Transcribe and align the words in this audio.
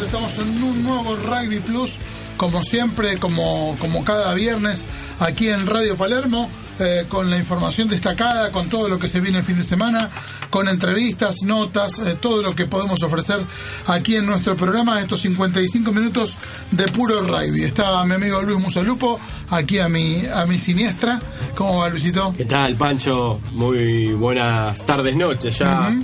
Estamos 0.00 0.38
en 0.38 0.62
un 0.62 0.82
nuevo 0.82 1.14
Rugby 1.16 1.60
Plus, 1.60 1.98
como 2.36 2.64
siempre, 2.64 3.16
como, 3.18 3.76
como 3.78 4.04
cada 4.04 4.34
viernes, 4.34 4.86
aquí 5.20 5.48
en 5.48 5.66
Radio 5.66 5.96
Palermo, 5.96 6.50
eh, 6.80 7.04
con 7.08 7.30
la 7.30 7.38
información 7.38 7.88
destacada, 7.88 8.50
con 8.50 8.68
todo 8.68 8.88
lo 8.88 8.98
que 8.98 9.08
se 9.08 9.20
viene 9.20 9.38
el 9.38 9.44
fin 9.44 9.56
de 9.56 9.62
semana, 9.62 10.10
con 10.50 10.68
entrevistas, 10.68 11.42
notas, 11.44 12.00
eh, 12.00 12.16
todo 12.20 12.42
lo 12.42 12.56
que 12.56 12.66
podemos 12.66 13.02
ofrecer 13.04 13.44
aquí 13.86 14.16
en 14.16 14.26
nuestro 14.26 14.56
programa, 14.56 15.00
estos 15.00 15.20
55 15.20 15.92
minutos 15.92 16.36
de 16.72 16.86
puro 16.86 17.20
rugby. 17.22 17.62
Está 17.62 18.04
mi 18.04 18.14
amigo 18.14 18.42
Luis 18.42 18.58
Musalupo, 18.58 19.20
aquí 19.50 19.78
a 19.78 19.88
mi, 19.88 20.22
a 20.26 20.44
mi 20.46 20.58
siniestra. 20.58 21.20
¿Cómo 21.54 21.78
va, 21.78 21.88
Luisito? 21.88 22.34
¿Qué 22.36 22.46
tal, 22.46 22.74
Pancho? 22.74 23.40
Muy 23.52 24.08
buenas 24.08 24.84
tardes, 24.84 25.14
noches 25.14 25.56
ya 25.58 25.96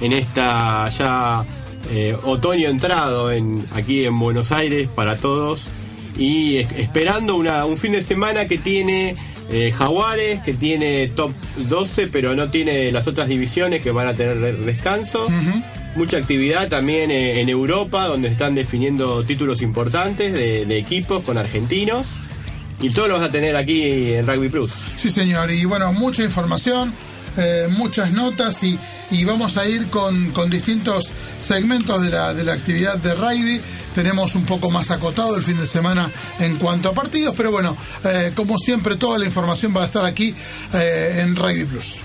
en 0.00 0.12
esta 0.12 0.88
ya 0.88 1.44
eh, 1.90 2.16
otoño 2.24 2.68
entrado 2.68 3.30
en 3.32 3.66
aquí 3.72 4.04
en 4.04 4.18
Buenos 4.18 4.52
Aires 4.52 4.88
para 4.94 5.16
todos 5.16 5.64
y 6.18 6.56
es- 6.56 6.72
esperando 6.78 7.36
una, 7.36 7.64
un 7.64 7.76
fin 7.76 7.92
de 7.92 8.02
semana 8.02 8.46
que 8.48 8.58
tiene 8.58 9.14
eh, 9.50 9.72
Jaguares, 9.76 10.40
que 10.40 10.54
tiene 10.54 11.08
top 11.08 11.32
12, 11.56 12.08
pero 12.08 12.34
no 12.34 12.50
tiene 12.50 12.90
las 12.90 13.06
otras 13.06 13.28
divisiones 13.28 13.80
que 13.82 13.90
van 13.90 14.08
a 14.08 14.14
tener 14.14 14.38
de- 14.38 14.52
descanso. 14.54 15.28
Mucha 15.94 16.18
actividad 16.18 16.68
también 16.68 17.10
eh, 17.10 17.40
en 17.40 17.48
Europa, 17.48 18.06
donde 18.06 18.28
están 18.28 18.54
definiendo 18.54 19.24
títulos 19.24 19.62
importantes 19.62 20.32
de, 20.32 20.66
de 20.66 20.78
equipos 20.78 21.22
con 21.24 21.38
argentinos. 21.38 22.06
Y 22.82 22.90
todo 22.90 23.08
lo 23.08 23.14
vas 23.14 23.22
a 23.22 23.30
tener 23.32 23.56
aquí 23.56 24.12
en 24.12 24.26
Rugby 24.26 24.50
Plus. 24.50 24.70
Sí, 24.96 25.08
señor. 25.08 25.50
Y 25.50 25.64
bueno, 25.64 25.92
mucha 25.94 26.22
información, 26.22 26.92
eh, 27.38 27.68
muchas 27.70 28.10
notas 28.12 28.62
y, 28.64 28.78
y 29.10 29.24
vamos 29.24 29.56
a 29.56 29.66
ir 29.66 29.88
con, 29.88 30.32
con 30.32 30.50
distintos 30.50 31.12
segmentos 31.38 32.02
de 32.02 32.10
la, 32.10 32.34
de 32.34 32.44
la 32.44 32.54
actividad 32.54 32.96
de 32.98 33.14
rugby. 33.14 33.60
Tenemos 33.94 34.34
un 34.34 34.44
poco 34.44 34.70
más 34.70 34.90
acotado 34.90 35.36
el 35.36 35.42
fin 35.42 35.56
de 35.56 35.66
semana 35.66 36.10
en 36.38 36.56
cuanto 36.56 36.90
a 36.90 36.92
partidos, 36.92 37.34
pero 37.36 37.50
bueno, 37.50 37.76
eh, 38.04 38.32
como 38.34 38.58
siempre, 38.58 38.96
toda 38.96 39.18
la 39.18 39.24
información 39.24 39.74
va 39.74 39.82
a 39.82 39.86
estar 39.86 40.04
aquí 40.04 40.34
eh, 40.74 41.20
en 41.20 41.34
Rugby 41.34 41.64
Plus. 41.64 41.96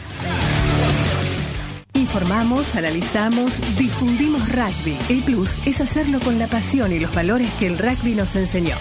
Informamos, 1.94 2.76
analizamos, 2.76 3.60
difundimos 3.78 4.50
rugby. 4.50 4.98
El 5.10 5.22
plus 5.24 5.52
es 5.66 5.82
hacerlo 5.82 6.20
con 6.20 6.40
la 6.40 6.48
pasión 6.48 6.94
y 6.94 7.00
los 7.00 7.14
valores 7.14 7.50
que 7.60 7.68
el 7.68 7.78
rugby 7.78 8.16
nos 8.16 8.36
enseñó. 8.36 8.76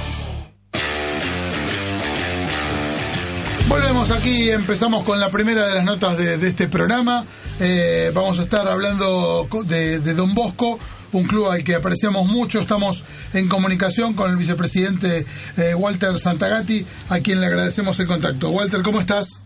Volvemos 3.70 4.10
aquí, 4.10 4.50
empezamos 4.50 5.04
con 5.04 5.20
la 5.20 5.30
primera 5.30 5.64
de 5.64 5.76
las 5.76 5.84
notas 5.84 6.18
de, 6.18 6.34
este 6.44 6.66
programa. 6.66 7.24
Eh, 7.60 8.10
vamos 8.12 8.40
a 8.40 8.42
estar 8.42 8.66
hablando 8.66 9.46
de, 9.64 10.00
de 10.00 10.14
Don 10.14 10.34
Bosco, 10.34 10.76
un 11.12 11.22
club 11.22 11.46
al 11.46 11.62
que 11.62 11.76
apreciamos 11.76 12.26
mucho. 12.26 12.58
Estamos 12.58 13.04
en 13.32 13.48
comunicación 13.48 14.14
con 14.14 14.28
el 14.28 14.36
vicepresidente 14.38 15.24
eh, 15.56 15.74
Walter 15.76 16.18
Santagati, 16.18 16.84
a 17.10 17.20
quien 17.20 17.40
le 17.40 17.46
agradecemos 17.46 18.00
el 18.00 18.08
contacto. 18.08 18.50
Walter, 18.50 18.82
¿cómo 18.82 18.98
estás? 18.98 19.38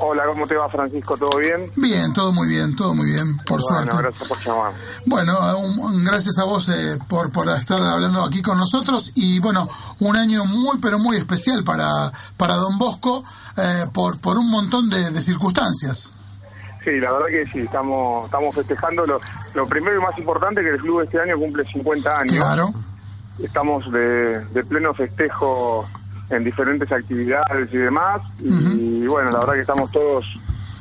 Hola, 0.00 0.24
¿cómo 0.26 0.46
te 0.46 0.54
va 0.54 0.68
Francisco? 0.68 1.16
¿Todo 1.16 1.38
bien? 1.38 1.72
Bien, 1.74 2.12
todo 2.12 2.32
muy 2.32 2.46
bien, 2.48 2.76
todo 2.76 2.94
muy 2.94 3.10
bien, 3.10 3.36
por 3.38 3.60
bueno, 3.60 3.90
suerte. 3.92 3.96
gracias 4.02 4.28
por 4.28 4.38
llamar. 4.44 4.72
Bueno, 5.06 5.36
un- 5.58 6.04
gracias 6.04 6.38
a 6.38 6.44
vos 6.44 6.68
eh, 6.68 6.98
por, 7.08 7.32
por 7.32 7.48
estar 7.48 7.82
hablando 7.82 8.22
aquí 8.22 8.40
con 8.40 8.58
nosotros 8.58 9.10
y 9.16 9.40
bueno, 9.40 9.68
un 9.98 10.16
año 10.16 10.44
muy 10.44 10.78
pero 10.78 11.00
muy 11.00 11.16
especial 11.16 11.64
para, 11.64 12.12
para 12.36 12.54
Don 12.54 12.78
Bosco 12.78 13.24
eh, 13.56 13.86
por, 13.92 14.18
por 14.20 14.38
un 14.38 14.48
montón 14.50 14.88
de, 14.88 15.10
de 15.10 15.20
circunstancias. 15.20 16.14
Sí, 16.84 16.92
la 17.00 17.10
verdad 17.10 17.26
que 17.26 17.44
sí, 17.52 17.58
estamos 17.60 18.24
estamos 18.26 18.54
festejando 18.54 19.04
lo, 19.04 19.18
lo 19.54 19.66
primero 19.66 20.00
y 20.00 20.04
más 20.04 20.16
importante 20.16 20.60
que 20.62 20.70
el 20.70 20.78
club 20.80 21.00
este 21.00 21.20
año 21.20 21.36
cumple 21.36 21.64
50 21.64 22.20
años. 22.20 22.34
Claro. 22.34 22.70
Estamos 23.42 23.90
de, 23.92 24.44
de 24.46 24.64
pleno 24.64 24.94
festejo 24.94 25.88
en 26.30 26.44
diferentes 26.44 26.90
actividades 26.90 27.72
y 27.72 27.76
demás. 27.76 28.20
Y 28.42 29.06
bueno, 29.06 29.30
la 29.30 29.40
verdad 29.40 29.54
que 29.54 29.60
estamos 29.60 29.90
todos 29.90 30.26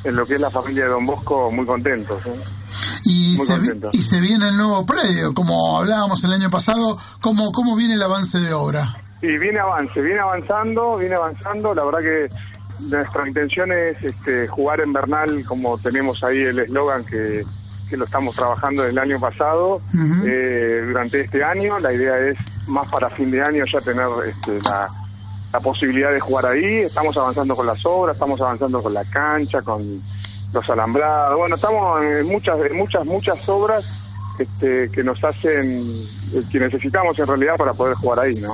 en 0.04 0.16
lo 0.16 0.26
que 0.26 0.36
es 0.36 0.42
la 0.42 0.50
familia 0.50 0.84
de 0.86 0.90
Don 0.92 1.06
Bosco 1.06 1.50
muy 1.52 1.66
contentos. 1.66 2.26
¿eh? 2.26 2.36
Y 3.06 3.36
Muy 3.38 3.46
se, 3.48 3.60
vi- 3.60 3.68
contento. 3.70 3.90
y 3.94 4.02
se 4.02 4.20
viene 4.20 4.50
el 4.50 4.58
nuevo 4.58 4.86
predio, 4.86 5.34
como 5.34 5.78
hablábamos 5.78 6.24
el 6.24 6.34
año 6.34 6.50
pasado, 6.50 6.98
¿cómo, 7.22 7.52
cómo 7.52 7.76
viene 7.76 7.94
el 7.96 8.04
avance 8.04 8.40
de 8.40 8.54
obra? 8.54 8.96
Y 9.22 9.38
viene 9.38 9.60
avance, 9.60 10.00
viene 10.02 10.20
avanzando, 10.20 10.98
viene 10.98 11.16
avanzando. 11.16 11.74
La 11.74 11.84
verdad 11.86 12.00
que 12.00 12.30
nuestra 12.90 13.28
intención 13.28 13.72
es 13.72 14.04
este, 14.04 14.48
jugar 14.48 14.82
en 14.82 14.94
Bernal, 14.94 15.44
como 15.46 15.78
tenemos 15.80 16.24
ahí 16.24 16.40
el 16.42 16.60
eslogan 16.60 17.04
que, 17.06 17.44
que 17.90 17.98
lo 17.98 18.06
estamos 18.06 18.36
trabajando 18.36 18.86
el 18.86 18.98
año 19.00 19.20
pasado, 19.20 19.82
eh, 20.26 20.84
durante 20.86 21.22
este 21.22 21.44
año. 21.44 21.80
La 21.80 21.92
idea 21.94 22.20
es 22.20 22.38
más 22.68 22.88
para 22.92 23.10
fin 23.10 23.32
de 23.32 23.42
año 23.42 23.64
ya 23.72 23.82
tener 23.82 24.08
este, 24.28 24.62
la, 24.62 24.90
la 25.54 25.60
posibilidad 25.60 26.12
de 26.12 26.20
jugar 26.20 26.46
ahí. 26.46 26.80
Estamos 26.80 27.16
avanzando 27.18 27.56
con 27.56 27.66
las 27.66 27.86
obras, 27.86 28.16
estamos 28.16 28.40
avanzando 28.42 28.82
con 28.82 28.94
la 28.94 29.06
cancha, 29.06 29.62
con 29.62 30.02
los 30.54 30.70
alambrados. 30.70 31.38
Bueno, 31.38 31.56
estamos 31.56 32.02
en 32.02 32.28
muchas, 32.28 32.60
en 32.62 32.78
muchas, 32.78 33.06
muchas 33.06 33.50
obras 33.50 34.08
este, 34.40 34.90
que 34.92 35.04
nos 35.04 35.24
hacen, 35.24 35.82
eh, 36.34 36.44
que 36.52 36.60
necesitamos 36.60 37.18
en 37.20 37.28
realidad 37.28 37.56
para 37.58 37.74
poder 37.74 37.96
jugar 37.96 38.20
ahí, 38.20 38.36
¿no? 38.36 38.50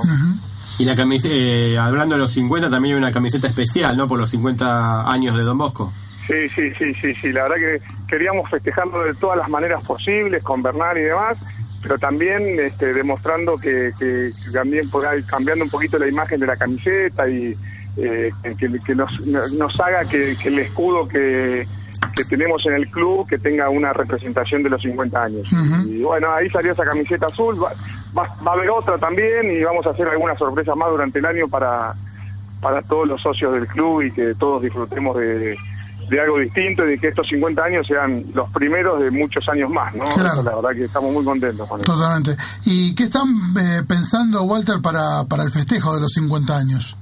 Y 0.78 0.84
la 0.84 0.96
camiseta, 0.96 1.86
hablando 1.86 2.16
de 2.16 2.22
los 2.22 2.32
50, 2.32 2.68
también 2.68 2.94
hay 2.96 2.98
una 2.98 3.12
camiseta 3.12 3.46
especial, 3.46 3.96
¿no? 3.96 4.08
Por 4.08 4.18
los 4.18 4.30
50 4.30 5.10
años 5.10 5.36
de 5.36 5.44
Don 5.44 5.56
Bosco. 5.56 5.92
Sí, 6.26 6.48
sí, 6.54 6.70
sí, 6.78 6.94
sí, 6.94 7.14
sí. 7.14 7.32
La 7.32 7.42
verdad 7.42 7.56
que 7.56 7.82
queríamos 8.08 8.50
festejarlo 8.50 9.04
de 9.04 9.14
todas 9.14 9.36
las 9.36 9.48
maneras 9.48 9.84
posibles, 9.84 10.42
con 10.42 10.62
Bernal 10.62 10.96
y 10.98 11.02
demás, 11.02 11.36
pero 11.84 11.98
también 11.98 12.58
este, 12.58 12.92
demostrando 12.92 13.56
que, 13.58 13.92
que- 13.98 14.30
también 14.52 14.88
por 14.90 15.06
ahí, 15.06 15.22
cambiando 15.22 15.64
un 15.64 15.70
poquito 15.70 15.98
la 15.98 16.08
imagen 16.08 16.40
de 16.40 16.46
la 16.46 16.56
camiseta 16.56 17.28
y 17.28 17.54
eh, 17.98 18.32
que, 18.58 18.68
que 18.84 18.94
nos, 18.96 19.20
nos 19.26 19.80
haga 19.80 20.04
que, 20.06 20.34
que 20.42 20.48
el 20.48 20.58
escudo 20.60 21.06
que, 21.06 21.64
que 22.16 22.24
tenemos 22.24 22.64
en 22.66 22.72
el 22.74 22.88
club 22.90 23.28
que 23.28 23.38
tenga 23.38 23.68
una 23.68 23.92
representación 23.92 24.62
de 24.62 24.70
los 24.70 24.80
50 24.82 25.22
años. 25.22 25.46
Y 25.86 26.02
bueno, 26.02 26.32
ahí 26.32 26.48
salió 26.48 26.72
esa 26.72 26.84
camiseta 26.84 27.26
azul, 27.26 27.56
va, 27.62 27.70
va, 28.16 28.28
va 28.44 28.52
a 28.52 28.54
haber 28.54 28.70
otra 28.70 28.96
también 28.98 29.50
y 29.50 29.62
vamos 29.62 29.86
a 29.86 29.90
hacer 29.90 30.08
algunas 30.08 30.38
sorpresas 30.38 30.74
más 30.76 30.88
durante 30.90 31.18
el 31.18 31.26
año 31.26 31.46
para, 31.48 31.92
para 32.60 32.80
todos 32.82 33.06
los 33.06 33.20
socios 33.20 33.52
del 33.52 33.66
club 33.68 34.02
y 34.02 34.10
que 34.10 34.34
todos 34.34 34.62
disfrutemos 34.62 35.16
de, 35.18 35.56
de 36.08 36.20
algo 36.20 36.38
distinto 36.38 36.84
y 36.84 36.90
de 36.90 36.98
que 36.98 37.08
estos 37.08 37.26
50 37.28 37.62
años 37.64 37.86
sean 37.86 38.24
los 38.34 38.50
primeros 38.50 39.00
de 39.00 39.10
muchos 39.10 39.48
años 39.48 39.70
más, 39.70 39.94
¿no? 39.94 40.04
Claro. 40.04 40.42
La 40.42 40.54
verdad 40.56 40.70
que 40.74 40.84
estamos 40.84 41.12
muy 41.12 41.24
contentos 41.24 41.68
con 41.68 41.80
eso. 41.80 41.92
Totalmente. 41.94 42.36
¿Y 42.66 42.94
qué 42.94 43.04
están 43.04 43.28
eh, 43.58 43.82
pensando, 43.88 44.42
Walter, 44.44 44.80
para, 44.82 45.24
para 45.28 45.42
el 45.44 45.50
festejo 45.52 45.94
de 45.94 46.00
los 46.02 46.12
50 46.12 46.56
años? 46.56 46.96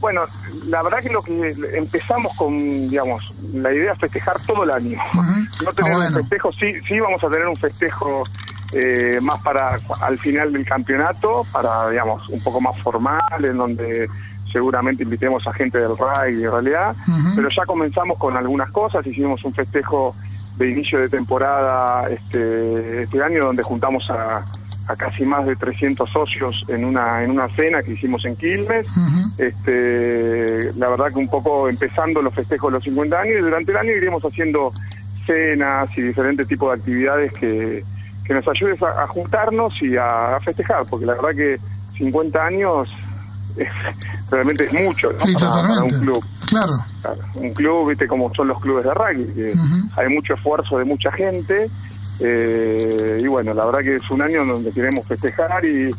Bueno, 0.00 0.22
la 0.66 0.82
verdad 0.82 0.98
que 0.98 1.10
lo 1.10 1.22
que 1.22 1.54
empezamos 1.74 2.36
con, 2.36 2.52
digamos, 2.88 3.32
la 3.54 3.72
idea 3.72 3.92
es 3.92 4.00
festejar 4.00 4.40
todo 4.44 4.64
el 4.64 4.70
año. 4.72 4.98
No 5.64 5.70
tener 5.72 5.92
Ah, 5.92 5.96
bueno. 5.96 6.16
un 6.16 6.22
festejo, 6.22 6.50
sí, 6.52 6.72
sí 6.88 6.98
vamos 6.98 7.22
a 7.22 7.28
tener 7.28 7.46
un 7.46 7.54
festejo 7.54 8.24
eh, 8.72 9.18
más 9.22 9.40
para 9.42 9.78
al 10.00 10.18
final 10.18 10.52
del 10.52 10.64
campeonato, 10.64 11.46
para, 11.52 11.88
digamos, 11.90 12.28
un 12.30 12.40
poco 12.42 12.60
más 12.60 12.76
formal, 12.82 13.44
en 13.44 13.56
donde 13.56 14.08
seguramente 14.52 15.02
invitemos 15.02 15.46
a 15.46 15.52
gente 15.52 15.78
del 15.78 15.96
RAI 15.96 16.44
en 16.44 16.50
realidad, 16.50 16.94
pero 17.34 17.48
ya 17.48 17.64
comenzamos 17.64 18.18
con 18.18 18.36
algunas 18.36 18.70
cosas, 18.70 19.06
hicimos 19.06 19.42
un 19.44 19.54
festejo 19.54 20.14
de 20.56 20.70
inicio 20.70 20.98
de 21.00 21.08
temporada 21.08 22.06
este, 22.08 23.04
este 23.04 23.22
año 23.22 23.46
donde 23.46 23.62
juntamos 23.62 24.08
a, 24.10 24.44
a 24.88 24.96
casi 24.96 25.24
más 25.24 25.46
de 25.46 25.56
300 25.56 26.08
socios 26.10 26.64
en 26.68 26.84
una 26.84 27.22
en 27.22 27.30
una 27.30 27.48
cena 27.48 27.82
que 27.82 27.92
hicimos 27.92 28.24
en 28.24 28.36
Quilmes. 28.36 28.86
este, 29.38 30.72
la 30.74 30.88
verdad 30.88 31.06
que 31.08 31.18
un 31.18 31.28
poco 31.28 31.68
empezando 31.68 32.20
los 32.20 32.34
festejos 32.34 32.70
de 32.70 32.76
los 32.76 32.84
50 32.84 33.18
años 33.18 33.34
y 33.38 33.42
durante 33.42 33.70
el 33.70 33.78
año 33.78 33.92
iremos 33.92 34.22
haciendo 34.24 34.72
cenas 35.26 35.88
y 35.96 36.02
diferentes 36.02 36.46
tipos 36.48 36.70
de 36.70 36.80
actividades 36.80 37.32
que, 37.32 37.84
que 38.24 38.34
nos 38.34 38.46
ayuden 38.48 38.76
a, 38.82 39.06
juntarnos 39.06 39.80
y 39.82 39.96
a, 39.96 40.38
festejar, 40.44 40.82
porque 40.88 41.06
la 41.06 41.14
verdad 41.14 41.30
que 41.36 41.60
50 41.96 42.44
años 42.44 42.88
es, 43.56 43.68
realmente 44.30 44.66
es 44.66 44.72
mucho 44.72 45.10
para, 45.38 45.82
un 45.82 45.90
club. 45.90 46.24
Claro. 46.46 46.74
Un 47.34 47.54
club, 47.54 47.88
viste, 47.88 48.06
como 48.06 48.32
son 48.34 48.48
los 48.48 48.60
clubes 48.60 48.84
de 48.84 48.94
rugby, 48.94 49.32
que 49.34 49.54
hay 49.96 50.08
mucho 50.08 50.34
esfuerzo 50.34 50.78
de 50.78 50.84
mucha 50.84 51.10
gente 51.12 51.70
eh, 52.20 53.20
y 53.20 53.26
bueno, 53.26 53.52
la 53.52 53.64
verdad 53.66 53.80
que 53.80 53.96
es 53.96 54.10
un 54.10 54.22
año 54.22 54.44
donde 54.44 54.70
queremos 54.70 55.06
festejar 55.06 55.64
y, 55.64 55.90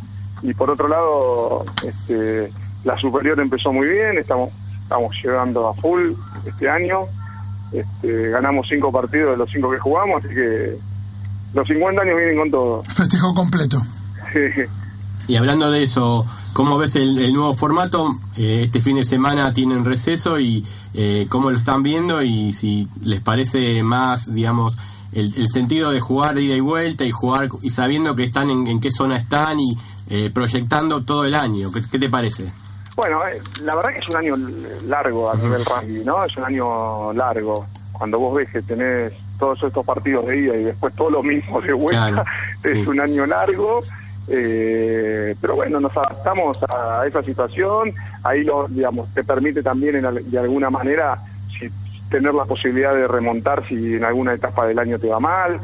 y 0.41 0.53
por 0.53 0.69
otro 0.69 0.87
lado, 0.87 1.65
este, 1.85 2.51
la 2.83 2.97
superior 2.97 3.39
empezó 3.39 3.73
muy 3.73 3.87
bien, 3.87 4.17
estamos, 4.17 4.51
estamos 4.83 5.13
llegando 5.21 5.67
a 5.67 5.73
full 5.73 6.13
este 6.45 6.69
año, 6.69 6.99
este, 7.71 8.29
ganamos 8.29 8.67
cinco 8.69 8.91
partidos 8.91 9.31
de 9.31 9.37
los 9.37 9.49
cinco 9.49 9.71
que 9.71 9.79
jugamos, 9.79 10.23
así 10.23 10.33
que 10.33 10.77
los 11.53 11.67
50 11.67 12.01
años 12.01 12.15
vienen 12.15 12.37
con 12.37 12.51
todo. 12.51 12.83
Festejo 12.83 13.33
completo. 13.33 13.81
y 15.27 15.35
hablando 15.35 15.69
de 15.71 15.83
eso, 15.83 16.25
¿cómo 16.53 16.77
ves 16.77 16.95
el, 16.95 17.33
nuevo 17.33 17.53
formato? 17.53 18.15
Eh, 18.37 18.61
este 18.63 18.79
fin 18.79 18.95
de 18.95 19.03
semana 19.03 19.51
tienen 19.53 19.83
receso 19.83 20.39
y 20.39 20.65
eh, 20.93 21.27
cómo 21.29 21.51
lo 21.51 21.57
están 21.57 21.83
viendo 21.83 22.21
y 22.21 22.51
si 22.51 22.87
les 23.01 23.19
parece 23.19 23.83
más, 23.83 24.33
digamos, 24.33 24.77
el, 25.15 25.49
sentido 25.49 25.91
de 25.91 25.99
jugar 25.99 26.35
de 26.35 26.43
ida 26.43 26.55
y 26.55 26.59
vuelta 26.59 27.05
y 27.05 27.11
jugar 27.11 27.49
y 27.61 27.69
sabiendo 27.69 28.15
que 28.15 28.23
están 28.23 28.49
en, 28.49 28.79
qué 28.79 28.91
zona 28.91 29.17
están 29.17 29.59
y 29.59 29.77
eh, 30.09 30.31
proyectando 30.33 31.03
todo 31.03 31.25
el 31.25 31.35
año. 31.35 31.71
¿Qué, 31.71 31.99
te 31.99 32.09
parece? 32.09 32.51
Bueno, 32.95 33.19
eh, 33.27 33.41
la 33.61 33.75
verdad 33.75 33.91
que 33.91 33.99
es 33.99 34.09
un 34.09 34.15
año 34.15 34.35
largo 34.87 35.31
a 35.31 35.35
nivel 35.35 35.63
rugby, 35.65 36.03
¿no? 36.03 36.23
Es 36.25 36.35
un 36.37 36.45
año 36.45 37.13
largo. 37.13 37.65
Cuando 37.91 38.19
vos 38.19 38.35
ves 38.35 38.49
que 38.49 38.61
tenés 38.61 39.13
todos 39.37 39.61
estos 39.63 39.85
partidos 39.85 40.25
de 40.27 40.37
ida 40.39 40.55
y 40.55 40.63
después 40.63 40.95
todo 40.95 41.09
lo 41.09 41.23
mismo 41.23 41.61
de 41.61 41.73
vuelta, 41.73 42.23
es 42.63 42.87
un 42.87 42.99
año 42.99 43.25
largo. 43.25 43.81
Eh, 44.27 45.35
pero 45.41 45.55
bueno, 45.55 45.79
nos 45.79 45.95
adaptamos 45.95 46.57
a 46.63 47.05
esa 47.05 47.21
situación. 47.23 47.93
Ahí, 48.23 48.43
lo, 48.43 48.67
digamos, 48.67 49.13
te 49.13 49.23
permite 49.23 49.61
también 49.61 50.01
de 50.01 50.39
alguna 50.39 50.69
manera 50.69 51.17
tener 52.13 52.33
la 52.33 52.45
posibilidad 52.45 52.93
de 52.93 53.07
remontar 53.07 53.67
si 53.67 53.95
en 53.95 54.03
alguna 54.03 54.35
etapa 54.35 54.67
del 54.67 54.77
año 54.77 54.99
te 54.99 55.07
va 55.07 55.19
mal. 55.19 55.59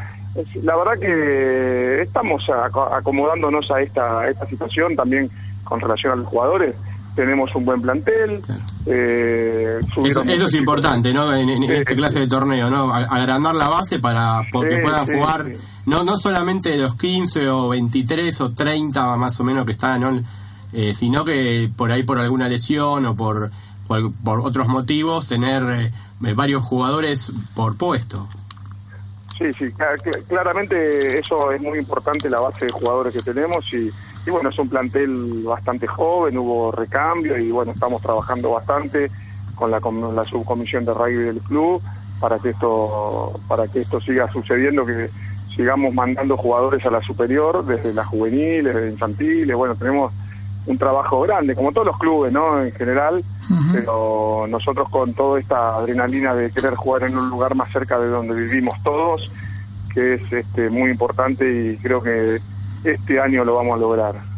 La 0.63 0.75
verdad 0.75 0.93
que 0.99 2.01
estamos 2.01 2.43
acomodándonos 2.91 3.69
a 3.71 3.81
esta, 3.81 4.27
esta 4.27 4.47
situación 4.47 4.95
también 4.95 5.29
con 5.63 5.79
relación 5.79 6.13
a 6.13 6.15
los 6.15 6.27
jugadores. 6.27 6.75
Tenemos 7.15 7.53
un 7.53 7.65
buen 7.65 7.81
plantel. 7.81 8.41
Eh, 8.85 9.79
eso, 10.05 10.23
es 10.23 10.53
importante, 10.53 11.13
¿no? 11.13 11.35
En, 11.35 11.63
esta 11.63 11.93
clase 11.93 12.21
de 12.21 12.27
torneo, 12.27 12.69
¿no? 12.69 12.93
Agrandar 12.93 13.53
la 13.53 13.67
base 13.67 13.99
para 13.99 14.41
que 14.51 14.77
puedan 14.77 15.05
jugar, 15.05 15.45
no 15.89 16.03
no 16.03 16.17
solamente 16.17 16.77
los 16.77 16.95
15 16.95 17.49
o 17.49 17.69
23 17.69 18.41
o 18.41 18.53
30 18.53 19.17
más 19.17 19.39
o 19.39 19.43
menos 19.43 19.65
que 19.65 19.71
están, 19.71 20.23
eh, 20.71 20.93
sino 20.93 21.25
que 21.25 21.69
por 21.75 21.91
ahí 21.91 22.03
por 22.03 22.19
alguna 22.19 22.47
lesión 22.47 23.07
o 23.07 23.15
por, 23.15 23.49
por, 23.87 24.39
otros 24.41 24.67
motivos 24.67 25.25
tener 25.25 25.63
eh, 25.63 26.33
varios 26.35 26.63
jugadores 26.63 27.31
por 27.55 27.75
puesto. 27.75 28.29
Sí, 29.35 29.45
sí, 29.57 29.71
claramente 30.27 31.17
eso 31.17 31.51
es 31.51 31.61
muy 31.61 31.79
importante, 31.79 32.29
la 32.29 32.41
base 32.41 32.65
de 32.65 32.71
jugadores 32.71 33.13
que 33.13 33.21
tenemos 33.21 33.73
y, 33.73 33.89
bueno, 34.29 34.49
es 34.49 34.59
un 34.59 34.69
plantel 34.69 35.43
bastante 35.43 35.87
joven, 35.87 36.37
hubo 36.37 36.71
recambio 36.71 37.37
y 37.37 37.49
bueno, 37.49 37.71
estamos 37.71 38.01
trabajando 38.01 38.51
bastante 38.51 39.09
con 39.55 39.71
la, 39.71 39.79
con 39.79 40.15
la 40.15 40.23
subcomisión 40.23 40.85
de 40.85 40.93
rugby 40.93 41.23
del 41.23 41.39
club 41.39 41.81
para 42.19 42.37
que 42.37 42.49
esto 42.49 43.39
para 43.47 43.67
que 43.67 43.81
esto 43.81 43.99
siga 44.01 44.29
sucediendo, 44.31 44.85
que 44.85 45.09
sigamos 45.59 45.93
mandando 45.93 46.37
jugadores 46.37 46.85
a 46.85 46.89
la 46.89 47.01
superior, 47.01 47.65
desde 47.65 47.93
las 47.93 48.07
juveniles, 48.07 48.73
desde 48.73 48.91
infantiles, 48.91 49.57
bueno, 49.57 49.75
tenemos 49.75 50.13
un 50.65 50.77
trabajo 50.77 51.19
grande, 51.19 51.53
como 51.53 51.73
todos 51.73 51.87
los 51.87 51.97
clubes, 51.97 52.31
¿no? 52.31 52.63
En 52.63 52.71
general, 52.71 53.21
pero 53.73 54.45
nosotros 54.47 54.87
con 54.87 55.13
toda 55.13 55.37
esta 55.37 55.75
adrenalina 55.75 56.33
de 56.33 56.49
querer 56.49 56.75
jugar 56.75 57.03
en 57.03 57.17
un 57.17 57.29
lugar 57.29 57.55
más 57.55 57.69
cerca 57.73 57.99
de 57.99 58.07
donde 58.07 58.41
vivimos 58.41 58.73
todos, 58.85 59.29
que 59.93 60.13
es 60.13 60.31
este 60.31 60.69
muy 60.69 60.91
importante 60.91 61.43
y 61.51 61.75
creo 61.75 62.01
que 62.01 62.39
este 62.85 63.19
año 63.19 63.43
lo 63.43 63.55
vamos 63.55 63.75
a 63.75 63.81
lograr. 63.81 64.28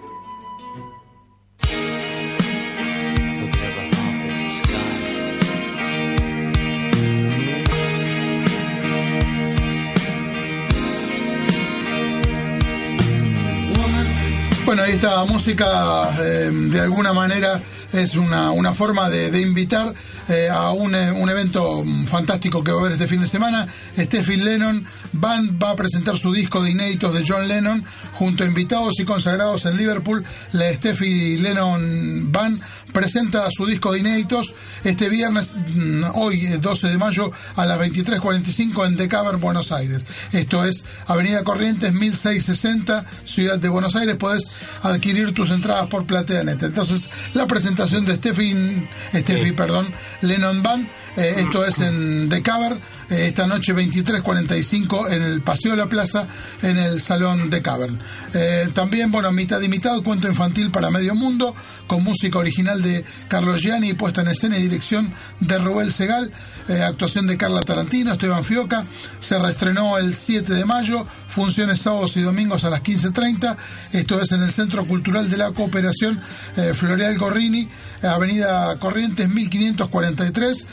Bueno, 14.65 14.81
ahí 14.81 14.99
música 15.27 16.09
eh, 16.19 16.49
de 16.51 16.79
alguna 16.79 17.13
manera 17.13 17.61
es 17.93 18.15
una, 18.15 18.49
una 18.49 18.73
forma 18.73 19.11
de, 19.11 19.39
invitar 19.39 19.93
eh, 20.27 20.49
a 20.51 20.71
un, 20.71 20.95
eh, 20.95 21.11
un, 21.11 21.29
evento 21.29 21.83
fantástico 22.07 22.63
que 22.63 22.71
va 22.71 22.77
a 22.77 22.79
haber 22.81 22.93
este 22.93 23.07
fin 23.07 23.21
de 23.21 23.27
semana. 23.27 23.67
Stephen 23.95 24.43
Lennon 24.43 24.83
Band 25.13 25.63
va 25.63 25.71
a 25.71 25.75
presentar 25.75 26.17
su 26.17 26.33
disco 26.33 26.63
de 26.63 26.71
inéditos 26.71 27.13
de 27.13 27.23
John 27.27 27.47
Lennon 27.47 27.85
junto 28.13 28.43
a 28.43 28.47
invitados 28.47 28.99
y 28.99 29.05
consagrados 29.05 29.67
en 29.67 29.77
Liverpool. 29.77 30.25
La 30.51 30.73
Steffi 30.73 31.37
Lennon 31.37 32.31
Band 32.31 32.59
presenta 32.95 33.45
su 33.51 33.65
disco 33.65 33.91
de 33.91 33.99
inéditos 33.99 34.55
este 34.85 35.09
viernes, 35.09 35.57
mm, 35.57 36.03
hoy 36.13 36.47
12 36.47 36.87
de 36.87 36.97
mayo, 36.97 37.29
a 37.57 37.65
las 37.65 37.77
23.45 37.77 38.85
en 38.87 38.95
Decaber, 38.95 39.35
Buenos 39.35 39.73
Aires. 39.73 40.01
Esto 40.31 40.63
es 40.63 40.85
Avenida 41.05 41.43
Corrientes 41.43 41.91
1660, 41.91 43.05
Ciudad 43.25 43.59
de 43.59 43.67
Buenos 43.67 43.97
Aires. 43.97 44.15
Puedes 44.15 44.49
adquirir 44.81 45.33
tus 45.33 45.51
entradas 45.51 45.87
por 45.87 46.05
PlateaNet. 46.05 46.63
Entonces, 46.63 47.09
la 47.33 47.45
presentación 47.47 48.05
de 48.05 48.15
Steffi, 48.15 48.87
Steffi 49.13 49.51
perdón, 49.51 49.87
Lennon 50.21 50.63
Band 50.63 50.87
eh, 51.17 51.35
esto 51.37 51.65
es 51.65 51.79
en 51.79 52.27
Decaber, 52.27 52.77
eh, 53.09 53.27
esta 53.27 53.47
noche 53.47 53.75
23.45 53.75 55.11
en 55.11 55.21
el 55.21 55.41
Paseo 55.41 55.71
de 55.71 55.77
la 55.77 55.87
Plaza, 55.87 56.27
en 56.61 56.77
el 56.77 57.01
Salón 57.01 57.49
de 57.49 57.61
Cavern. 57.61 57.97
Eh, 58.33 58.69
también, 58.73 59.11
bueno, 59.11 59.31
mitad 59.31 59.61
y 59.61 59.69
mitad, 59.69 60.01
cuento 60.01 60.27
infantil 60.27 60.71
para 60.71 60.89
medio 60.89 61.15
mundo, 61.15 61.55
con 61.87 62.03
música 62.03 62.39
original 62.39 62.81
de 62.81 63.05
Carlos 63.27 63.61
Gianni, 63.61 63.93
puesta 63.93 64.21
en 64.21 64.29
escena 64.29 64.57
y 64.57 64.63
dirección 64.63 65.13
de 65.39 65.57
Rubel 65.57 65.91
Segal, 65.91 66.31
actuación 66.83 67.27
de 67.27 67.37
Carla 67.37 67.61
Tarantino, 67.61 68.13
Esteban 68.13 68.43
Fioca. 68.43 68.83
Se 69.19 69.37
reestrenó 69.37 69.97
el 69.97 70.15
7 70.15 70.53
de 70.53 70.65
mayo, 70.65 71.05
funciones 71.35 71.81
sábados 71.81 72.15
y 72.15 72.21
domingos 72.21 72.63
a 72.63 72.69
las 72.69 72.81
15.30. 72.81 73.57
Esto 73.91 74.21
es 74.21 74.31
en 74.31 74.41
el 74.41 74.51
Centro 74.51 74.85
Cultural 74.85 75.29
de 75.29 75.37
la 75.37 75.51
Cooperación 75.51 76.21
Floreal 76.73 77.17
Gorrini, 77.17 77.67
Avenida 78.01 78.77
Corrientes 78.79 79.27
1543 79.27 80.67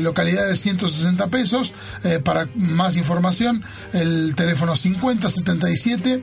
localidad 0.00 0.48
de 0.48 0.56
160 0.56 1.26
pesos. 1.26 1.74
eh, 2.04 2.20
para 2.22 2.48
más 2.54 2.96
información, 2.96 3.62
el 3.92 4.34
teléfono 4.34 4.76
5077 4.76 6.20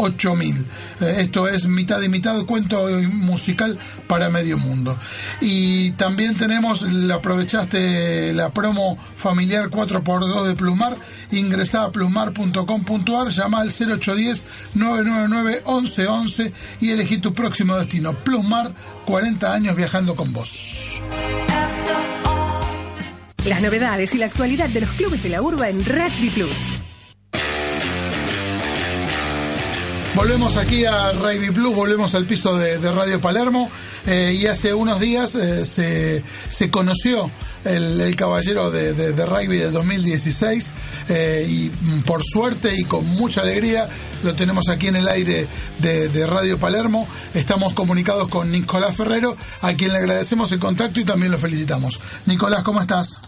8000. 0.00 0.66
Eh, 1.00 1.16
esto 1.18 1.48
es 1.48 1.66
mitad 1.66 2.00
y 2.02 2.08
mitad, 2.08 2.44
cuento 2.44 2.88
musical 3.12 3.78
para 4.06 4.30
medio 4.30 4.58
mundo. 4.58 4.96
Y 5.40 5.92
también 5.92 6.36
tenemos, 6.36 6.82
le 6.82 7.12
aprovechaste 7.12 8.32
la 8.32 8.50
promo 8.50 8.98
familiar 9.16 9.70
4x2 9.70 10.44
de 10.44 10.54
Plumar, 10.54 10.96
ingresá 11.32 11.84
a 11.84 11.90
plumar.com.ar, 11.90 13.28
llama 13.28 13.60
al 13.60 13.68
0810 13.68 14.46
999 14.74 15.62
1111 15.66 16.52
y 16.80 16.90
elegí 16.90 17.18
tu 17.18 17.34
próximo 17.34 17.76
destino. 17.76 18.14
Plumar, 18.14 18.72
40 19.06 19.52
años 19.52 19.76
viajando 19.76 20.16
con 20.16 20.32
vos. 20.32 21.00
Las 23.44 23.62
novedades 23.62 24.14
y 24.14 24.18
la 24.18 24.26
actualidad 24.26 24.68
de 24.68 24.80
los 24.82 24.90
clubes 24.90 25.22
de 25.22 25.30
la 25.30 25.40
urba 25.40 25.70
en 25.70 25.84
Rugby 25.84 26.28
Plus. 26.30 26.89
Volvemos 30.14 30.56
aquí 30.56 30.84
a 30.84 31.12
Rugby 31.12 31.50
Plus, 31.50 31.74
volvemos 31.74 32.14
al 32.14 32.26
piso 32.26 32.56
de, 32.58 32.78
de 32.78 32.92
Radio 32.92 33.20
Palermo 33.20 33.70
eh, 34.06 34.36
y 34.38 34.46
hace 34.46 34.74
unos 34.74 34.98
días 34.98 35.34
eh, 35.36 35.64
se, 35.64 36.24
se, 36.48 36.70
conoció 36.70 37.30
el, 37.64 38.00
el 38.00 38.16
caballero 38.16 38.70
de, 38.70 38.92
de, 38.92 39.12
de, 39.12 39.26
rugby 39.26 39.58
de 39.58 39.70
2016 39.70 40.74
eh, 41.08 41.46
y 41.48 41.68
por 42.06 42.24
suerte 42.24 42.74
y 42.76 42.84
con 42.84 43.06
mucha 43.06 43.42
alegría 43.42 43.88
lo 44.24 44.34
tenemos 44.34 44.68
aquí 44.68 44.88
en 44.88 44.96
el 44.96 45.08
aire 45.08 45.46
de, 45.78 46.26
Radio 46.26 46.58
Palermo. 46.58 47.06
Estamos 47.32 47.72
comunicados 47.72 48.28
con 48.28 48.50
Nicolás 48.50 48.96
Ferrero, 48.96 49.36
a 49.62 49.72
quien 49.74 49.92
le 49.92 49.98
agradecemos 49.98 50.50
el 50.52 50.60
contacto 50.60 51.00
y 51.00 51.04
también 51.04 51.32
lo 51.32 51.38
felicitamos. 51.38 52.00
Nicolás, 52.26 52.62
¿cómo 52.62 52.80
estás? 52.80 53.20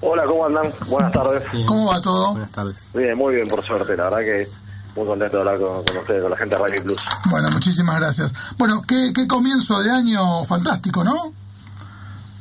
Hola, 0.00 0.24
¿cómo 0.26 0.44
andan? 0.44 0.72
Buenas 0.88 1.12
tardes. 1.12 1.42
¿Cómo 1.64 1.86
va 1.86 2.00
todo? 2.02 2.32
Buenas 2.32 2.50
tardes. 2.50 2.90
Bien, 2.94 3.16
muy 3.16 3.36
bien, 3.36 3.48
por 3.48 3.64
suerte. 3.64 3.96
La 3.96 4.10
verdad 4.10 4.18
que 4.20 4.65
muy 4.96 5.06
contento 5.06 5.36
de 5.36 5.42
hablar 5.42 5.58
con, 5.58 5.84
con, 5.84 5.96
ustedes, 5.98 6.22
con 6.22 6.30
la 6.30 6.36
gente 6.36 6.56
de 6.56 6.62
Rugby 6.62 6.80
Plus. 6.80 7.04
Bueno, 7.30 7.50
muchísimas 7.50 8.00
gracias. 8.00 8.32
Bueno, 8.56 8.82
qué, 8.86 9.12
qué 9.14 9.26
comienzo 9.28 9.80
de 9.80 9.90
año 9.90 10.44
fantástico, 10.44 11.04
¿no? 11.04 11.32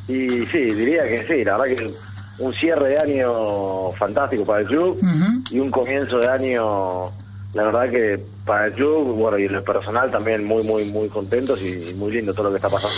Y 0.07 0.45
sí, 0.45 0.73
diría 0.73 1.03
que 1.03 1.25
sí, 1.27 1.43
la 1.43 1.57
verdad 1.57 1.75
que 1.75 1.93
un 2.37 2.53
cierre 2.53 2.89
de 2.89 2.99
año 2.99 3.91
fantástico 3.93 4.45
para 4.45 4.61
el 4.61 4.67
club 4.67 4.97
uh 5.01 5.05
-huh. 5.05 5.51
y 5.51 5.59
un 5.59 5.71
comienzo 5.71 6.19
de 6.19 6.27
año, 6.27 7.11
la 7.53 7.63
verdad 7.63 7.89
que 7.89 8.23
para 8.45 8.67
el 8.67 8.73
club, 8.73 9.15
bueno, 9.15 9.39
y 9.39 9.45
en 9.45 9.55
el 9.55 9.63
personal 9.63 10.11
también 10.11 10.43
muy, 10.43 10.63
muy, 10.63 10.85
muy 10.85 11.09
contentos 11.09 11.61
y 11.61 11.93
muy 11.95 12.11
lindo 12.11 12.33
todo 12.33 12.45
lo 12.45 12.49
que 12.51 12.57
está 12.57 12.69
pasando. 12.69 12.95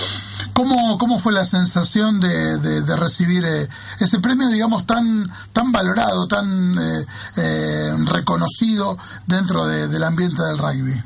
¿Cómo, 0.58 0.98
cómo 0.98 1.20
fue 1.20 1.34
la 1.34 1.46
sensación 1.46 2.20
de, 2.20 2.58
de, 2.58 2.82
de 2.82 2.96
recibir 2.96 3.46
eh, 3.46 3.68
ese 4.00 4.20
premio, 4.20 4.48
digamos, 4.48 4.88
tan, 4.88 5.30
tan 5.54 5.72
valorado, 5.72 6.28
tan 6.28 6.74
eh, 6.74 7.06
eh, 7.38 7.92
reconocido 8.12 8.98
dentro 9.28 9.68
de, 9.68 9.88
del 9.88 10.04
ambiente 10.04 10.42
del 10.42 10.58
rugby? 10.58 11.00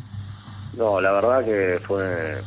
No, 0.78 1.02
la 1.02 1.12
verdad 1.12 1.44
que 1.44 1.82
fue 1.86 2.42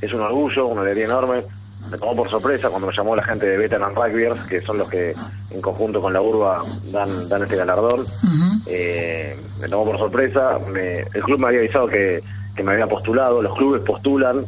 es 0.00 0.12
un 0.12 0.20
orgullo, 0.20 0.68
una 0.68 0.82
alegría 0.82 1.06
enorme. 1.06 1.42
Me 1.90 1.98
tomó 1.98 2.14
por 2.14 2.30
sorpresa 2.30 2.68
cuando 2.68 2.86
me 2.86 2.96
llamó 2.96 3.16
la 3.16 3.24
gente 3.24 3.46
de 3.46 3.56
Veteran 3.56 3.92
Rugbyers, 3.92 4.40
que 4.42 4.60
son 4.60 4.78
los 4.78 4.88
que 4.88 5.12
en 5.50 5.60
conjunto 5.60 6.00
con 6.00 6.12
la 6.12 6.20
Urba 6.20 6.62
dan, 6.92 7.28
dan 7.28 7.42
este 7.42 7.56
galardón. 7.56 8.02
Uh 8.02 8.26
-huh. 8.26 8.60
eh, 8.66 9.36
me 9.60 9.68
tomó 9.68 9.86
por 9.86 9.98
sorpresa. 9.98 10.60
Me, 10.72 11.00
el 11.00 11.22
club 11.24 11.40
me 11.40 11.48
había 11.48 11.58
avisado 11.58 11.88
que, 11.88 12.22
que 12.54 12.62
me 12.62 12.74
había 12.74 12.86
postulado. 12.86 13.42
Los 13.42 13.56
clubes 13.58 13.82
postulan 13.82 14.46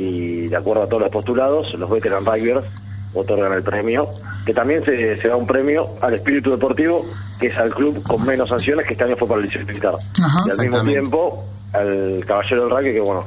y 0.00 0.48
de 0.48 0.56
acuerdo 0.56 0.84
a 0.84 0.86
todos 0.88 1.02
los 1.02 1.12
postulados, 1.12 1.74
los 1.74 1.90
Veteran 1.90 2.24
Rugbyers 2.24 2.64
otorgan 3.12 3.52
el 3.52 3.62
premio, 3.62 4.08
que 4.46 4.54
también 4.54 4.82
se, 4.84 5.20
se, 5.20 5.28
da 5.28 5.36
un 5.36 5.46
premio 5.46 5.88
al 6.00 6.14
espíritu 6.14 6.52
deportivo, 6.52 7.04
que 7.38 7.48
es 7.48 7.58
al 7.58 7.74
club 7.74 8.02
con 8.02 8.24
menos 8.24 8.48
sanciones, 8.48 8.86
que 8.86 8.94
este 8.94 9.04
año 9.04 9.16
fue 9.16 9.28
para 9.28 9.40
el 9.40 9.46
liceo 9.46 9.64
militar. 9.66 9.94
Ajá, 10.22 10.40
y 10.46 10.50
al 10.50 10.58
mismo 10.58 10.84
tiempo, 10.84 11.44
al 11.72 12.24
caballero 12.26 12.62
del 12.62 12.70
rugby, 12.70 12.92
que 12.94 13.00
bueno, 13.00 13.24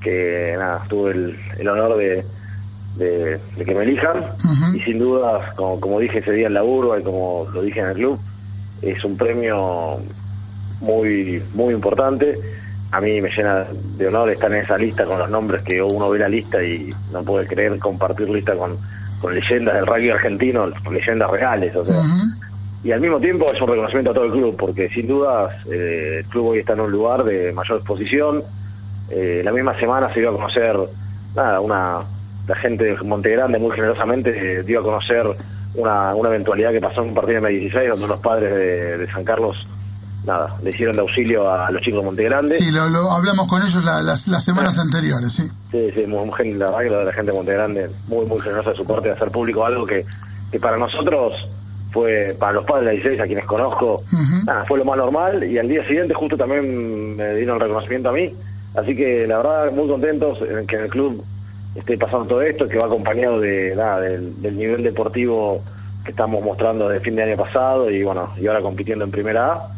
que 0.00 0.54
nada, 0.56 0.82
tuve 0.88 1.10
el, 1.12 1.38
el 1.58 1.68
honor 1.68 1.98
de, 1.98 2.24
de, 2.96 3.40
de, 3.56 3.64
que 3.64 3.74
me 3.74 3.82
elijan, 3.82 4.18
uh 4.18 4.46
-huh. 4.48 4.76
y 4.76 4.80
sin 4.80 4.98
duda, 4.98 5.52
como, 5.56 5.78
como 5.80 6.00
dije 6.00 6.20
ese 6.20 6.32
día 6.32 6.46
en 6.46 6.54
la 6.54 6.64
urba 6.64 6.98
y 7.00 7.02
como 7.02 7.46
lo 7.52 7.60
dije 7.60 7.80
en 7.80 7.86
el 7.86 7.94
club, 7.94 8.18
es 8.80 9.04
un 9.04 9.16
premio 9.16 9.98
muy, 10.80 11.42
muy 11.54 11.74
importante 11.74 12.38
a 12.90 13.00
mí 13.00 13.20
me 13.20 13.30
llena 13.30 13.66
de 13.96 14.06
honor 14.06 14.30
estar 14.30 14.52
en 14.52 14.58
esa 14.58 14.78
lista 14.78 15.04
con 15.04 15.18
los 15.18 15.28
nombres 15.28 15.62
que 15.62 15.82
uno 15.82 16.10
ve 16.10 16.18
la 16.18 16.28
lista 16.28 16.62
y 16.62 16.92
no 17.12 17.22
puede 17.24 17.46
creer 17.46 17.78
compartir 17.78 18.28
lista 18.28 18.54
con, 18.54 18.76
con 19.20 19.34
leyendas 19.34 19.74
del 19.74 19.86
rugby 19.86 20.10
argentino, 20.10 20.66
leyendas 20.90 21.30
reales, 21.30 21.74
o 21.74 21.84
sea. 21.84 21.96
Uh 21.96 22.02
-huh. 22.02 22.34
Y 22.84 22.92
al 22.92 23.00
mismo 23.00 23.18
tiempo 23.18 23.50
es 23.50 23.60
un 23.60 23.68
reconocimiento 23.68 24.10
a 24.10 24.14
todo 24.14 24.26
el 24.26 24.32
club, 24.32 24.56
porque 24.58 24.88
sin 24.90 25.08
dudas 25.08 25.54
eh, 25.72 26.18
el 26.18 26.26
club 26.26 26.48
hoy 26.48 26.58
está 26.58 26.74
en 26.74 26.80
un 26.80 26.92
lugar 26.92 27.24
de 27.24 27.50
mayor 27.52 27.78
exposición. 27.78 28.42
Eh, 29.10 29.40
la 29.42 29.52
misma 29.52 29.74
semana 29.78 30.08
se 30.10 30.20
dio 30.20 30.30
a 30.30 30.32
conocer, 30.32 30.78
nada, 31.34 31.60
una 31.60 32.02
la 32.46 32.54
gente 32.56 32.84
de 32.84 32.96
Montegrande 33.02 33.58
muy 33.58 33.74
generosamente 33.74 34.58
eh, 34.58 34.62
dio 34.62 34.80
a 34.80 34.82
conocer 34.82 35.26
una, 35.74 36.14
una 36.14 36.28
eventualidad 36.28 36.72
que 36.72 36.80
pasó 36.80 37.02
en 37.02 37.08
un 37.08 37.14
partido 37.14 37.40
de 37.40 37.48
M16 37.48 37.88
donde 37.88 38.04
unos 38.04 38.20
padres 38.20 38.54
de, 38.54 38.98
de 38.98 39.10
San 39.10 39.24
Carlos 39.24 39.66
nada, 40.26 40.56
le 40.62 40.70
hicieron 40.70 40.96
de 40.96 41.02
auxilio 41.02 41.50
a 41.50 41.70
los 41.70 41.82
chicos 41.82 42.00
de 42.00 42.06
Montegrande. 42.06 42.54
Sí, 42.54 42.70
lo, 42.70 42.88
lo 42.88 43.10
hablamos 43.10 43.46
con 43.46 43.62
ellos 43.62 43.84
la, 43.84 44.02
las, 44.02 44.28
las, 44.28 44.44
semanas 44.44 44.78
anteriores, 44.78 45.32
sí. 45.32 45.48
Sí, 45.70 45.90
sí, 45.94 46.06
muy, 46.06 46.26
muy, 46.26 46.54
la 46.54 46.66
verdad 46.66 46.80
que 46.80 46.90
lo 46.90 46.98
de 47.00 47.04
la 47.04 47.12
gente 47.12 47.32
de 47.32 47.36
Montegrande, 47.36 47.90
muy, 48.08 48.26
muy 48.26 48.40
generosa 48.40 48.70
de 48.70 48.76
su 48.76 48.86
parte 48.86 49.08
de 49.08 49.14
hacer 49.14 49.30
público 49.30 49.64
algo 49.64 49.86
que, 49.86 50.04
que 50.50 50.58
para 50.58 50.76
nosotros 50.76 51.32
fue, 51.92 52.34
para 52.38 52.52
los 52.52 52.64
padres 52.64 52.86
de 52.86 52.86
la 52.86 53.02
16, 53.02 53.20
a 53.20 53.26
quienes 53.26 53.44
conozco, 53.44 53.94
uh 53.94 54.16
-huh. 54.16 54.44
nada, 54.44 54.64
fue 54.64 54.78
lo 54.78 54.84
más 54.84 54.96
normal 54.96 55.44
y 55.44 55.58
al 55.58 55.68
día 55.68 55.86
siguiente 55.86 56.14
justo 56.14 56.36
también 56.36 57.16
me 57.16 57.34
dieron 57.34 57.56
el 57.56 57.62
reconocimiento 57.62 58.08
a 58.08 58.12
mí. 58.12 58.32
Así 58.74 58.96
que 58.96 59.26
la 59.26 59.36
verdad, 59.36 59.72
muy 59.72 59.88
contentos 59.88 60.38
en 60.42 60.66
que 60.66 60.76
en 60.76 60.82
el 60.82 60.90
club 60.90 61.24
esté 61.76 61.96
pasando 61.96 62.26
todo 62.26 62.42
esto, 62.42 62.66
que 62.66 62.78
va 62.78 62.86
acompañado 62.86 63.40
de 63.40 63.74
nada, 63.76 64.00
del, 64.00 64.40
del 64.40 64.56
nivel 64.56 64.82
deportivo 64.82 65.62
que 66.04 66.10
estamos 66.10 66.44
mostrando 66.44 66.88
desde 66.88 67.04
fin 67.04 67.16
de 67.16 67.22
año 67.22 67.36
pasado 67.36 67.90
y 67.90 68.02
bueno, 68.02 68.30
y 68.40 68.46
ahora 68.46 68.60
compitiendo 68.60 69.04
en 69.04 69.10
primera 69.10 69.52
A 69.52 69.68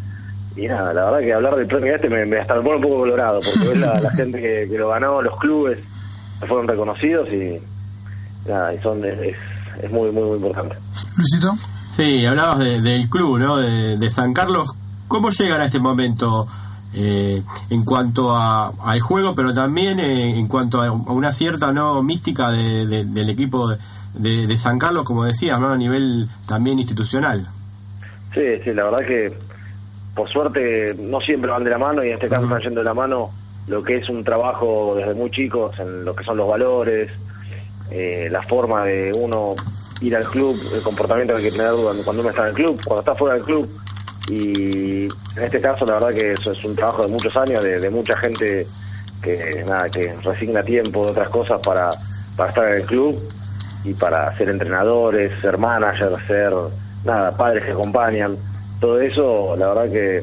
y 0.57 0.67
nada, 0.69 0.93
la 0.93 1.05
verdad 1.05 1.21
que 1.21 1.35
hablar 1.35 1.57
del 1.57 1.67
premio 1.67 1.95
este 1.95 2.09
me, 2.09 2.25
me 2.25 2.39
hasta 2.39 2.55
me 2.55 2.63
pone 2.63 2.77
un 2.77 2.83
poco 2.83 2.99
colorado, 2.99 3.41
porque 3.41 3.69
ves 3.69 3.79
la, 3.79 4.01
la 4.01 4.11
gente 4.17 4.41
que, 4.41 4.67
que, 4.69 4.79
lo 4.79 4.89
ganó, 4.89 5.21
los 5.23 5.39
clubes 5.39 5.79
fueron 6.47 6.67
reconocidos 6.67 7.29
y 7.31 7.61
nada, 8.49 8.75
y 8.75 8.79
son 8.79 9.05
es, 9.05 9.37
es 9.83 9.91
muy, 9.91 10.11
muy, 10.11 10.25
muy 10.25 10.37
importante. 10.37 10.77
Luisito. 11.17 11.55
Sí, 11.89 12.27
hablabas 12.27 12.59
de, 12.59 12.81
del 12.81 13.09
club, 13.09 13.39
¿no? 13.39 13.57
De, 13.59 13.97
de, 13.97 14.11
San 14.11 14.33
Carlos. 14.33 14.75
¿Cómo 15.09 15.31
llegan 15.31 15.61
a 15.61 15.67
este 15.67 15.79
momento 15.79 16.49
eh, 16.99 17.43
en 17.69 17.85
cuanto 17.85 18.35
a, 18.35 18.69
al 18.69 19.01
juego, 19.01 19.35
pero 19.35 19.53
también 19.53 20.01
eh, 20.01 20.39
en 20.39 20.49
cuanto 20.49 20.81
a 20.81 20.91
una 20.91 21.31
cierta 21.31 21.71
no 21.71 22.03
mística 22.03 22.51
de, 22.51 23.05
del 23.05 23.29
equipo 23.29 23.69
de, 24.15 24.57
San 24.57 24.79
Carlos, 24.79 25.05
como 25.05 25.25
decías, 25.25 25.61
¿no? 25.61 25.69
A 25.69 25.77
nivel 25.77 26.27
también 26.47 26.79
institucional. 26.79 27.47
Sí, 28.33 28.41
sí, 28.65 28.73
la 28.73 28.85
verdad 28.85 29.07
que 29.07 29.33
por 30.17 30.31
suerte 30.31 30.95
no 30.99 31.21
siempre 31.21 31.51
van 31.51 31.63
de 31.63 31.71
la 31.71 31.79
mano 31.79 32.03
y 32.03 32.09
en 32.09 32.15
este 32.15 32.29
caso 32.29 32.45
están 32.45 32.63
yendo 32.63 32.81
de 32.81 32.87
la 32.87 32.95
mano 32.95 33.31
lo 33.69 33.83
que 33.83 33.97
es 33.97 34.09
un 34.09 34.25
trabajo 34.25 34.95
desde 34.97 35.13
muy 35.15 35.31
chicos 35.31 35.79
en 35.79 36.05
lo 36.05 36.17
que 36.17 36.25
son 36.25 36.39
los 36.39 36.49
valores, 36.49 37.11
eh, 37.91 38.29
la 38.31 38.43
forma 38.43 38.85
de 38.85 39.13
uno 39.19 39.55
ir 40.01 40.17
al 40.17 40.25
club, 40.25 40.59
el 40.75 40.83
comportamiento 40.83 41.35
que 41.35 41.43
hay 41.43 41.51
que 41.51 41.57
tener 41.57 41.73
cuando 42.05 42.23
uno 42.23 42.31
está 42.31 42.43
en 42.43 42.49
el 42.49 42.55
club, 42.55 42.81
cuando 42.85 43.01
está 43.01 43.15
fuera 43.15 43.35
del 43.35 43.45
club. 43.45 43.69
Y 44.29 45.05
en 45.05 45.43
este 45.43 45.61
caso 45.61 45.85
la 45.85 45.95
verdad 45.95 46.15
que 46.15 46.33
eso 46.33 46.53
es 46.53 46.65
un 46.65 46.75
trabajo 46.75 47.03
de 47.03 47.09
muchos 47.09 47.37
años, 47.37 47.63
de, 47.63 47.79
de 47.79 47.91
mucha 47.91 48.17
gente 48.17 48.67
que 49.23 49.65
nada 49.69 49.91
que 49.91 50.15
resigna 50.25 50.63
tiempo 50.63 51.05
de 51.05 51.11
otras 51.11 51.29
cosas 51.29 51.61
para, 51.61 51.91
para 52.37 52.49
estar 52.49 52.69
en 52.69 52.77
el 52.77 52.85
club 52.85 53.19
y 53.85 53.93
para 53.93 54.35
ser 54.37 54.49
entrenadores, 54.49 55.39
ser 55.41 55.59
managers, 55.59 56.25
ser 56.27 56.53
nada, 57.05 57.37
padres 57.37 57.65
que 57.65 57.73
acompañan 57.73 58.37
todo 58.81 59.01
eso, 59.01 59.57
la 59.57 59.69
verdad 59.69 59.91
que, 59.91 60.23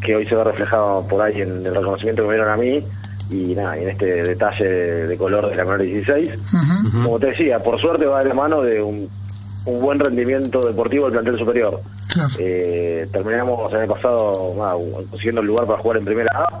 que 0.00 0.16
hoy 0.16 0.26
se 0.26 0.34
ve 0.34 0.44
reflejado 0.44 1.06
por 1.06 1.22
ahí 1.22 1.40
en 1.40 1.64
el 1.64 1.74
reconocimiento 1.74 2.22
que 2.22 2.28
me 2.28 2.34
dieron 2.34 2.52
a 2.52 2.56
mí 2.56 2.82
y 3.30 3.54
nada, 3.54 3.76
en 3.76 3.88
este 3.88 4.06
detalle 4.22 4.64
de 4.64 5.16
color 5.16 5.48
de 5.48 5.56
la 5.56 5.64
menor 5.64 5.82
16. 5.82 6.30
Uh 6.30 6.56
-huh. 6.56 7.04
Como 7.04 7.18
te 7.18 7.28
decía, 7.28 7.58
por 7.58 7.80
suerte 7.80 8.04
va 8.06 8.22
de 8.22 8.28
la 8.28 8.34
mano 8.34 8.62
de 8.62 8.82
un, 8.82 9.08
un 9.66 9.80
buen 9.80 9.98
rendimiento 9.98 10.60
deportivo 10.60 11.04
del 11.04 11.14
plantel 11.14 11.38
superior. 11.38 11.80
Claro. 12.12 12.34
Eh, 12.38 13.08
terminamos 13.12 13.72
el 13.72 13.80
año 13.80 13.92
pasado 13.94 14.54
nada, 14.56 14.74
consiguiendo 15.10 15.40
el 15.40 15.46
lugar 15.46 15.66
para 15.66 15.78
jugar 15.78 15.98
en 15.98 16.04
primera 16.04 16.30
A 16.38 16.60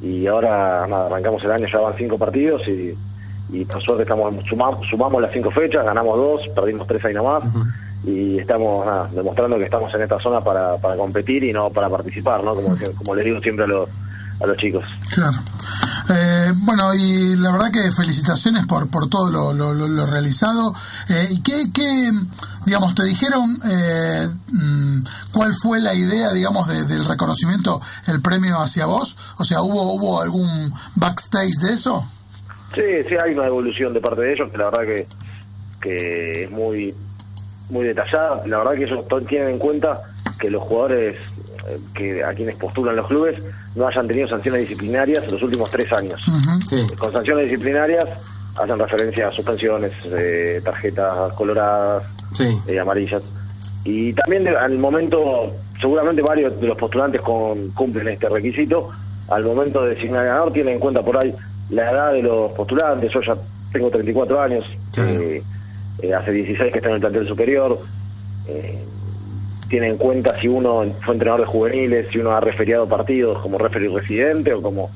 y 0.00 0.26
ahora 0.26 0.86
nada, 0.86 1.06
arrancamos 1.06 1.44
el 1.44 1.52
año, 1.52 1.66
ya 1.66 1.78
van 1.78 1.94
cinco 1.96 2.18
partidos 2.18 2.68
y, 2.68 2.94
y 3.50 3.64
por 3.64 3.82
suerte 3.82 4.02
estamos 4.02 4.44
sumamos, 4.44 4.86
sumamos 4.88 5.22
las 5.22 5.32
cinco 5.32 5.50
fechas, 5.50 5.84
ganamos 5.84 6.16
dos, 6.16 6.48
perdimos 6.54 6.86
tres 6.86 7.04
ahí 7.04 7.14
nomás. 7.14 7.44
Uh 7.44 7.48
-huh 7.48 7.72
y 8.06 8.38
estamos 8.38 8.84
nada, 8.84 9.08
demostrando 9.12 9.56
que 9.56 9.64
estamos 9.64 9.92
en 9.94 10.02
esta 10.02 10.18
zona 10.18 10.40
para, 10.40 10.76
para 10.76 10.96
competir 10.96 11.44
y 11.44 11.52
no 11.52 11.70
para 11.70 11.88
participar, 11.88 12.44
¿no? 12.44 12.54
Como, 12.54 12.76
como 12.96 13.14
les 13.14 13.24
digo 13.24 13.40
siempre 13.40 13.64
a 13.64 13.68
los, 13.68 13.88
a 14.40 14.46
los 14.46 14.56
chicos. 14.58 14.84
Claro. 15.14 15.38
Eh, 16.10 16.52
bueno, 16.56 16.94
y 16.94 17.36
la 17.36 17.50
verdad 17.50 17.72
que 17.72 17.90
felicitaciones 17.92 18.66
por, 18.66 18.88
por 18.88 19.08
todo 19.08 19.30
lo, 19.30 19.52
lo, 19.54 19.72
lo 19.72 20.06
realizado. 20.06 20.74
Eh, 21.08 21.28
¿Y 21.30 21.42
qué, 21.42 21.72
qué, 21.72 22.12
digamos, 22.66 22.94
te 22.94 23.04
dijeron 23.04 23.58
eh, 23.70 24.28
mm, 24.52 25.02
cuál 25.32 25.54
fue 25.54 25.80
la 25.80 25.94
idea, 25.94 26.32
digamos, 26.32 26.68
del 26.68 27.06
reconocimiento, 27.06 27.80
el 28.08 28.20
premio 28.20 28.60
hacia 28.60 28.84
vos? 28.84 29.16
O 29.38 29.44
sea, 29.44 29.62
¿hubo, 29.62 29.94
¿hubo 29.94 30.20
algún 30.20 30.72
backstage 30.96 31.54
de 31.62 31.72
eso? 31.72 32.06
Sí, 32.74 32.82
sí, 33.08 33.14
hay 33.22 33.32
una 33.32 33.46
evolución 33.46 33.94
de 33.94 34.00
parte 34.00 34.20
de 34.20 34.32
ellos 34.34 34.50
que 34.50 34.58
la 34.58 34.64
verdad 34.64 34.82
que, 34.84 35.06
que 35.80 36.44
es 36.44 36.50
muy 36.50 36.94
muy 37.70 37.86
detallada. 37.86 38.42
La 38.46 38.58
verdad 38.58 38.74
que 38.74 38.84
ellos 38.84 39.04
tienen 39.28 39.50
en 39.50 39.58
cuenta 39.58 40.02
que 40.38 40.50
los 40.50 40.62
jugadores 40.62 41.16
eh, 41.66 41.78
que 41.94 42.22
a 42.22 42.34
quienes 42.34 42.56
postulan 42.56 42.96
los 42.96 43.06
clubes 43.06 43.38
no 43.74 43.86
hayan 43.86 44.06
tenido 44.06 44.28
sanciones 44.28 44.62
disciplinarias 44.62 45.24
en 45.24 45.32
los 45.32 45.42
últimos 45.42 45.70
tres 45.70 45.92
años. 45.92 46.20
Con 46.98 47.12
sanciones 47.12 47.48
disciplinarias 47.48 48.04
hacen 48.56 48.78
referencia 48.78 49.28
a 49.28 49.32
suspensiones, 49.32 49.92
eh, 50.12 50.60
tarjetas 50.64 51.32
coloradas, 51.32 52.04
eh, 52.66 52.78
amarillas. 52.78 53.22
Y 53.84 54.12
también 54.12 54.46
al 54.48 54.78
momento, 54.78 55.52
seguramente 55.80 56.22
varios 56.22 56.60
de 56.60 56.68
los 56.68 56.78
postulantes 56.78 57.20
con, 57.20 57.70
cumplen 57.70 58.08
este 58.08 58.28
requisito, 58.28 58.90
al 59.28 59.44
momento 59.44 59.82
de 59.82 59.94
designar 59.94 60.24
ganador 60.24 60.52
tienen 60.52 60.74
en 60.74 60.80
cuenta 60.80 61.02
por 61.02 61.16
ahí 61.16 61.34
la 61.70 61.90
edad 61.90 62.12
de 62.12 62.22
los 62.22 62.52
postulantes, 62.52 63.12
yo 63.12 63.20
ya 63.22 63.36
tengo 63.72 63.90
34 63.90 64.40
años, 64.40 64.64
eh, 64.98 65.42
hace 66.16 66.32
16 66.32 66.72
que 66.72 66.78
está 66.78 66.88
en 66.88 66.96
el 66.96 67.00
plantel 67.00 67.26
superior, 67.26 67.78
tiene 69.68 69.88
en 69.88 69.96
cuenta 69.96 70.38
si 70.40 70.48
uno 70.48 70.84
fue 71.00 71.14
entrenador 71.14 71.46
de 71.46 71.46
juveniles, 71.46 72.08
si 72.10 72.18
uno 72.18 72.32
ha 72.32 72.40
referiado 72.40 72.86
partidos 72.86 73.40
como 73.40 73.58
referee 73.58 73.88
residente 73.88 74.52
o 74.52 74.62
como 74.62 74.90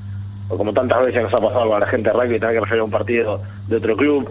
o 0.49 0.57
como 0.57 0.73
tantas 0.73 1.05
veces 1.05 1.23
nos 1.23 1.35
ha 1.35 1.38
pasado 1.38 1.75
a 1.75 1.81
la 1.81 1.87
gente 1.87 2.09
de 2.09 2.14
rugby 2.14 2.40
tener 2.40 2.55
que 2.55 2.61
referir 2.61 2.83
un 2.83 2.90
partido 2.90 3.40
de 3.67 3.76
otro 3.76 3.97
club, 3.97 4.31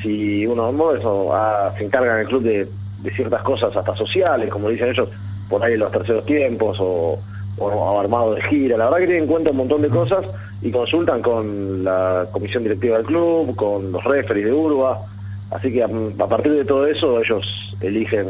si 0.00 0.46
uno 0.46 0.94
eso 0.94 1.32
se 1.76 1.84
encarga 1.84 2.14
en 2.14 2.20
el 2.20 2.26
club 2.26 2.42
de, 2.42 2.68
ciertas 3.14 3.42
cosas 3.42 3.76
hasta 3.76 3.94
sociales, 3.94 4.50
como 4.50 4.68
dicen 4.68 4.90
ellos, 4.90 5.08
por 5.48 5.62
ahí 5.64 5.74
en 5.74 5.80
los 5.80 5.92
terceros 5.92 6.24
tiempos 6.24 6.76
o, 6.80 7.18
o, 7.58 8.00
armado 8.00 8.34
de 8.34 8.42
gira, 8.42 8.76
la 8.76 8.84
verdad 8.84 8.98
que 8.98 9.06
tienen 9.06 9.24
en 9.24 9.28
cuenta 9.28 9.50
un 9.50 9.56
montón 9.58 9.82
de 9.82 9.88
cosas 9.88 10.24
y 10.62 10.70
consultan 10.70 11.22
con 11.22 11.84
la 11.84 12.26
comisión 12.32 12.62
directiva 12.62 12.96
del 12.98 13.06
club, 13.06 13.54
con 13.54 13.92
los 13.92 14.02
referees 14.04 14.46
de 14.46 14.52
Urba, 14.52 15.00
así 15.50 15.72
que 15.72 15.82
a, 15.82 16.26
partir 16.26 16.52
de 16.52 16.64
todo 16.64 16.86
eso 16.86 17.20
ellos 17.20 17.44
eligen 17.80 18.26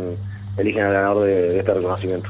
eligen 0.59 0.85
al 0.85 0.93
ganador 0.93 1.27
de, 1.27 1.59
este 1.59 1.75
reconocimiento 1.75 2.29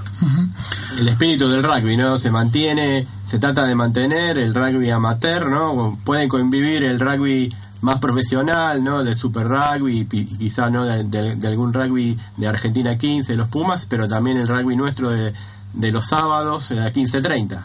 el 0.98 1.08
espíritu 1.08 1.48
del 1.48 1.62
rugby, 1.62 1.96
¿no? 1.96 2.18
Se 2.18 2.30
mantiene, 2.30 3.06
se 3.22 3.38
trata 3.38 3.66
de 3.66 3.74
mantener 3.74 4.38
el 4.38 4.54
rugby 4.54 4.90
amateur, 4.90 5.48
¿no? 5.48 5.98
Pueden 6.04 6.28
convivir 6.28 6.82
el 6.84 6.98
rugby 6.98 7.52
más 7.82 7.98
profesional, 7.98 8.82
¿no? 8.82 9.04
Del 9.04 9.14
Super 9.14 9.46
Rugby, 9.46 10.06
y 10.10 10.24
quizá, 10.24 10.70
¿no? 10.70 10.84
De, 10.84 11.46
algún 11.46 11.72
rugby 11.72 12.16
de 12.36 12.46
Argentina 12.46 12.96
15, 12.96 13.36
los 13.36 13.48
Pumas, 13.48 13.86
pero 13.86 14.08
también 14.08 14.38
el 14.38 14.48
rugby 14.48 14.76
nuestro 14.76 15.10
de, 15.10 15.32
de 15.74 15.92
los 15.92 16.06
sábados, 16.06 16.70
a 16.72 16.92
15.30. 16.92 17.62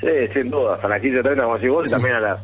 Sí, 0.00 0.06
sin 0.32 0.50
duda, 0.50 0.74
hasta 0.74 0.88
las 0.88 1.02
15.30 1.02 1.42
como 1.42 1.54
decís 1.54 1.70
vos, 1.70 1.86
y 1.86 1.90
también 1.90 2.14
a 2.14 2.20
las, 2.20 2.38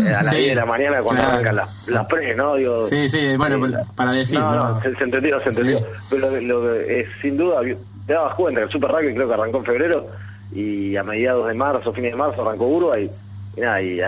eh, 0.00 0.14
a 0.14 0.22
las 0.22 0.34
10 0.34 0.48
de 0.48 0.54
la 0.54 0.66
mañana 0.66 1.02
cuando 1.02 1.22
arrancan 1.22 1.56
las, 1.56 1.88
las 1.88 2.06
pre, 2.06 2.34
¿no? 2.34 2.56
Digo, 2.56 2.86
sí, 2.88 3.08
sí, 3.10 3.36
bueno, 3.36 3.66
eh, 3.66 3.82
para 3.94 4.12
decir, 4.12 4.38
¿no? 4.38 4.80
Se, 4.80 4.88
entendió, 4.88 5.40
se 5.42 5.48
entendió. 5.50 5.80
Pero 6.08 6.30
lo, 6.30 6.40
lo, 6.40 6.74
es, 6.74 7.06
sin 7.20 7.36
duda 7.36 7.60
te 8.06 8.12
dabas 8.12 8.34
cuenta 8.34 8.60
que 8.60 8.66
el 8.66 8.72
Super 8.72 8.90
Rugby 8.90 9.14
creo 9.14 9.28
que 9.28 9.34
arrancó 9.34 9.58
en 9.58 9.64
febrero 9.64 10.06
y 10.52 10.96
a 10.96 11.02
mediados 11.02 11.48
de 11.48 11.54
marzo, 11.54 11.92
fines 11.92 12.12
de 12.12 12.16
marzo 12.16 12.42
arrancó 12.42 12.66
Uruguay 12.66 13.10
y 13.56 13.60
nada, 13.60 13.82
y 13.82 14.00
eh, 14.00 14.04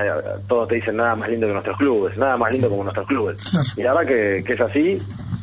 todos 0.49 0.69
te 0.69 0.77
dicen 0.77 0.97
nada 0.97 1.15
más 1.15 1.29
lindo 1.29 1.47
que 1.47 1.53
nuestros 1.53 1.77
clubes, 1.77 2.17
nada 2.17 2.37
más 2.37 2.53
lindo 2.53 2.69
como 2.69 2.83
nuestros 2.83 3.07
clubes. 3.07 3.37
Y 3.77 3.83
la 3.83 3.93
verdad 3.93 4.09
que, 4.09 4.45
que, 4.45 4.53
es 4.55 4.61
así, 4.61 4.99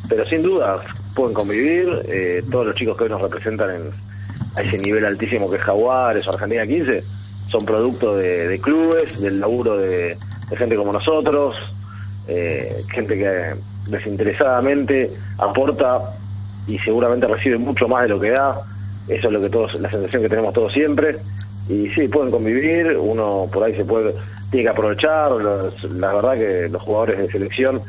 pero 0.08 0.24
sin 0.24 0.42
duda 0.42 0.80
pueden 1.14 1.34
convivir, 1.34 2.02
eh, 2.06 2.42
todos 2.50 2.66
los 2.66 2.74
chicos 2.74 2.96
que 2.96 3.04
hoy 3.04 3.10
nos 3.10 3.20
representan 3.20 3.70
en, 3.70 3.82
a 4.56 4.60
ese 4.60 4.78
nivel 4.78 5.04
altísimo 5.06 5.48
que 5.48 5.56
es 5.56 5.62
Jaguares 5.62 6.26
o 6.26 6.32
Argentina 6.32 6.66
15, 6.66 7.02
son 7.52 7.66
producto 7.66 8.16
de, 8.16 8.58
clubes, 8.60 9.20
del 9.20 9.38
laburo 9.38 9.76
de, 9.76 10.16
gente 10.56 10.74
como 10.74 10.92
nosotros, 10.92 11.54
eh, 12.26 12.82
gente 12.90 13.16
que 13.16 13.54
desinteresadamente 13.86 15.10
aporta 15.38 16.00
y 16.66 16.78
seguramente 16.78 17.26
recibe 17.26 17.58
mucho 17.58 17.86
más 17.88 18.04
de 18.04 18.08
lo 18.08 18.18
que 18.20 18.30
da. 18.30 18.62
Eso 19.06 19.26
es 19.26 19.32
lo 19.32 19.40
que 19.40 19.50
todos, 19.50 19.78
la 19.80 19.90
sensación 19.90 20.22
que 20.22 20.28
tenemos 20.28 20.54
todos 20.54 20.72
siempre. 20.72 21.18
Y 21.68 21.88
sí, 21.90 22.08
pueden 22.08 22.30
convivir, 22.30 22.96
uno 22.98 23.46
por 23.52 23.64
ahí 23.64 23.74
se 23.74 23.84
puede, 23.84 24.14
tiene 24.50 24.64
que 24.64 24.70
aprovechar. 24.70 25.32
la 25.32 26.14
verdad 26.14 26.34
que 26.34 26.68
los 26.70 26.82
jugadores 26.82 27.18
de 27.18 27.28
selección, 27.28 27.82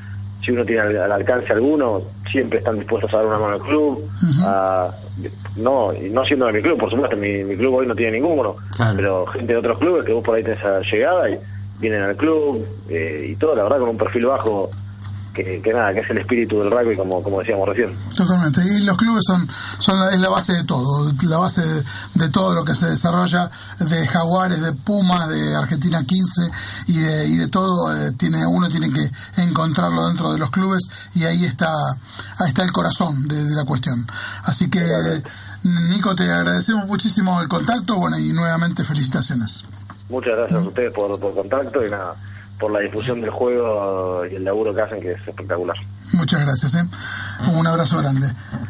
si 0.44 0.52
uno 0.52 0.66
tiene 0.66 0.82
al, 0.82 1.12
alcance 1.12 1.54
alguno, 1.54 2.02
siempre 2.30 2.60
están 2.60 2.78
dispuestos 2.78 3.14
a 3.14 3.18
dar 3.18 3.28
una 3.28 3.38
mano 3.38 3.54
al 3.54 3.62
club. 3.62 4.10
no, 5.58 5.94
y 5.94 6.10
no 6.10 6.26
siendo 6.26 6.48
de 6.48 6.54
mi 6.54 6.62
club, 6.62 6.78
por 6.78 6.90
supuesto, 6.90 7.16
mi, 7.16 7.44
mi 7.44 7.56
club 7.56 7.76
hoy 7.76 7.88
no 7.88 7.96
tiene 7.96 8.14
ninguno, 8.14 8.56
pero 8.96 9.26
gente 9.28 9.54
de 9.54 9.60
otros 9.60 9.78
clubes 9.78 10.06
que 10.06 10.14
vos 10.14 10.24
por 10.24 10.36
ahí 10.36 10.44
tenés 10.44 10.60
esa 10.60 10.80
llegada 10.82 11.30
y 11.30 11.38
vienen 11.80 12.02
al 12.02 12.16
club 12.16 12.66
eh, 12.90 13.28
y 13.30 13.36
todo, 13.36 13.56
la 13.56 13.64
verdad, 13.64 13.80
con 13.80 13.90
un 13.90 13.98
perfil 13.98 14.26
bajo 14.26 14.70
que, 15.34 15.74
nada, 15.74 15.94
que 15.94 16.02
es 16.02 16.10
el 16.10 16.20
espíritu 16.20 16.60
del 16.60 16.72
rugby, 16.72 16.96
como, 16.96 17.22
como 17.24 17.40
decíamos 17.40 17.68
recién. 17.68 17.98
Totalmente, 18.16 18.62
y 18.64 18.84
los 18.84 18.96
clubes 18.96 19.24
son, 19.26 19.48
son 19.80 20.00
la, 20.00 20.12
es 20.12 20.20
la 20.20 20.30
base 20.30 20.54
de 20.54 20.64
todo, 20.64 21.12
la 21.24 21.38
base 21.38 21.62
de, 22.14 22.30
todo 22.30 22.54
lo 22.54 22.64
que 22.64 22.76
se 22.76 22.88
desarrolla, 22.88 23.50
de 23.80 24.08
Jaguares, 24.08 24.62
de 24.62 24.74
Pumas, 24.74 25.28
de 25.30 25.56
Argentina 25.56 26.04
15 26.06 26.42
y 26.88 26.98
de, 27.00 27.28
y 27.28 27.36
de 27.38 27.48
todo, 27.48 27.96
eh, 27.96 28.12
tiene 28.14 28.46
uno 28.46 28.70
tiene 28.70 28.92
que 28.92 29.10
encontrarlo 29.42 30.08
dentro 30.08 30.32
de 30.32 30.40
los 30.40 30.52
clubes 30.52 30.84
y 31.16 31.26
ahí 31.26 31.44
está, 31.46 31.74
ahí 32.38 32.48
está 32.48 32.64
el 32.64 32.72
corazón 32.72 33.28
de, 33.28 33.44
la 33.54 33.66
cuestión. 33.66 34.08
Así 34.44 34.70
que, 34.70 34.82
Nico, 35.64 36.16
te 36.16 36.32
agradecemos 36.32 36.88
muchísimo 36.88 37.42
el 37.42 37.48
contacto, 37.48 37.98
bueno, 37.98 38.18
y 38.18 38.34
nuevamente 38.34 38.84
felicitaciones. 38.84 39.64
Muchas 40.10 40.38
gracias 40.38 40.60
a 40.60 40.68
ustedes 40.68 40.94
por, 40.94 41.20
por 41.20 41.34
contacto 41.34 41.86
y 41.86 41.90
nada 41.90 42.16
por 42.64 42.72
la 42.72 42.80
difusión 42.80 43.20
del 43.20 43.30
juego 43.30 44.26
y 44.26 44.36
el 44.36 44.46
laburo 44.46 44.74
que 44.74 44.80
hacen, 44.80 45.02
que 45.02 45.12
es 45.12 45.28
espectacular. 45.28 45.76
Muchas 46.14 46.46
gracias, 46.46 46.76
¿eh? 46.76 46.88
un 47.52 47.68
abrazo 47.68 47.98
grande. 47.98 48.26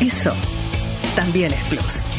Eso 0.00 0.34
también 1.16 1.52
es 1.52 1.64
plus. 1.64 2.13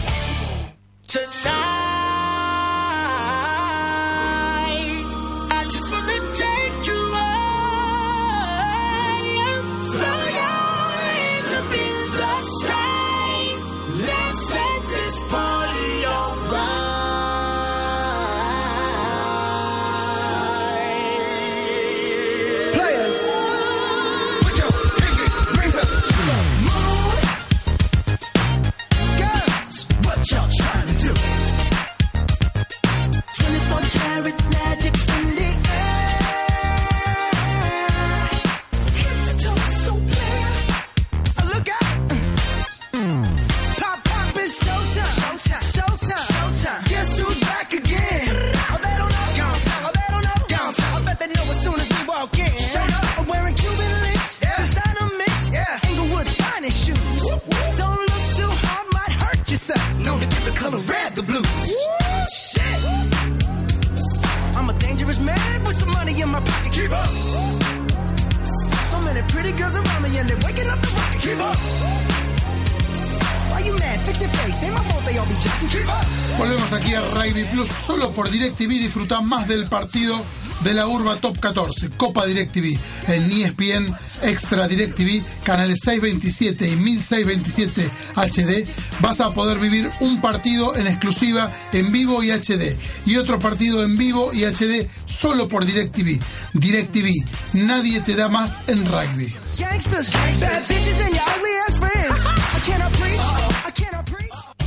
Más 79.06 79.48
del 79.48 79.68
partido 79.68 80.20
de 80.62 80.74
la 80.74 80.88
Urba 80.88 81.18
Top 81.18 81.40
14, 81.40 81.92
Copa 81.92 82.26
DirecTV, 82.26 82.80
en 83.08 83.32
ESPN 83.32 83.96
Extra 84.24 84.68
DirecTV, 84.68 85.24
canales 85.44 85.80
627 85.84 86.70
y 86.70 86.76
1627 86.76 87.90
HD. 88.16 88.68
Vas 89.00 89.22
a 89.22 89.34
poder 89.34 89.60
vivir 89.60 89.92
un 90.00 90.22
partido 90.22 90.76
en 90.76 90.88
exclusiva 90.88 91.52
en 91.72 91.92
vivo 91.92 92.24
y 92.24 92.32
HD 92.32 92.78
y 93.06 93.18
otro 93.18 93.40
partido 93.40 93.84
en 93.84 93.98
vivo 93.98 94.34
y 94.34 94.46
HD 94.46 94.88
solo 95.06 95.48
por 95.48 95.66
DirecTV. 95.66 96.20
DirecTV, 96.54 97.12
nadie 97.54 98.02
te 98.02 98.16
da 98.16 98.28
más 98.28 98.68
en 98.68 98.86
rugby. 98.86 99.34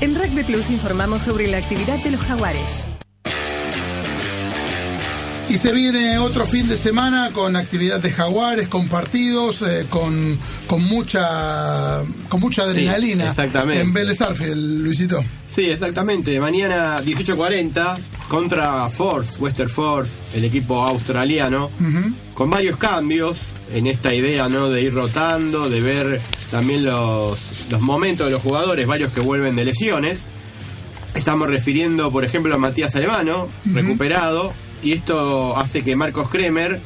En 0.00 0.14
Rugby 0.14 0.44
Plus 0.44 0.70
informamos 0.70 1.22
sobre 1.22 1.48
la 1.48 1.58
actividad 1.58 1.98
de 2.04 2.12
los 2.12 2.20
jaguares. 2.20 2.97
Y 5.50 5.56
se 5.56 5.72
viene 5.72 6.18
otro 6.18 6.46
fin 6.46 6.68
de 6.68 6.76
semana 6.76 7.30
con 7.32 7.56
actividad 7.56 8.00
de 8.00 8.12
jaguares, 8.12 8.68
con 8.68 8.88
partidos, 8.88 9.62
eh, 9.62 9.86
con, 9.88 10.38
con 10.66 10.84
mucha 10.84 12.02
con 12.28 12.40
mucha 12.40 12.64
adrenalina 12.64 13.30
exactamente. 13.30 13.80
en 13.80 13.92
Vélez 13.94 14.20
Arfield, 14.20 14.82
Luisito. 14.84 15.24
Sí, 15.46 15.64
exactamente. 15.64 16.38
Mañana 16.38 17.00
18.40 17.02 17.96
contra 18.28 18.90
Force, 18.90 19.38
Western 19.40 19.70
Force, 19.70 20.20
el 20.34 20.44
equipo 20.44 20.84
australiano, 20.84 21.70
con 22.34 22.50
varios 22.50 22.76
cambios 22.76 23.38
en 23.72 23.86
esta 23.86 24.14
idea 24.14 24.50
¿no? 24.50 24.68
de 24.68 24.82
ir 24.82 24.92
rotando, 24.92 25.70
de 25.70 25.80
ver 25.80 26.20
también 26.50 26.84
los, 26.84 27.38
los 27.70 27.80
momentos 27.80 28.26
de 28.26 28.32
los 28.32 28.42
jugadores, 28.42 28.86
varios 28.86 29.12
que 29.12 29.22
vuelven 29.22 29.56
de 29.56 29.64
lesiones. 29.64 30.24
Estamos 31.14 31.48
refiriendo, 31.48 32.10
por 32.12 32.24
ejemplo, 32.24 32.54
a 32.54 32.58
Matías 32.58 32.94
Alemano, 32.94 33.48
recuperado, 33.64 34.52
y 34.82 34.92
esto 34.92 35.56
hace 35.56 35.82
que 35.82 35.96
Marcos 35.96 36.28
Kremer 36.28 36.80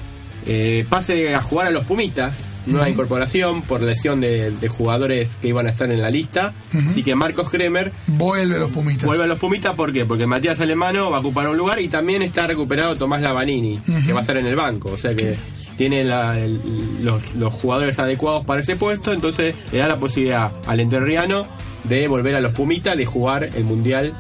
eh, 0.47 0.85
pase 0.89 1.35
a 1.35 1.43
jugar 1.43 1.67
a 1.69 1.71
los 1.71 1.85
Pumitas, 1.85 2.45
nueva 2.67 2.89
incorporación 2.89 3.63
por 3.63 3.81
lesión 3.83 4.21
de, 4.21 4.51
de 4.53 4.69
jugadores 4.69 5.37
que 5.41 5.49
iban 5.49 5.67
a 5.67 5.71
estar 5.71 5.91
en 5.91 6.01
la 6.01 6.11
lista. 6.11 6.55
Así 6.89 7.03
que 7.03 7.15
Marcos 7.17 7.49
Kremer 7.51 7.93
Vuelve 8.07 8.59
los 8.59 8.71
Pumitas. 8.71 9.05
vuelve 9.05 9.25
a 9.25 9.27
los 9.27 9.39
Pumitas, 9.39 9.75
¿por 9.75 9.93
qué? 9.93 10.05
Porque 10.05 10.27
Matías 10.27 10.61
Alemano 10.61 11.11
va 11.11 11.17
a 11.19 11.21
ocupar 11.21 11.49
un 11.49 11.57
lugar 11.57 11.81
y 11.81 11.89
también 11.89 12.23
está 12.23 12.47
recuperado 12.47 12.97
Tomás 12.97 13.21
Lavanini, 13.23 13.81
que 14.07 14.13
va 14.13 14.21
a 14.21 14.23
estar 14.23 14.37
en 14.37 14.47
el 14.47 14.55
banco. 14.57 14.91
O 14.93 14.97
sea 14.97 15.15
que 15.17 15.37
tiene 15.77 16.05
la- 16.05 16.39
el- 16.39 16.61
los, 17.05 17.35
los 17.35 17.53
jugadores 17.53 17.99
adecuados 17.99 18.45
para 18.45 18.61
ese 18.61 18.77
puesto, 18.77 19.13
entonces 19.13 19.55
le 19.73 19.79
da 19.79 19.89
la 19.89 19.99
posibilidad 19.99 20.53
al 20.67 20.81
enterriano 20.81 21.47
de 21.85 22.07
volver 22.07 22.35
a 22.37 22.41
los 22.41 22.53
Pumitas, 22.53 22.97
de 22.97 23.07
jugar 23.07 23.45
el 23.57 23.65
Mundial 23.65 24.13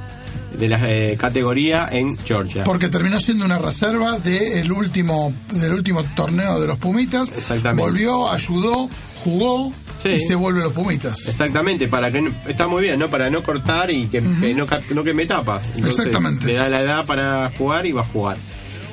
de 0.59 0.69
la 0.69 0.79
eh, 0.91 1.17
categoría 1.19 1.89
en 1.91 2.17
Georgia. 2.19 2.65
Porque 2.65 2.89
terminó 2.89 3.19
siendo 3.21 3.45
una 3.45 3.59
reserva 3.59 4.19
del 4.19 4.71
último, 4.73 5.33
del 5.53 5.73
último 5.75 6.05
torneo 6.17 6.61
de 6.61 6.67
los 6.67 6.79
Pumitas. 6.79 7.33
Exactamente. 7.33 7.83
Volvió, 7.83 8.31
ayudó, 8.31 8.89
jugó 9.25 9.73
Sí. 9.99 10.09
y 10.11 10.21
se 10.21 10.35
vuelve 10.35 10.61
los 10.61 10.73
Pumitas. 10.73 11.27
Exactamente, 11.29 11.87
para 11.87 12.11
que 12.11 12.21
no- 12.23 12.35
está 12.49 12.67
muy 12.67 12.83
bien, 12.83 12.99
¿no? 12.99 13.09
Para 13.09 13.31
no 13.31 13.41
cortar 13.43 13.91
y 13.91 14.07
que, 14.07 14.21
que 14.41 14.53
no, 14.55 14.67
no 14.95 15.05
queme 15.05 15.27
tapa. 15.27 15.61
Entonces, 15.77 16.07
Exactamente. 16.07 16.47
Le 16.47 16.55
da 16.55 16.69
la 16.69 16.81
edad 16.81 17.07
para 17.07 17.49
jugar 17.57 17.87
y 17.87 17.93
va 17.93 18.01
a 18.01 18.05
jugar. 18.05 18.37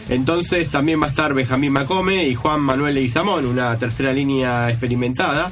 Entonces 0.07 0.69
también 0.69 1.01
va 1.01 1.05
a 1.05 1.09
estar 1.09 1.33
Benjamín 1.33 1.71
Macome 1.71 2.27
y 2.27 2.35
Juan 2.35 2.61
Manuel 2.61 2.95
Leguizamón, 2.95 3.45
una 3.45 3.77
tercera 3.77 4.11
línea 4.13 4.69
experimentada. 4.69 5.51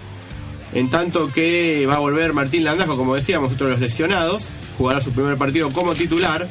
En 0.74 0.90
tanto 0.90 1.30
que 1.32 1.86
va 1.90 1.96
a 1.96 2.00
volver 2.00 2.34
Martín 2.34 2.64
Landajo, 2.64 2.98
como 2.98 3.16
decíamos, 3.16 3.54
otro 3.54 3.68
de 3.68 3.74
los 3.74 3.82
lesionados, 3.82 4.42
jugará 4.78 5.02
su 5.02 5.12
primer 5.12 5.38
partido 5.38 5.72
como 5.72 5.94
titular. 5.94 6.48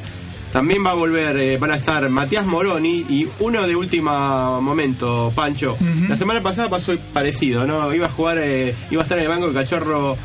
También 0.51 0.83
va 0.85 0.91
a 0.91 0.93
volver, 0.93 1.37
eh, 1.37 1.57
van 1.57 1.71
a 1.71 1.75
estar 1.75 2.07
Matías 2.09 2.45
Moroni 2.45 3.05
y 3.09 3.27
uno 3.39 3.67
de 3.67 3.75
último 3.75 4.61
momento, 4.61 5.31
Pancho. 5.35 5.77
La 6.07 6.15
semana 6.15 6.41
pasada 6.41 6.69
pasó 6.69 6.97
parecido, 7.13 7.67
¿no? 7.67 7.93
Iba 7.93 8.07
a 8.07 8.09
jugar, 8.09 8.37
eh, 8.39 8.73
iba 8.89 9.01
a 9.01 9.03
estar 9.03 9.17
en 9.17 9.25
el 9.25 9.29
banco 9.29 9.47
el 9.47 9.53
cachorro 9.53 10.17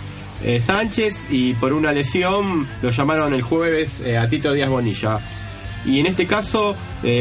eh, 0.44 0.60
Sánchez 0.60 1.26
y 1.30 1.54
por 1.54 1.72
una 1.72 1.92
lesión 1.92 2.66
lo 2.82 2.90
llamaron 2.90 3.34
el 3.34 3.42
jueves 3.42 4.00
eh, 4.00 4.16
a 4.16 4.28
Tito 4.28 4.52
Díaz 4.52 4.70
Bonilla. 4.70 5.18
Y 5.84 5.98
en 5.98 6.06
este 6.06 6.26
caso, 6.26 6.76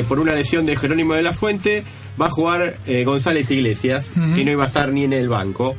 por 0.08 0.20
una 0.20 0.34
lesión 0.34 0.67
de 0.67 0.76
Jerónimo 0.76 1.15
de 1.15 1.24
la 1.24 1.34
Fuente, 1.34 1.84
va 2.22 2.28
a 2.28 2.30
jugar 2.30 2.80
González 3.04 3.50
Iglesias, 3.50 4.13
que 4.36 4.46
no 4.46 4.52
iba 4.52 4.65
a 4.65 4.67
estar 4.67 4.91
ni 4.91 5.04
en 5.04 5.13
el 5.13 5.28
banco, 5.28 5.76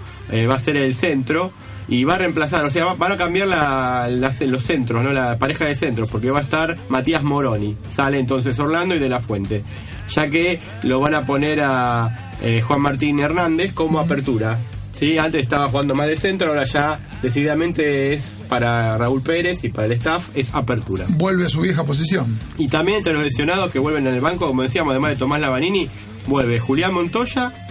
va 0.51 0.55
a 0.57 0.59
ser 0.59 0.77
el 0.77 0.93
centro 0.93 1.53
y 1.89 2.05
va 2.05 2.15
a 2.15 2.19
reemplazar, 2.19 2.65
o 2.65 2.71
sea, 2.71 2.85
va- 2.85 2.95
van 2.95 3.13
a 3.13 3.17
cambiar 3.17 3.49
la- 3.49 4.09
las- 4.11 4.41
los 4.43 4.63
centros, 4.63 5.03
no 5.03 5.13
la 5.13 5.39
pareja 5.39 5.65
de 5.67 5.75
centros, 5.75 6.11
porque 6.11 6.31
va 6.31 6.39
a 6.39 6.43
estar 6.43 6.77
Matías 6.89 7.23
Moroni, 7.23 7.77
sale 7.89 8.19
entonces 8.19 8.59
Orlando 8.59 8.95
y 8.95 8.99
de 8.99 9.09
la 9.09 9.21
Fuente, 9.21 9.63
ya 10.09 10.29
que 10.31 10.61
lo 10.85 11.01
van 11.01 11.15
a 11.15 11.25
poner 11.25 11.61
a 11.63 12.31
eh, 12.43 12.61
Juan 12.61 12.81
Martín 12.83 13.21
Hernández 13.21 13.73
como 13.73 13.99
apertura. 14.01 14.59
Sí, 14.95 15.17
antes 15.19 15.43
estaba 15.43 15.69
jugando 15.69 15.95
más 15.95 16.07
de 16.09 16.17
centro, 16.17 16.49
ahora 16.51 16.65
ya 16.65 17.01
decididamente 17.23 18.15
es 18.15 18.35
para 18.49 18.97
Raúl 18.99 19.23
Pérez 19.23 19.65
y 19.65 19.69
para 19.71 19.87
el 19.87 19.93
staff 19.93 20.29
es 20.35 20.55
apertura. 20.55 21.07
Vuelve 21.09 21.47
a 21.47 21.49
su 21.49 21.61
vieja 21.63 21.85
posición. 21.85 22.27
Y 22.59 22.69
también 22.69 22.99
entre 22.99 23.13
los 23.13 23.23
lesionados 23.23 23.71
que 23.71 23.79
vuelven 23.79 24.07
en 24.07 24.15
el 24.15 24.21
banco, 24.21 24.47
como 24.47 24.63
decíamos, 24.63 24.93
además 24.93 25.13
de 25.13 25.17
Tomás 25.17 25.41
Lavanini, 25.41 25.89
vuelve 26.27 26.61
Julián 26.61 26.95
Montoya 26.95 27.62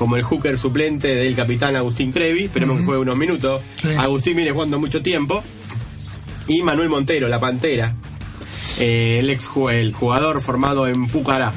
como 0.00 0.16
el 0.16 0.22
hooker 0.22 0.56
suplente 0.56 1.14
del 1.14 1.36
capitán 1.36 1.76
Agustín 1.76 2.10
Crevi, 2.10 2.44
esperemos 2.44 2.78
que 2.78 2.84
juegue 2.86 3.02
unos 3.02 3.18
minutos. 3.18 3.60
Sí. 3.76 3.88
Agustín 3.98 4.34
viene 4.34 4.50
jugando 4.50 4.78
mucho 4.80 5.02
tiempo. 5.02 5.44
Y 6.48 6.62
Manuel 6.62 6.88
Montero, 6.88 7.28
la 7.28 7.38
Pantera, 7.38 7.94
eh, 8.78 9.18
el 9.20 9.28
ex 9.28 9.44
el 9.70 9.92
jugador 9.92 10.40
formado 10.40 10.86
en 10.88 11.06
Pucará. 11.06 11.52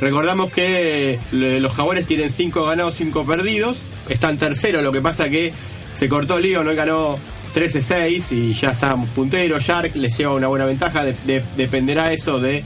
Recordamos 0.00 0.52
que 0.52 1.18
los 1.32 1.72
jaguares 1.72 2.04
tienen 2.04 2.28
5 2.28 2.62
ganados, 2.66 2.94
5 2.96 3.24
perdidos. 3.24 3.78
Están 4.10 4.36
terceros, 4.36 4.82
lo 4.82 4.92
que 4.92 5.00
pasa 5.00 5.30
que 5.30 5.52
se 5.94 6.08
cortó 6.10 6.36
el 6.36 6.42
lío, 6.42 6.62
no 6.62 6.74
ganó 6.74 7.16
13-6 7.54 8.32
y 8.32 8.52
ya 8.52 8.68
está 8.68 8.94
puntero. 8.96 9.58
Shark 9.58 9.96
les 9.96 10.16
lleva 10.18 10.34
una 10.34 10.48
buena 10.48 10.66
ventaja. 10.66 11.04
De- 11.04 11.16
de- 11.24 11.42
dependerá 11.56 12.12
eso 12.12 12.38
de, 12.38 12.64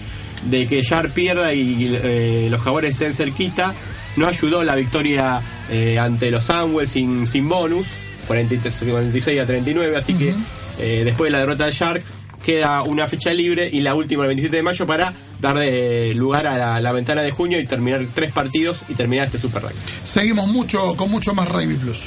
de 0.51 0.67
que 0.67 0.83
Shark 0.83 1.13
pierda 1.13 1.55
y 1.55 1.97
eh, 2.03 2.49
los 2.51 2.61
jaguares 2.61 2.93
estén 2.93 3.15
cerquita. 3.15 3.73
No 4.17 4.27
ayudó 4.27 4.65
la 4.65 4.75
victoria 4.75 5.41
eh, 5.71 5.99
ante 5.99 6.31
los 6.31 6.45
Sunwell 6.45 6.89
sin, 6.89 7.27
sin 7.27 7.49
bonus, 7.49 7.87
43 8.27 8.85
46 8.89 9.41
a 9.41 9.47
39, 9.47 9.97
así 9.97 10.15
que 10.15 10.35
eh, 10.79 11.03
después 11.05 11.29
de 11.29 11.33
la 11.33 11.39
derrota 11.41 11.67
de 11.67 11.73
Sharks 11.73 12.13
queda 12.45 12.83
una 12.83 13.07
fecha 13.07 13.33
libre 13.33 13.69
y 13.71 13.81
la 13.81 13.95
última 13.95 14.23
el 14.23 14.29
27 14.29 14.57
de 14.57 14.63
mayo 14.63 14.87
para 14.87 15.13
dar 15.41 15.57
eh, 15.61 16.15
lugar 16.15 16.47
a 16.47 16.57
la, 16.57 16.81
la 16.81 16.93
ventana 16.93 17.23
de 17.23 17.31
junio 17.31 17.59
y 17.59 17.67
terminar 17.67 18.07
tres 18.15 18.33
partidos 18.33 18.83
y 18.89 18.95
terminar 18.95 19.27
este 19.27 19.39
Super 19.39 19.63
Rugby. 19.63 19.75
Seguimos 20.05 20.49
mucho 20.49 20.97
con 20.97 21.11
mucho 21.11 21.35
más 21.35 21.49
Rugby 21.49 21.75
Plus. 21.75 22.05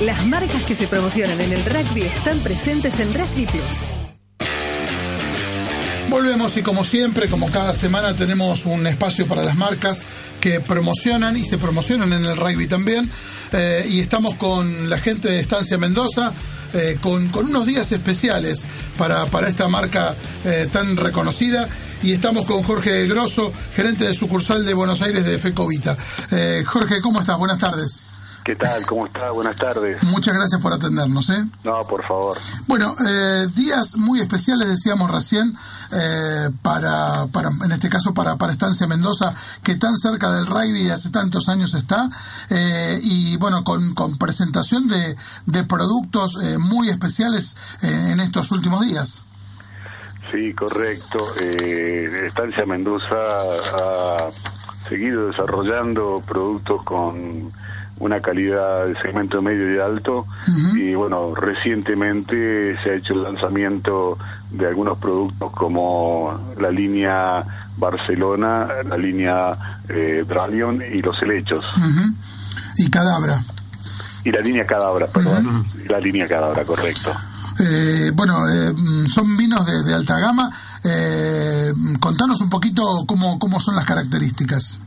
Las 0.00 0.24
marcas 0.26 0.62
que 0.62 0.74
se 0.74 0.86
promocionan 0.86 1.38
en 1.40 1.52
el 1.52 1.62
rugby 1.64 2.02
están 2.02 2.38
presentes 2.40 3.00
en 3.00 3.12
Rugby 3.12 3.44
Plus. 3.44 4.09
Volvemos 6.10 6.56
y 6.56 6.62
como 6.62 6.84
siempre, 6.84 7.28
como 7.28 7.52
cada 7.52 7.72
semana, 7.72 8.16
tenemos 8.16 8.66
un 8.66 8.84
espacio 8.88 9.28
para 9.28 9.44
las 9.44 9.56
marcas 9.56 10.02
que 10.40 10.58
promocionan 10.58 11.36
y 11.36 11.44
se 11.44 11.56
promocionan 11.56 12.12
en 12.12 12.24
el 12.24 12.36
rugby 12.36 12.66
también. 12.66 13.08
Eh, 13.52 13.86
y 13.88 14.00
estamos 14.00 14.34
con 14.34 14.90
la 14.90 14.98
gente 14.98 15.30
de 15.30 15.38
Estancia 15.38 15.78
Mendoza. 15.78 16.32
eh, 16.72 16.98
con, 17.00 17.30
unos 17.34 17.64
días 17.64 17.90
especiales 17.92 18.64
para, 18.98 19.26
para 19.26 19.48
esta 19.48 19.68
marca 19.68 20.14
eh, 20.44 20.68
tan 20.72 20.96
reconocida 20.96 21.68
y 22.02 22.12
estamos 22.12 22.44
con 22.44 22.62
Jorge 22.64 23.06
Grosso, 23.06 23.52
gerente 23.74 24.04
de 24.06 24.14
sucursal 24.14 24.66
de 24.66 24.74
Buenos 24.74 25.02
Aires 25.02 25.24
de 25.24 25.38
Fecovita. 25.38 25.96
Jorge, 26.66 27.00
¿cómo 27.00 27.20
estás? 27.20 27.38
Buenas 27.38 27.58
tardes. 27.58 28.09
¿Qué 28.44 28.56
tal? 28.56 28.86
¿Cómo 28.86 29.06
está? 29.06 29.30
Buenas 29.30 29.56
tardes. 29.56 30.02
Muchas 30.02 30.34
gracias 30.34 30.60
por 30.60 30.72
atendernos. 30.72 31.28
¿eh? 31.30 31.44
No, 31.62 31.86
por 31.86 32.06
favor. 32.06 32.38
Bueno, 32.66 32.96
eh, 33.06 33.46
días 33.54 33.96
muy 33.96 34.20
especiales, 34.20 34.68
decíamos 34.68 35.10
recién, 35.10 35.54
eh, 35.92 36.48
para, 36.62 37.26
para, 37.32 37.50
en 37.50 37.72
este 37.72 37.88
caso 37.90 38.14
para, 38.14 38.36
para 38.36 38.52
Estancia 38.52 38.86
Mendoza, 38.86 39.34
que 39.62 39.74
tan 39.76 39.96
cerca 39.98 40.32
del 40.32 40.46
rugby 40.46 40.90
hace 40.90 41.10
tantos 41.10 41.48
años 41.48 41.74
está, 41.74 42.08
eh, 42.48 42.98
y 43.02 43.36
bueno, 43.36 43.62
con, 43.62 43.94
con 43.94 44.16
presentación 44.16 44.88
de, 44.88 45.16
de 45.46 45.64
productos 45.64 46.38
eh, 46.42 46.56
muy 46.58 46.88
especiales 46.88 47.56
en, 47.82 48.12
en 48.12 48.20
estos 48.20 48.52
últimos 48.52 48.80
días. 48.86 49.22
Sí, 50.32 50.54
correcto. 50.54 51.18
Eh, 51.40 52.26
Estancia 52.26 52.64
Mendoza 52.64 53.16
ha 53.16 54.30
seguido 54.88 55.26
desarrollando 55.26 56.22
productos 56.26 56.82
con 56.84 57.52
una 58.00 58.20
calidad 58.20 58.86
de 58.86 59.00
segmento 59.00 59.40
medio 59.40 59.74
y 59.74 59.78
alto 59.78 60.26
y 60.74 60.94
bueno, 60.94 61.34
recientemente 61.34 62.76
se 62.82 62.90
ha 62.90 62.94
hecho 62.94 63.12
el 63.12 63.22
lanzamiento 63.22 64.18
de 64.50 64.66
algunos 64.66 64.98
productos 64.98 65.52
como 65.52 66.38
la 66.58 66.70
línea 66.70 67.44
Barcelona, 67.76 68.66
la 68.88 68.96
línea 68.96 69.52
eh, 69.88 70.24
Dralion 70.26 70.82
y 70.82 71.00
los 71.02 71.20
helechos. 71.22 71.64
Y 72.76 72.90
Cadabra. 72.90 73.42
Y 74.24 74.30
la 74.30 74.40
línea 74.40 74.66
Cadabra, 74.66 75.06
perdón. 75.06 75.64
La 75.88 76.00
línea 76.00 76.26
Cadabra, 76.26 76.64
correcto. 76.64 77.12
Eh, 77.58 78.12
bueno, 78.14 78.48
eh, 78.48 78.74
son 79.08 79.36
vinos 79.36 79.64
de, 79.66 79.82
de 79.82 79.94
alta 79.94 80.18
gama. 80.18 80.50
Eh, 80.82 81.72
contanos 82.00 82.40
un 82.40 82.48
poquito 82.48 82.82
cómo, 83.06 83.38
cómo 83.38 83.60
son 83.60 83.76
las 83.76 83.84
características. 83.84 84.80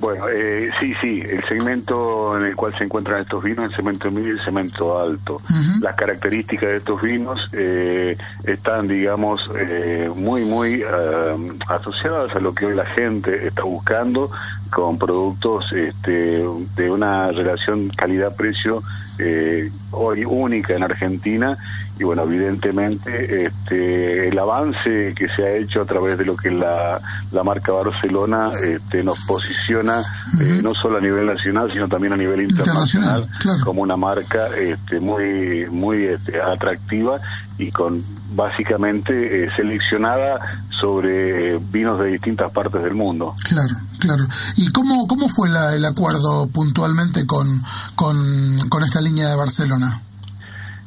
Bueno, 0.00 0.28
eh, 0.28 0.70
sí, 0.78 0.94
sí, 1.00 1.20
el 1.28 1.44
segmento 1.48 2.38
en 2.38 2.44
el 2.44 2.56
cual 2.56 2.76
se 2.78 2.84
encuentran 2.84 3.22
estos 3.22 3.42
vinos 3.42 3.70
el 3.70 3.76
segmento 3.76 4.10
medio 4.10 4.28
y 4.28 4.38
el 4.38 4.44
segmento 4.44 5.00
alto. 5.00 5.40
Las 5.80 5.96
características 5.96 6.68
de 6.68 6.76
estos 6.76 7.02
vinos 7.02 7.48
eh, 7.52 8.16
están, 8.44 8.86
digamos, 8.86 9.40
eh, 9.58 10.10
muy, 10.14 10.44
muy 10.44 10.82
eh, 10.82 11.52
asociadas 11.68 12.34
a 12.34 12.40
lo 12.40 12.54
que 12.54 12.66
hoy 12.66 12.76
la 12.76 12.86
gente 12.86 13.46
está 13.46 13.62
buscando 13.64 14.30
con 14.70 14.98
productos 14.98 15.72
este, 15.72 16.44
de 16.76 16.90
una 16.90 17.32
relación 17.32 17.88
calidad-precio 17.88 18.82
eh, 19.18 19.70
hoy 19.92 20.24
única 20.24 20.74
en 20.74 20.82
Argentina 20.82 21.56
y 21.98 22.04
bueno 22.04 22.22
evidentemente 22.22 23.46
este, 23.46 24.28
el 24.28 24.38
avance 24.38 25.12
que 25.16 25.28
se 25.34 25.42
ha 25.42 25.56
hecho 25.56 25.82
a 25.82 25.84
través 25.84 26.18
de 26.18 26.24
lo 26.24 26.36
que 26.36 26.50
la, 26.50 27.00
la 27.32 27.42
marca 27.42 27.72
Barcelona 27.72 28.50
este, 28.64 29.02
nos 29.02 29.18
posiciona 29.24 30.00
eh, 30.40 30.60
no 30.62 30.74
solo 30.74 30.98
a 30.98 31.00
nivel 31.00 31.26
nacional 31.26 31.72
sino 31.72 31.88
también 31.88 32.12
a 32.12 32.16
nivel 32.16 32.42
internacional, 32.42 33.22
Internacional, 33.22 33.28
claro. 33.40 33.64
como 33.64 33.82
una 33.82 33.96
marca 33.96 34.48
este, 34.56 35.00
muy 35.00 35.66
muy 35.70 36.04
este, 36.04 36.40
atractiva 36.40 37.20
y 37.58 37.70
con 37.72 38.04
básicamente 38.34 39.44
eh, 39.44 39.48
seleccionada 39.56 40.38
sobre 40.80 41.54
eh, 41.56 41.60
vinos 41.72 41.98
de 41.98 42.06
distintas 42.06 42.52
partes 42.52 42.82
del 42.82 42.94
mundo. 42.94 43.34
Claro, 43.44 43.74
claro. 43.98 44.24
¿Y 44.56 44.70
cómo, 44.70 45.06
cómo 45.08 45.28
fue 45.28 45.48
la- 45.48 45.74
el 45.74 45.84
acuerdo 45.84 46.46
puntualmente 46.48 47.26
con, 47.26 47.62
con, 47.96 48.56
con 48.68 48.84
esta 48.84 49.00
línea 49.00 49.28
de 49.28 49.36
Barcelona? 49.36 50.00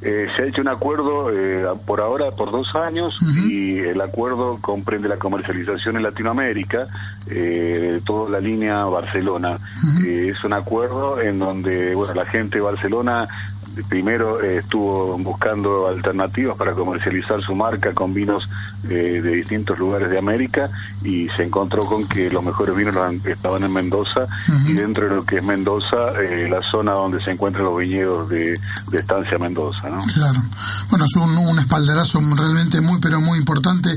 Eh, 0.04 0.26
se 0.36 0.42
ha 0.42 0.46
hecho 0.48 0.62
un 0.62 0.68
acuerdo 0.68 1.30
eh, 1.32 1.64
por 1.86 2.02
ahora 2.02 2.32
por 2.32 2.52
dos 2.52 2.66
años 2.74 3.14
y 3.48 3.78
el 3.78 4.02
acuerdo 4.02 4.58
comprende 4.60 5.08
la 5.08 5.18
comercialización 5.18 5.96
en 5.98 6.02
Latinoamérica 6.02 6.88
eh, 7.28 8.02
toda 8.04 8.32
la 8.32 8.40
línea 8.40 8.84
Barcelona. 8.86 9.60
Eh, 10.04 10.32
es 10.36 10.44
un 10.44 10.54
acuerdo 10.54 11.22
en 11.22 11.38
donde 11.38 11.94
bueno 11.94 12.16
la 12.16 12.26
gente 12.26 12.56
de 12.58 12.62
Barcelona 12.64 13.28
primero 13.88 14.42
eh, 14.42 14.58
estuvo 14.58 15.18
buscando 15.18 15.88
alternativas 15.88 16.58
para 16.58 16.74
comercializar 16.74 17.42
su 17.42 17.56
marca 17.56 17.94
con 17.94 18.14
vinos 18.14 18.48
eh, 18.90 19.22
de 19.22 19.36
distintos 19.36 19.78
lugares 19.78 20.10
de 20.10 20.18
América 20.18 20.70
y 21.04 21.28
se 21.38 21.44
encontró 21.44 21.86
con 21.86 22.08
que 22.08 22.32
los 22.32 22.44
mejores 22.44 22.76
vinos 22.76 22.96
estaban 23.26 23.64
en 23.64 23.72
Mendoza 23.72 24.26
y 24.68 24.74
dentro 24.74 25.08
de 25.08 25.16
lo 25.16 25.26
que 25.26 25.38
es 25.38 25.44
Mendoza, 25.44 26.20
eh, 26.20 26.48
la 26.50 26.62
zona 26.64 26.94
donde 26.94 27.24
se 27.24 27.32
encuentran 27.32 27.66
los 27.66 27.78
viñedos 27.78 28.30
de, 28.30 28.60
de 28.90 28.98
Estancia 28.98 29.38
Mendoza. 29.38 29.90
¿no? 29.90 30.02
Claro. 30.02 30.42
Bueno, 30.90 31.06
es 31.06 31.16
un, 31.16 31.38
un 31.38 31.60
espaldarazo 31.60 32.22
realmente 32.36 32.82
muy, 32.82 33.00
pero 33.00 33.22
muy 33.22 33.38
importante 33.38 33.90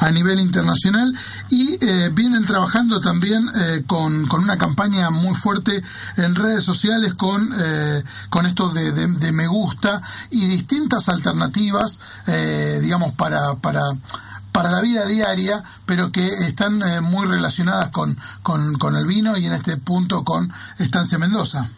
a 0.00 0.10
nivel 0.10 0.40
internacional 0.40 1.12
y 1.50 1.78
eh, 1.84 2.10
vienen 2.12 2.44
trabajando 2.44 3.00
también 3.00 3.48
eh, 3.54 3.84
con, 3.86 4.26
con 4.26 4.42
una 4.42 4.58
campaña 4.58 5.10
muy 5.10 5.34
fuerte 5.34 5.82
en 6.16 6.34
redes 6.34 6.64
sociales 6.64 7.14
con, 7.14 7.48
eh, 7.58 8.02
con 8.30 8.46
esto 8.46 8.68
de, 8.70 8.92
de- 8.92 9.06
de 9.06 9.32
me 9.32 9.46
gusta 9.46 10.00
y 10.30 10.46
distintas 10.46 11.08
alternativas, 11.08 12.00
eh, 12.26 12.78
digamos, 12.82 13.12
para, 13.14 13.54
para, 13.56 13.80
para 14.52 14.70
la 14.70 14.80
vida 14.80 15.06
diaria, 15.06 15.62
pero 15.86 16.10
que 16.12 16.26
están 16.26 16.82
eh, 16.82 17.00
muy 17.00 17.26
relacionadas 17.26 17.90
con, 17.90 18.18
con, 18.42 18.74
con 18.78 18.96
el 18.96 19.06
vino 19.06 19.36
y 19.36 19.46
en 19.46 19.52
este 19.52 19.76
punto 19.76 20.24
con 20.24 20.52
Estancia 20.78 21.18
Mendoza. 21.18 21.68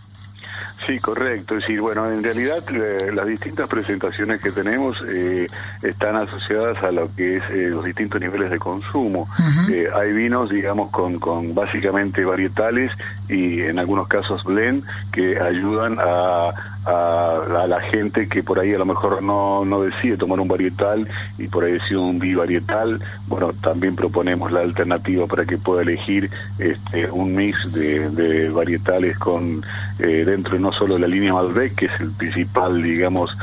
Sí, 0.86 0.98
correcto. 0.98 1.56
Es 1.56 1.62
decir, 1.62 1.80
bueno, 1.80 2.10
en 2.10 2.22
realidad 2.22 2.62
eh, 2.72 3.12
las 3.12 3.26
distintas 3.26 3.68
presentaciones 3.68 4.40
que 4.40 4.50
tenemos 4.50 5.02
eh, 5.06 5.46
están 5.82 6.16
asociadas 6.16 6.82
a 6.82 6.90
lo 6.90 7.14
que 7.14 7.36
es 7.36 7.42
eh, 7.50 7.68
los 7.68 7.84
distintos 7.84 8.20
niveles 8.20 8.50
de 8.50 8.58
consumo. 8.58 9.28
Eh, 9.70 9.88
hay 9.94 10.12
vinos, 10.12 10.50
digamos, 10.50 10.90
con, 10.90 11.18
con 11.18 11.54
básicamente 11.54 12.24
varietales 12.24 12.92
y 13.30 13.60
en 13.62 13.78
algunos 13.78 14.08
casos 14.08 14.44
blend 14.44 14.84
que 15.12 15.40
ayudan 15.40 15.98
a, 16.00 16.50
a, 16.84 17.66
la 17.66 17.80
gente 17.80 18.28
que 18.28 18.42
por 18.42 18.58
ahí 18.58 18.74
a 18.74 18.78
lo 18.78 18.86
mejor 18.86 19.22
no, 19.22 19.64
no 19.64 19.82
decide 19.82 20.16
tomar 20.16 20.40
un 20.40 20.48
varietal 20.48 21.06
y 21.38 21.46
por 21.48 21.64
ahí 21.64 21.72
decide 21.72 21.98
un 21.98 22.18
bivarietal. 22.18 23.00
Bueno, 23.28 23.52
también 23.62 23.94
proponemos 23.94 24.50
la 24.50 24.60
alternativa 24.60 25.26
para 25.26 25.44
que 25.44 25.58
pueda 25.58 25.82
elegir 25.82 26.30
este, 26.58 27.10
un 27.10 27.34
mix 27.34 27.72
de, 27.72 28.10
de 28.10 28.48
varietales 28.50 29.18
con 29.18 29.62
eh, 29.98 30.24
dentro 30.24 30.58
no 30.58 30.72
solo 30.72 30.98
la 30.98 31.06
línea 31.06 31.34
Malbec, 31.34 31.74
que 31.74 31.86
es 31.86 32.00
el 32.00 32.10
principal, 32.12 32.82
digamos, 32.82 33.36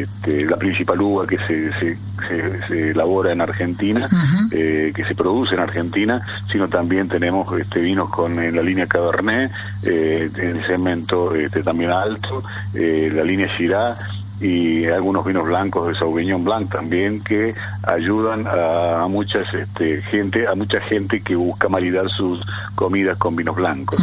este, 0.00 0.44
la 0.44 0.56
principal 0.56 1.00
uva 1.00 1.26
que 1.26 1.36
se, 1.38 1.72
se, 1.78 1.96
se- 2.28 2.66
se 2.68 2.90
elabora 2.92 3.32
en 3.32 3.40
Argentina, 3.40 4.08
eh, 4.50 4.92
que 4.94 5.04
se 5.04 5.14
produce 5.14 5.54
en 5.54 5.60
Argentina, 5.60 6.20
sino 6.50 6.68
también 6.68 7.08
tenemos 7.08 7.46
este, 7.58 7.80
vinos 7.80 8.08
con 8.10 8.34
la 8.36 8.62
línea 8.62 8.86
Cabernet, 8.86 9.50
eh, 9.84 10.30
en 10.36 10.48
el 10.58 10.66
segmento 10.66 11.34
este, 11.34 11.62
también 11.62 11.90
alto, 11.90 12.42
eh, 12.74 13.10
la 13.12 13.22
línea 13.24 13.48
Syrah 13.56 13.96
y 14.42 14.86
algunos 14.86 15.24
vinos 15.24 15.44
blancos 15.46 15.88
de 15.88 15.94
Sauvignon 15.94 16.44
Blanc 16.44 16.70
también 16.70 17.22
que 17.22 17.54
ayudan 17.84 18.44
a, 18.46 19.06
muchas 19.08 19.46
este, 19.54 20.02
gente 20.02 20.46
a 20.48 20.54
mucha 20.54 20.80
gente 20.80 21.20
que 21.20 21.36
busca 21.36 21.68
maridar 21.68 22.08
sus 22.10 22.40
comidas 22.74 23.16
con 23.18 23.36
vinos 23.36 23.54
blancos. 23.54 24.00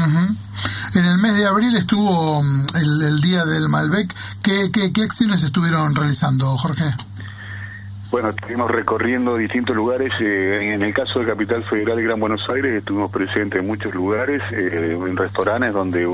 En 0.95 1.05
el 1.05 1.17
mes 1.17 1.35
de 1.35 1.45
abril 1.45 1.75
estuvo 1.75 2.41
mm, 2.41 2.65
el, 2.75 3.01
el 3.07 3.21
día 3.21 3.45
del 3.45 3.69
Malbec. 3.69 4.15
¿Qué, 4.41 4.71
qué, 4.71 4.91
qué 4.93 5.03
acciones 5.03 5.43
estuvieron 5.43 5.93
realizando, 5.93 6.45
Jorge? 6.57 6.85
Bueno, 8.11 8.29
estuvimos 8.29 8.71
recorriendo 8.71 9.37
distintos 9.37 9.75
lugares. 9.75 10.11
eh, 10.19 10.73
en 10.73 10.81
el 10.81 10.93
caso 10.93 11.19
de 11.19 11.27
Capital 11.27 11.63
Federal 11.63 11.99
y 11.99 12.03
Gran 12.03 12.19
Buenos 12.19 12.41
Aires 12.49 12.73
estuvimos 12.75 13.11
presentes 13.11 13.61
en 13.61 13.67
muchos 13.67 13.93
lugares, 13.93 14.41
eh, 14.51 14.97
en 14.99 15.15
restaurantes 15.15 15.73
donde 15.73 16.07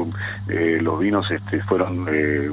eh, 0.50 0.80
los 0.82 1.00
vinos 1.00 1.30
este, 1.32 1.62
fueron 1.62 2.06
eh, 2.12 2.50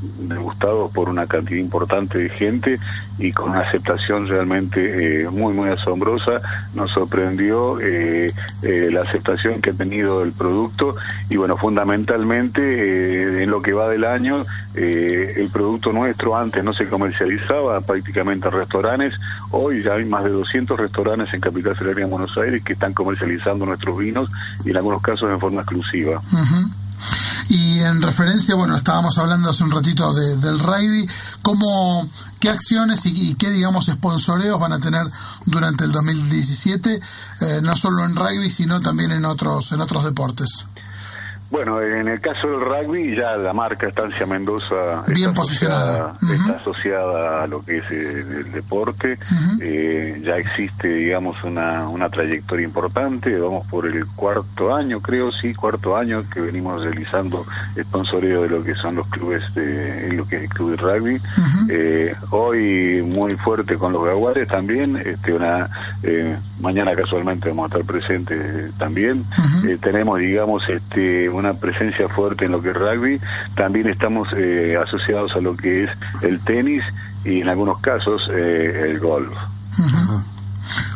degustados 0.00 0.92
por 0.92 1.08
una 1.08 1.26
cantidad 1.26 1.58
importante 1.58 2.18
de 2.18 2.28
gente 2.28 2.78
y 3.18 3.32
con 3.32 3.50
una 3.50 3.60
aceptación 3.60 4.28
realmente 4.28 5.22
eh, 5.22 5.30
muy, 5.30 5.52
muy 5.52 5.70
asombrosa. 5.70 6.40
Nos 6.74 6.92
sorprendió 6.92 7.80
eh, 7.80 8.28
eh, 8.62 8.88
la 8.92 9.02
aceptación 9.02 9.60
que 9.60 9.70
ha 9.70 9.74
tenido 9.74 10.22
el 10.22 10.32
producto 10.32 10.94
y 11.28 11.36
bueno, 11.36 11.56
fundamentalmente 11.56 13.42
en 13.42 13.50
lo 13.50 13.60
que 13.60 13.72
va 13.72 13.88
del 13.88 14.04
año, 14.04 14.46
el 14.74 15.50
producto 15.52 15.92
nuestro 15.92 16.36
antes 16.36 16.62
no 16.62 16.72
se 16.72 16.86
comercializaba 16.86 17.80
prácticamente 17.80 18.46
en 18.46 18.54
restaurantes, 18.54 19.14
hoy 19.50 19.82
ya 19.82 19.94
hay 19.94 20.04
más 20.04 20.24
de 20.24 20.30
200 20.30 20.78
restaurantes 20.78 21.34
en 21.34 21.40
Capital 21.40 21.74
Federal 21.74 21.96
de 21.96 22.04
Buenos 22.04 22.38
Aires 22.38 22.62
que 22.62 22.74
están 22.74 22.94
comercializando 22.94 23.66
nuestros 23.66 23.98
vinos 23.98 24.30
y 24.64 24.70
en 24.70 24.76
algunos 24.76 25.02
casos 25.02 25.30
en 25.30 25.40
forma 25.40 25.62
exclusiva. 25.62 26.22
Y 27.48 27.80
en 27.80 28.02
referencia, 28.02 28.54
bueno, 28.54 28.76
estábamos 28.76 29.16
hablando 29.18 29.50
hace 29.50 29.64
un 29.64 29.70
ratito 29.70 30.12
del 30.12 30.58
rugby, 30.58 31.08
¿cómo, 31.42 32.08
¿qué 32.40 32.50
acciones 32.50 33.06
y, 33.06 33.34
qué, 33.36 33.50
digamos, 33.50 33.86
sponsoreos 33.86 34.60
van 34.60 34.72
a 34.72 34.80
tener 34.80 35.06
durante 35.46 35.84
el 35.84 35.92
2017, 35.92 37.00
eh, 37.40 37.60
no 37.62 37.76
solo 37.76 38.04
en 38.04 38.16
rugby, 38.16 38.50
sino 38.50 38.80
también 38.80 39.12
en 39.12 39.24
otros, 39.24 39.72
en 39.72 39.80
otros 39.80 40.04
deportes? 40.04 40.64
Bueno, 41.50 41.80
en 41.80 42.08
el 42.08 42.20
caso 42.20 42.46
del 42.46 42.60
rugby, 42.60 43.16
ya 43.16 43.36
la 43.36 43.54
marca 43.54 43.88
Estancia 43.88 44.26
Mendoza 44.26 45.02
Bien 45.06 45.30
está, 45.30 45.34
posicionada. 45.34 46.10
Asociada, 46.10 46.34
está 46.36 46.56
asociada 46.56 47.42
a 47.44 47.46
lo 47.46 47.64
que 47.64 47.78
es 47.78 47.90
el, 47.90 48.52
deporte. 48.52 49.18
eh, 49.60 50.20
ya 50.24 50.36
existe, 50.36 50.88
digamos, 50.88 51.42
una, 51.44 51.88
una 51.88 52.08
trayectoria 52.10 52.66
importante. 52.66 53.34
Vamos 53.38 53.66
por 53.66 53.86
el 53.86 54.06
cuarto 54.08 54.74
año, 54.74 55.00
creo, 55.00 55.32
sí, 55.32 55.54
cuarto 55.54 55.96
año 55.96 56.22
que 56.32 56.40
venimos 56.40 56.84
realizando 56.84 57.46
sponsoreo 57.80 58.42
de 58.42 58.48
lo 58.50 58.62
que 58.62 58.74
son 58.74 58.96
los 58.96 59.06
clubes 59.08 59.42
de 59.54 60.12
lo 60.12 60.26
que 60.28 60.36
es 60.36 60.42
el 60.42 60.48
club 60.50 60.70
de 60.72 60.76
rugby. 60.76 61.20
eh, 61.70 62.14
hoy 62.30 63.02
muy 63.02 63.30
fuerte 63.32 63.76
con 63.76 63.92
los 63.92 64.04
jaguares 64.04 64.48
también. 64.48 64.96
Este, 64.96 65.32
una 65.32 65.68
eh, 66.02 66.36
mañana 66.60 66.94
casualmente 66.94 67.48
vamos 67.48 67.64
a 67.64 67.78
estar 67.78 67.90
presentes 67.90 68.74
también. 68.76 69.24
Eh, 69.66 69.78
tenemos, 69.80 70.18
digamos, 70.18 70.68
este 70.68 71.28
una 71.38 71.54
presencia 71.54 72.08
fuerte 72.08 72.44
en 72.46 72.52
lo 72.52 72.62
que 72.62 72.70
es 72.70 72.76
rugby. 72.76 73.20
También 73.54 73.88
estamos 73.88 74.28
eh, 74.36 74.76
asociados 74.80 75.34
a 75.36 75.40
lo 75.40 75.56
que 75.56 75.84
es 75.84 75.90
el 76.22 76.40
tenis 76.40 76.84
y 77.24 77.40
en 77.40 77.48
algunos 77.48 77.80
casos 77.80 78.28
eh, 78.32 78.86
el 78.90 78.98
golf. 78.98 79.32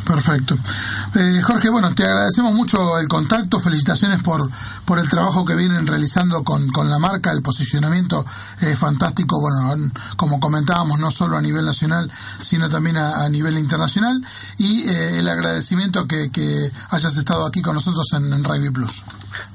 Perfecto. 0.05 0.57
Eh, 1.15 1.41
Jorge, 1.43 1.69
bueno, 1.69 1.93
te 1.93 2.03
agradecemos 2.03 2.53
mucho 2.53 2.97
el 2.99 3.07
contacto, 3.07 3.59
felicitaciones 3.59 4.21
por, 4.21 4.49
por 4.85 4.99
el 4.99 5.07
trabajo 5.07 5.45
que 5.45 5.55
vienen 5.55 5.87
realizando 5.87 6.43
con, 6.43 6.67
con 6.69 6.89
la 6.89 6.99
marca, 6.99 7.31
el 7.31 7.41
posicionamiento 7.41 8.25
eh, 8.61 8.75
fantástico, 8.75 9.39
bueno, 9.39 9.91
como 10.17 10.39
comentábamos, 10.39 10.99
no 10.99 11.11
solo 11.11 11.37
a 11.37 11.41
nivel 11.41 11.65
nacional, 11.65 12.11
sino 12.41 12.69
también 12.69 12.97
a, 12.97 13.29
nivel 13.29 13.57
internacional, 13.57 14.23
y 14.57 14.89
eh, 14.89 15.19
el 15.19 15.29
agradecimiento 15.29 16.07
que, 16.07 16.31
hayas 16.89 17.17
estado 17.17 17.45
aquí 17.45 17.61
con 17.61 17.75
nosotros 17.75 18.11
en 18.13 18.43
Rugby 18.43 18.69
Plus. 18.69 19.03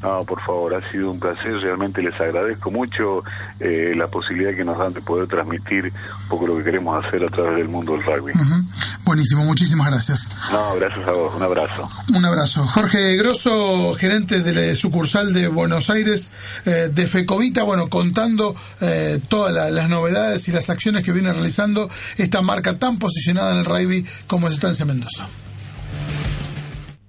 No, 0.03 0.25
por 0.25 0.41
favor, 0.41 0.75
ha 0.75 0.91
sido 0.93 1.11
un 1.11 1.19
placer, 1.19 1.55
realmente 1.61 2.03
les 2.03 2.15
agradezco 2.21 2.71
mucho 2.71 3.25
eh, 3.59 3.95
la 3.97 4.07
posibilidad 4.07 4.55
que 4.55 4.65
nos 4.65 4.79
dan 4.79 4.93
de 4.93 5.01
poder 5.01 5.27
transmitir 5.27 5.87
un 5.87 6.29
poco 6.29 6.47
lo 6.47 6.57
que 6.59 6.65
queremos 6.65 7.05
hacer 7.05 7.25
a 7.25 7.27
través 7.27 7.57
del 7.57 7.69
mundo 7.69 7.93
del 7.93 8.05
rugby. 8.05 8.33
Uh 8.33 8.39
-huh. 8.39 8.65
Buenísimo, 9.05 9.45
muchísimas 9.45 9.89
gracias. 9.89 10.31
No, 10.53 10.77
gracias 10.77 11.09
a 11.09 11.13
vos, 11.13 11.35
un 11.35 11.43
abrazo. 11.43 11.91
Un 12.15 12.25
abrazo. 12.25 12.65
Jorge 12.67 13.17
Grosso, 13.17 13.95
gerente 13.95 14.41
de 14.41 14.53
la 14.53 14.77
sucursal 14.77 15.33
de 15.33 15.49
Buenos 15.49 15.91
Aires 15.91 16.31
eh, 16.65 16.91
de 16.93 17.07
Fecovita, 17.07 17.63
bueno, 17.65 17.89
contando 17.89 18.55
eh, 18.81 19.19
todas 19.29 19.53
la, 19.53 19.71
las 19.71 19.89
novedades 19.89 20.47
y 20.49 20.53
las 20.53 20.71
acciones 20.71 21.05
que 21.05 21.13
viene 21.13 21.33
realizando 21.33 21.89
esta 22.17 22.41
marca 22.43 22.79
tan 22.79 22.99
posicionada 22.99 23.53
en 23.53 23.59
el 23.59 23.65
rugby 23.65 24.07
como 24.27 24.47
es 24.47 24.55
Estancia 24.55 24.85
Mendoza. 24.85 25.27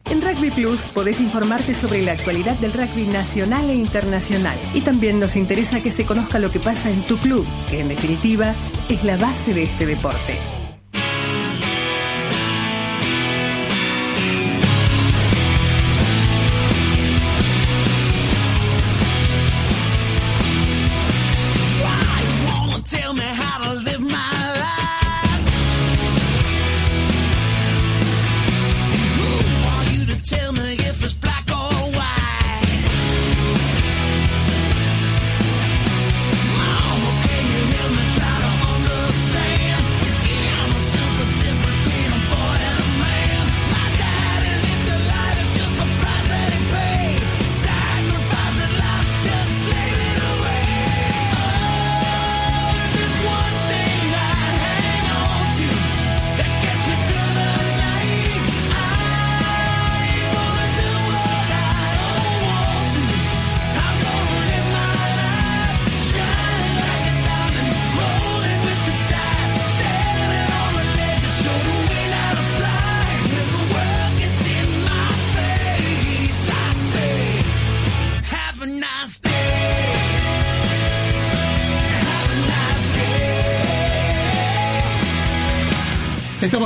En 0.10 0.22
Rugby 0.22 0.50
Plus 0.50 0.82
podés 0.94 1.22
informarte 1.22 1.76
sobre 1.76 2.02
la 2.02 2.14
actualidad 2.14 2.56
del 2.56 2.74
rugby 2.74 3.06
nacional 3.06 3.70
e 3.70 3.76
internacional. 3.76 4.58
Y 4.74 4.82
también 4.82 5.20
nos 5.20 5.36
interesa 5.36 5.82
que 5.82 5.92
se 5.92 6.06
conozca 6.06 6.40
lo 6.40 6.52
que 6.52 6.60
pasa 6.60 6.90
en 6.90 7.02
tu 7.04 7.18
club, 7.18 7.46
que 7.70 7.82
en 7.82 7.90
definitiva 7.90 8.54
es 8.90 9.04
la 9.04 9.18
base 9.18 9.54
de 9.54 9.64
este 9.64 9.86
deporte. 9.86 10.59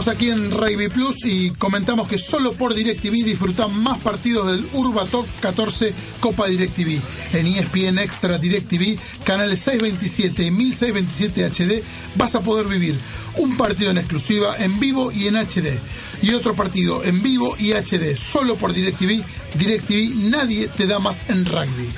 Aquí 0.07 0.29
en 0.29 0.51
Rugby 0.51 0.89
Plus 0.89 1.23
y 1.23 1.51
comentamos 1.51 2.09
que 2.09 2.17
solo 2.17 2.51
por 2.51 2.73
DirecTV 2.73 3.23
disfrutan 3.23 3.73
más 3.81 3.99
partidos 3.99 4.47
del 4.47 4.67
Urba 4.73 5.05
Top 5.05 5.25
14 5.39 5.93
Copa 6.19 6.47
DirecTV. 6.47 6.99
En 7.33 7.47
ESPN 7.47 7.99
Extra 7.99 8.37
DirecTV, 8.37 8.99
canales 9.23 9.61
627 9.61 10.43
y 10.43 10.51
1627 10.51 11.45
HD, 11.45 11.83
vas 12.15 12.35
a 12.35 12.41
poder 12.41 12.67
vivir 12.67 12.99
un 13.37 13.55
partido 13.55 13.91
en 13.91 13.97
exclusiva, 13.97 14.57
en 14.57 14.77
vivo 14.79 15.09
y 15.11 15.27
en 15.27 15.37
HD. 15.37 15.79
Y 16.21 16.33
otro 16.33 16.53
partido 16.53 17.01
en 17.05 17.23
vivo 17.23 17.55
y 17.57 17.71
HD, 17.71 18.17
solo 18.17 18.57
por 18.57 18.73
DirecTV. 18.73 19.23
DirecTV 19.57 20.15
nadie 20.29 20.67
te 20.67 20.85
da 20.85 20.99
más 20.99 21.29
en 21.29 21.45
rugby. 21.45 21.89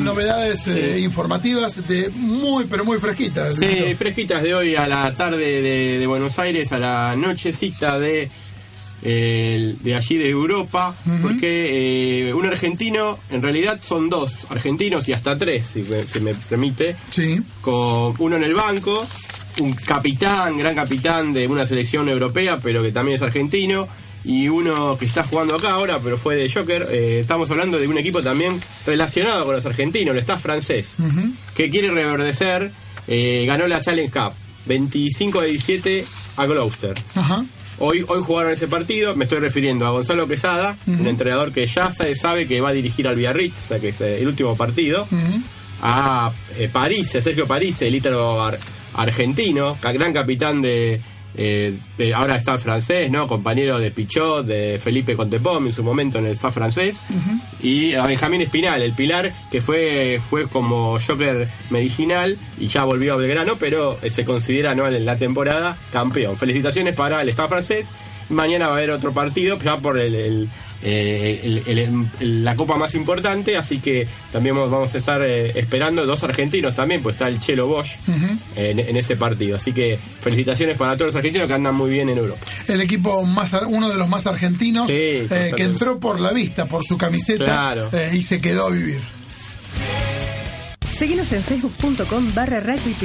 Novedades 0.00 0.66
eh, 0.68 0.98
informativas 1.00 1.86
de 1.86 2.10
muy, 2.10 2.64
pero 2.66 2.84
muy 2.84 2.98
fresquitas. 2.98 3.56
Sí, 3.56 3.94
fresquitas 3.94 4.42
de 4.42 4.54
hoy 4.54 4.74
a 4.76 4.86
la 4.86 5.14
tarde 5.14 5.62
de, 5.62 5.98
de 5.98 6.06
Buenos 6.06 6.38
Aires, 6.38 6.72
a 6.72 6.78
la 6.78 7.14
nochecita 7.16 7.98
de, 7.98 8.30
eh, 9.02 9.74
de 9.80 9.94
allí 9.94 10.16
de 10.16 10.28
Europa, 10.28 10.94
porque 11.22 12.28
eh, 12.28 12.34
un 12.34 12.46
argentino, 12.46 13.18
en 13.30 13.42
realidad 13.42 13.80
son 13.86 14.08
dos 14.08 14.46
argentinos 14.48 15.08
y 15.08 15.12
hasta 15.12 15.36
tres, 15.36 15.66
si 15.72 15.82
me, 15.82 16.04
si 16.04 16.20
me 16.20 16.34
permite, 16.34 16.96
Sí. 17.10 17.40
con 17.60 18.14
uno 18.18 18.36
en 18.36 18.42
el 18.44 18.54
banco, 18.54 19.06
un 19.60 19.72
capitán, 19.74 20.58
gran 20.58 20.74
capitán 20.74 21.32
de 21.32 21.46
una 21.46 21.66
selección 21.66 22.08
europea, 22.08 22.58
pero 22.62 22.82
que 22.82 22.92
también 22.92 23.16
es 23.16 23.22
argentino, 23.22 23.88
y 24.26 24.48
uno 24.48 24.96
que 24.98 25.04
está 25.04 25.22
jugando 25.24 25.54
acá 25.54 25.70
ahora, 25.70 26.00
pero 26.00 26.18
fue 26.18 26.34
de 26.36 26.50
Joker. 26.50 26.88
Eh, 26.90 27.20
estamos 27.20 27.50
hablando 27.50 27.78
de 27.78 27.86
un 27.86 27.96
equipo 27.96 28.22
también 28.22 28.60
relacionado 28.84 29.44
con 29.44 29.54
los 29.54 29.64
argentinos, 29.64 30.14
el 30.14 30.20
staff 30.20 30.42
francés, 30.42 30.88
que 31.54 31.70
quiere 31.70 31.90
reverdecer, 31.90 32.70
eh, 33.06 33.44
ganó 33.46 33.66
la 33.68 33.80
Challenge 33.80 34.10
Cup, 34.10 34.32
25 34.66 35.40
de 35.42 35.46
17 35.48 36.04
a 36.36 36.46
Gloucester. 36.46 36.94
Ajá. 37.14 37.44
Hoy, 37.78 38.04
hoy 38.08 38.22
jugaron 38.22 38.52
ese 38.52 38.68
partido, 38.68 39.14
me 39.14 39.24
estoy 39.24 39.38
refiriendo 39.38 39.86
a 39.86 39.90
Gonzalo 39.90 40.26
Quesada, 40.26 40.78
un 40.86 41.06
entrenador 41.06 41.52
que 41.52 41.66
ya 41.66 41.90
sabe, 41.90 42.14
sabe 42.16 42.48
que 42.48 42.60
va 42.62 42.70
a 42.70 42.72
dirigir 42.72 43.06
al 43.06 43.16
Biarritz, 43.16 43.58
o 43.64 43.68
sea 43.68 43.78
que 43.78 43.90
es 43.90 44.00
eh, 44.00 44.18
el 44.20 44.26
último 44.28 44.56
partido, 44.56 45.06
a 45.82 46.32
eh, 46.58 46.68
París, 46.72 47.14
a 47.16 47.22
Sergio 47.22 47.46
París, 47.46 47.80
el 47.82 47.94
ítalo 47.94 48.42
ar- 48.42 48.58
argentino, 48.94 49.76
gran 49.82 50.12
capitán 50.12 50.62
de, 50.62 51.00
eh, 51.38 51.78
ahora 52.14 52.36
está 52.36 52.58
francés, 52.58 53.10
¿no? 53.10 53.26
Compañero 53.26 53.78
de 53.78 53.90
Pichot, 53.90 54.46
de 54.46 54.78
Felipe 54.78 55.14
Contepom 55.14 55.66
en 55.66 55.72
su 55.72 55.82
momento 55.82 56.18
en 56.18 56.26
el 56.26 56.36
FA 56.36 56.50
francés. 56.50 57.00
Y 57.62 57.94
a 57.94 58.06
Benjamín 58.06 58.40
Espinal, 58.40 58.80
el 58.80 58.92
pilar, 58.92 59.32
que 59.50 59.60
fue, 59.60 60.18
fue 60.20 60.48
como 60.48 60.98
Joker 60.98 61.48
medicinal 61.70 62.36
y 62.58 62.68
ya 62.68 62.84
volvió 62.84 63.14
a 63.14 63.16
Belgrano, 63.16 63.56
pero 63.58 63.98
eh, 64.02 64.10
se 64.10 64.24
considera 64.24 64.74
¿no? 64.74 64.88
en 64.88 65.04
la 65.04 65.16
temporada 65.16 65.76
campeón. 65.92 66.36
Felicitaciones 66.36 66.94
para 66.94 67.20
el 67.20 67.28
Estado 67.28 67.48
francés. 67.48 67.86
Mañana 68.28 68.66
va 68.68 68.74
a 68.74 68.76
haber 68.78 68.90
otro 68.90 69.12
partido, 69.12 69.58
ya 69.58 69.78
por 69.78 69.98
el, 69.98 70.14
el, 70.14 70.48
eh, 70.82 71.40
el- 71.44 71.62
el- 71.66 71.78
el- 72.20 72.44
la 72.44 72.54
copa 72.56 72.76
más 72.76 72.94
importante, 72.94 73.56
así 73.56 73.78
que 73.78 74.06
también 74.32 74.56
vamos- 74.56 74.94
a 74.94 74.98
estar 74.98 75.20
eh, 75.22 75.52
esperando 75.58 76.04
dos 76.06 76.22
argentinos 76.24 76.74
también, 76.74 77.02
pues 77.02 77.14
está 77.16 77.28
el 77.28 77.38
Chelo 77.40 77.66
Bosch 77.68 77.92
en, 78.56 78.78
en 78.80 78.96
ese 78.96 79.16
partido. 79.16 79.56
Así 79.56 79.72
que 79.72 79.98
felicitaciones 80.20 80.76
para 80.76 80.94
todos 80.96 81.08
los 81.08 81.14
argentinos 81.16 81.46
que 81.48 81.54
andan 81.54 81.74
muy 81.74 81.90
bien 81.90 82.08
en 82.08 82.18
Europa. 82.18 82.44
El 82.68 82.80
equipo 82.80 83.22
más 83.24 83.56
uno 83.68 83.88
de 83.88 83.96
los 83.96 84.08
más 84.08 84.26
argentinos 84.26 84.86
Sí, 84.88 84.92
eh, 84.94 85.52
que 85.56 85.62
entró 85.62 85.98
por 86.00 86.20
la 86.20 86.32
vista, 86.32 86.66
por 86.66 86.84
su 86.84 86.98
camiseta 86.98 87.44
Claro. 87.44 87.88
eh, 87.92 88.10
y 88.14 88.22
se 88.22 88.40
quedó 88.40 88.66
a 88.66 88.70
vivir. 88.70 89.00
Seguinos 90.98 91.30
en 91.32 91.44
facebook.com 91.44 92.32
barra 92.34 92.60
Rugby 92.60 92.96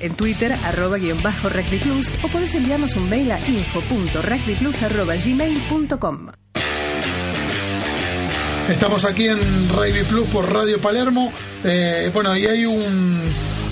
en 0.00 0.14
Twitter 0.14 0.54
arroba 0.64 0.96
guion 0.96 1.22
bajo 1.22 1.50
Rugby 1.50 1.78
o 2.22 2.28
podés 2.28 2.54
enviarnos 2.54 2.96
un 2.96 3.06
mail 3.06 3.30
a 3.32 3.38
info.rugbyplus 3.38 4.82
arroba. 4.82 5.14
Estamos 8.68 9.04
aquí 9.04 9.28
en 9.28 9.68
Rugby 9.68 10.04
Plus 10.08 10.26
por 10.28 10.50
Radio 10.50 10.80
Palermo. 10.80 11.30
Eh, 11.64 12.10
bueno, 12.14 12.34
y 12.34 12.46
hay 12.46 12.64
un, 12.64 13.20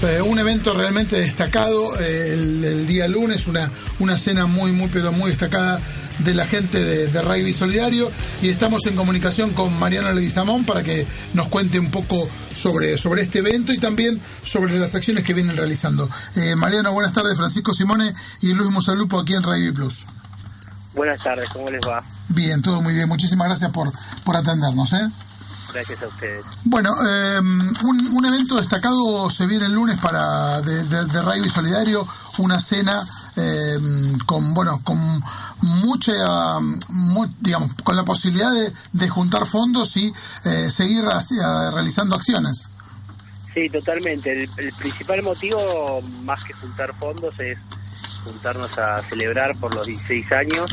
eh, 0.02 0.20
un 0.20 0.38
evento 0.38 0.74
realmente 0.74 1.16
destacado 1.16 1.98
eh, 1.98 2.34
el, 2.34 2.62
el 2.62 2.86
día 2.86 3.08
lunes, 3.08 3.46
una, 3.46 3.70
una 4.00 4.18
cena 4.18 4.44
muy, 4.44 4.72
muy, 4.72 4.88
pero 4.92 5.12
muy 5.12 5.30
destacada 5.30 5.80
de 6.18 6.34
la 6.34 6.46
gente 6.46 6.82
de, 6.82 7.06
de 7.08 7.22
Rugby 7.22 7.52
Solidario. 7.52 8.10
Y 8.42 8.48
estamos 8.48 8.86
en 8.86 8.96
comunicación 8.96 9.50
con 9.50 9.78
Mariano 9.78 10.12
Leguizamón 10.12 10.64
para 10.64 10.82
que 10.82 11.06
nos 11.34 11.48
cuente 11.48 11.78
un 11.78 11.90
poco 11.90 12.28
sobre, 12.54 12.98
sobre 12.98 13.22
este 13.22 13.38
evento 13.40 13.72
y 13.72 13.78
también 13.78 14.20
sobre 14.44 14.78
las 14.78 14.94
acciones 14.94 15.24
que 15.24 15.34
vienen 15.34 15.56
realizando. 15.56 16.08
Eh, 16.36 16.56
Mariano, 16.56 16.92
buenas 16.92 17.12
tardes. 17.12 17.36
Francisco 17.36 17.74
Simone 17.74 18.14
y 18.40 18.52
Luis 18.52 18.70
Musalupo 18.70 19.18
aquí 19.18 19.34
en 19.34 19.42
Rugby 19.42 19.72
Plus. 19.72 20.06
Buenas 20.94 21.22
tardes, 21.22 21.48
¿cómo 21.48 21.70
les 21.70 21.80
va? 21.80 22.04
Bien, 22.28 22.60
todo 22.60 22.82
muy 22.82 22.94
bien. 22.94 23.08
Muchísimas 23.08 23.48
gracias 23.48 23.70
por, 23.70 23.90
por 24.24 24.36
atendernos. 24.36 24.92
¿eh? 24.92 25.08
Gracias 25.72 26.02
a 26.02 26.08
ustedes. 26.08 26.44
Bueno, 26.64 26.90
eh, 27.08 27.38
un, 27.40 28.08
un 28.12 28.24
evento 28.26 28.56
destacado 28.56 29.30
se 29.30 29.46
viene 29.46 29.66
el 29.66 29.72
lunes 29.72 29.98
para 29.98 30.60
de, 30.60 30.84
de, 30.84 31.04
de 31.06 31.22
Rugby 31.22 31.48
Solidario, 31.48 32.06
una 32.38 32.60
cena 32.60 33.02
eh, 33.36 33.78
con 34.26 34.52
bueno 34.54 34.80
con 34.84 34.98
mucha 35.62 36.12
mu- 36.88 37.28
digamos 37.40 37.70
con 37.84 37.96
la 37.96 38.04
posibilidad 38.04 38.50
de, 38.52 38.72
de 38.92 39.08
juntar 39.08 39.46
fondos 39.46 39.96
y 39.96 40.12
eh, 40.44 40.70
seguir 40.70 41.04
hacia- 41.06 41.70
realizando 41.70 42.16
acciones. 42.16 42.68
Sí, 43.54 43.68
totalmente. 43.68 44.30
El, 44.32 44.50
el 44.58 44.72
principal 44.72 45.22
motivo, 45.22 46.02
más 46.24 46.42
que 46.44 46.52
juntar 46.54 46.94
fondos, 46.98 47.38
es 47.40 47.58
juntarnos 48.24 48.78
a 48.78 49.00
celebrar 49.02 49.56
por 49.56 49.74
los 49.74 49.86
16 49.86 50.32
años 50.32 50.70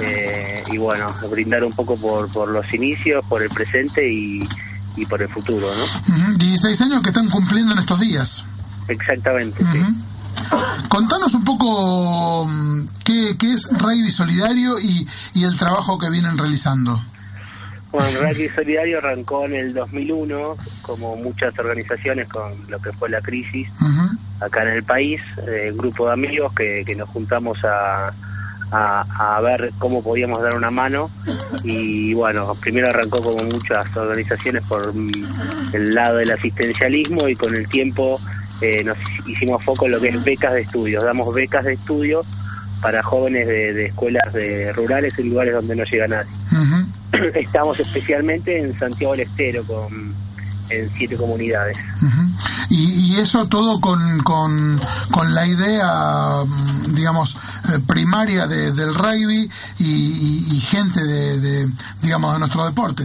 eh, 0.00 0.62
y 0.70 0.76
bueno, 0.76 1.14
brindar 1.30 1.64
un 1.64 1.72
poco 1.72 1.96
por, 1.96 2.30
por 2.30 2.48
los 2.48 2.72
inicios, 2.74 3.24
por 3.26 3.42
el 3.42 3.50
presente 3.50 4.10
y, 4.10 4.46
y 4.96 5.06
por 5.06 5.22
el 5.22 5.28
futuro, 5.28 5.68
¿no? 5.74 5.84
Ujú, 5.84 6.38
16 6.38 6.80
años 6.82 7.02
que 7.02 7.08
están 7.08 7.28
cumpliendo 7.28 7.72
en 7.72 7.78
estos 7.78 8.00
días. 8.00 8.44
Exactamente, 8.88 9.64
sí. 9.72 9.80
Contanos 10.88 11.34
un 11.34 11.44
poco 11.44 12.46
mm, 12.46 12.86
qué, 13.04 13.36
qué 13.38 13.52
es 13.52 13.68
Rugby 13.70 14.10
Solidario 14.10 14.78
y, 14.78 15.06
y 15.34 15.44
el 15.44 15.56
trabajo 15.56 15.98
que 15.98 16.10
vienen 16.10 16.38
realizando. 16.38 17.02
Bueno, 17.90 18.20
Rugby 18.20 18.48
Solidario 18.54 18.98
arrancó 18.98 19.46
en 19.46 19.54
el 19.54 19.72
2001, 19.72 20.56
como 20.82 21.16
muchas 21.16 21.58
organizaciones 21.58 22.28
con 22.28 22.52
lo 22.68 22.78
que 22.78 22.92
fue 22.92 23.08
la 23.08 23.20
crisis. 23.22 23.68
Acá 24.40 24.62
en 24.62 24.68
el 24.68 24.82
país, 24.82 25.20
eh, 25.46 25.68
un 25.72 25.78
grupo 25.78 26.06
de 26.06 26.12
amigos 26.12 26.52
que, 26.54 26.82
que 26.84 26.94
nos 26.94 27.08
juntamos 27.08 27.64
a, 27.64 28.12
a, 28.70 29.36
a 29.36 29.40
ver 29.40 29.72
cómo 29.78 30.02
podíamos 30.02 30.40
dar 30.42 30.56
una 30.56 30.70
mano. 30.70 31.10
Y 31.62 32.14
bueno, 32.14 32.54
primero 32.60 32.88
arrancó 32.88 33.22
como 33.22 33.42
muchas 33.44 33.94
organizaciones 33.96 34.62
por 34.64 34.92
el 35.72 35.94
lado 35.94 36.18
del 36.18 36.32
asistencialismo 36.32 37.28
y 37.28 37.36
con 37.36 37.54
el 37.54 37.68
tiempo 37.68 38.20
eh, 38.60 38.82
nos 38.84 38.96
hicimos 39.26 39.62
foco 39.64 39.86
en 39.86 39.92
lo 39.92 40.00
que 40.00 40.08
es 40.08 40.24
becas 40.24 40.54
de 40.54 40.60
estudios, 40.60 41.04
damos 41.04 41.34
becas 41.34 41.64
de 41.64 41.74
estudio 41.74 42.24
para 42.80 43.02
jóvenes 43.02 43.46
de, 43.46 43.72
de 43.72 43.86
escuelas 43.86 44.32
de 44.32 44.72
rurales 44.72 45.18
en 45.18 45.30
lugares 45.30 45.54
donde 45.54 45.76
no 45.76 45.84
llega 45.84 46.06
nadie. 46.06 46.30
Estamos 47.34 47.78
especialmente 47.80 48.58
en 48.58 48.72
Santiago 48.78 49.12
del 49.12 49.22
Estero 49.22 49.62
con 49.64 50.14
en 50.70 50.90
siete 50.96 51.16
comunidades. 51.16 51.76
Y, 52.68 53.14
y 53.14 53.20
eso 53.20 53.46
todo 53.46 53.80
con, 53.80 54.18
con, 54.22 54.80
con 55.12 55.34
la 55.34 55.46
idea, 55.46 56.42
mm, 56.46 56.94
digamos, 56.94 57.36
eh, 57.36 57.78
primaria 57.86 58.46
de- 58.46 58.72
del 58.72 58.94
rugby 58.94 59.48
y, 59.78 59.84
y- 59.84 60.56
y 60.56 60.60
gente 60.60 61.02
de, 61.04 61.38
de, 61.40 61.68
digamos, 62.02 62.32
de 62.32 62.38
nuestro 62.40 62.64
deporte. 62.66 63.04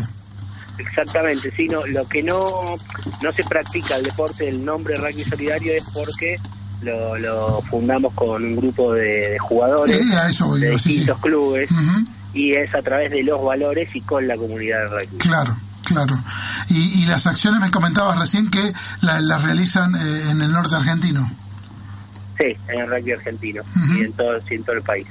Exactamente, 0.77 1.51
sí, 1.55 1.67
no, 1.67 1.85
lo 1.85 2.07
que 2.07 2.23
no, 2.23 2.75
no 3.21 3.31
se 3.31 3.43
practica 3.43 3.97
el 3.97 4.03
deporte 4.03 4.45
del 4.45 4.65
nombre 4.65 4.95
rugby 4.97 5.23
solidario 5.23 5.73
es 5.73 5.83
porque 5.93 6.39
lo, 6.81 7.17
lo 7.19 7.61
fundamos 7.69 8.13
con 8.13 8.43
un 8.43 8.55
grupo 8.55 8.93
de, 8.93 9.29
de 9.31 9.39
jugadores 9.39 10.11
a 10.13 10.27
eso 10.29 10.55
de 10.55 10.71
yo, 10.71 10.79
sí, 10.79 10.83
sí. 10.83 10.89
distintos 10.89 11.19
clubes 11.19 11.69
y 12.33 12.53
es 12.57 12.73
a 12.73 12.81
través 12.81 13.11
de 13.11 13.21
los 13.23 13.43
valores 13.43 13.89
y 13.93 14.01
con 14.01 14.27
la 14.27 14.35
comunidad 14.35 14.79
de 14.79 14.87
rugby. 14.89 15.17
Claro, 15.19 15.55
claro. 15.93 16.19
Y, 16.69 17.01
y 17.01 17.05
las 17.05 17.27
acciones 17.27 17.59
me 17.61 17.69
comentabas 17.71 18.17
recién 18.17 18.49
que 18.49 18.73
la- 19.01 19.19
las 19.21 19.41
realizan 19.43 19.93
eh, 19.95 20.29
en 20.31 20.41
el 20.41 20.51
norte 20.51 20.75
argentino. 20.75 21.29
Sí, 22.39 22.55
en 22.69 22.79
el 22.81 22.87
rugby 22.89 23.11
argentino 23.11 23.61
y 23.97 24.03
en 24.05 24.13
todo, 24.13 24.39
en 24.49 24.63
todo 24.63 24.75
el 24.75 24.81
país. 24.81 25.07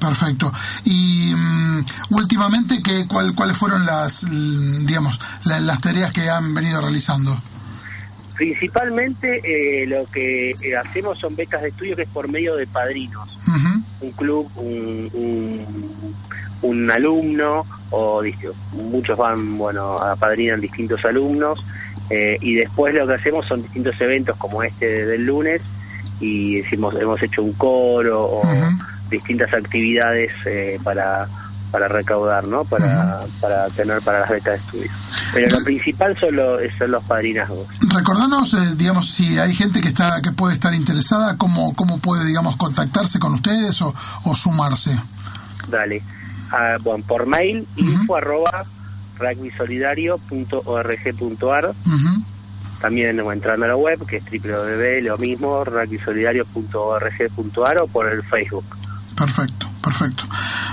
Perfecto. 0.00 0.52
Y 0.84 1.32
mm, 1.36 1.84
últimamente, 2.10 2.82
¿qué, 2.82 3.06
cuál, 3.06 3.34
¿cuáles 3.34 3.56
fueron 3.56 3.86
las, 3.86 4.24
mm, 4.24 4.84
digamos, 4.86 5.20
la- 5.44 5.60
las 5.60 5.80
tareas 5.80 6.12
que 6.12 6.28
han 6.28 6.54
venido 6.54 6.80
realizando? 6.80 7.36
Principalmente 8.36 9.40
eh, 9.44 9.86
lo 9.86 10.04
que 10.06 10.50
eh, 10.50 10.76
hacemos 10.76 11.18
son 11.18 11.34
becas 11.34 11.62
de 11.62 11.68
estudio 11.68 11.96
que 11.96 12.02
es 12.02 12.08
por 12.08 12.28
medio 12.28 12.54
de 12.56 12.66
padrinos. 12.66 13.28
Un 14.00 14.12
club, 14.12 14.50
un, 14.56 15.08
un, 15.14 16.14
un 16.62 16.90
alumno, 16.90 17.64
o 17.90 18.22
muchos 18.72 19.16
van, 19.16 19.58
bueno, 19.58 19.98
apadrinan 19.98 20.60
distintos 20.60 21.04
alumnos, 21.04 21.64
eh, 22.10 22.36
y 22.40 22.54
después 22.54 22.94
lo 22.94 23.06
que 23.06 23.14
hacemos 23.14 23.46
son 23.46 23.62
distintos 23.62 24.00
eventos 24.00 24.36
como 24.36 24.62
este 24.62 25.06
del 25.06 25.24
lunes, 25.24 25.62
y 26.20 26.58
hicimos, 26.58 26.94
hemos 26.94 27.22
hecho 27.22 27.42
un 27.42 27.52
coro 27.52 28.24
o 28.24 28.42
distintas 29.10 29.52
actividades 29.52 30.32
eh, 30.46 30.78
para 30.82 31.28
para 31.70 31.88
recaudar, 31.88 32.44
¿no? 32.46 32.64
Para, 32.64 33.20
para 33.40 33.68
tener 33.70 34.00
para 34.00 34.20
las 34.20 34.30
becas 34.30 34.54
de 34.54 34.66
estudio. 34.66 34.90
Pero 35.34 35.58
lo 35.58 35.64
principal 35.64 36.16
son, 36.16 36.36
los 36.36 36.60
son 36.78 36.90
los 36.90 37.04
padrinazgos. 37.04 37.66
Recordanos, 37.80 38.54
eh, 38.54 38.76
digamos, 38.76 39.10
si 39.10 39.38
hay 39.38 39.54
gente 39.54 39.80
que 39.80 39.88
está 39.88 40.22
que 40.22 40.32
puede 40.32 40.54
estar 40.54 40.72
interesada, 40.72 41.36
cómo, 41.36 41.74
cómo 41.74 41.98
puede, 41.98 42.24
digamos, 42.24 42.56
contactarse 42.56 43.18
con 43.18 43.34
ustedes 43.34 43.82
o, 43.82 43.94
o 44.24 44.34
sumarse. 44.34 44.96
Dale. 45.68 46.02
Ah, 46.58 46.76
bueno, 46.82 47.04
por 47.06 47.26
mail, 47.26 47.66
info 47.76 48.16
arroba 48.16 48.64
rugbysolidario.org.ar 49.18 51.70
Ujú. 51.86 52.22
También 52.80 53.18
o 53.20 53.32
entrando 53.32 53.64
a 53.64 53.68
la 53.68 53.76
web, 53.76 54.04
que 54.06 54.16
es 54.18 54.24
www, 54.24 55.00
lo 55.02 55.16
mismo, 55.18 55.64
rugbysolidario.org.ar 55.64 57.78
o 57.82 57.86
por 57.86 58.06
el 58.12 58.22
Facebook. 58.22 58.64
Perfecto, 59.16 59.66
perfecto. 59.82 60.24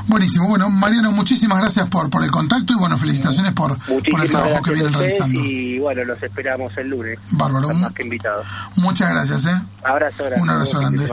Buenísimo. 0.07 0.49
Bueno, 0.49 0.69
Mariano, 0.69 1.13
muchísimas 1.13 1.59
gracias 1.61 1.87
por, 1.87 2.09
por 2.09 2.21
el 2.23 2.29
contacto 2.29 2.73
y 2.73 2.75
bueno, 2.75 2.97
felicitaciones 2.97 3.53
por, 3.53 3.77
por 3.79 4.21
el 4.21 4.29
trabajo 4.29 4.61
que 4.61 4.73
vienen 4.73 4.91
realizando. 4.93 5.39
y 5.39 5.79
bueno, 5.79 6.03
los 6.03 6.21
esperamos 6.21 6.75
el 6.77 6.89
lunes. 6.89 7.17
Bárbaro. 7.31 7.73
Más 7.73 7.93
que 7.93 8.03
invitados. 8.03 8.45
Muchas 8.75 9.09
gracias, 9.09 9.45
¿eh? 9.45 9.55
Abrazo. 9.85 10.25
Un 10.41 10.49
abrazo 10.49 10.79
grande. 10.81 11.07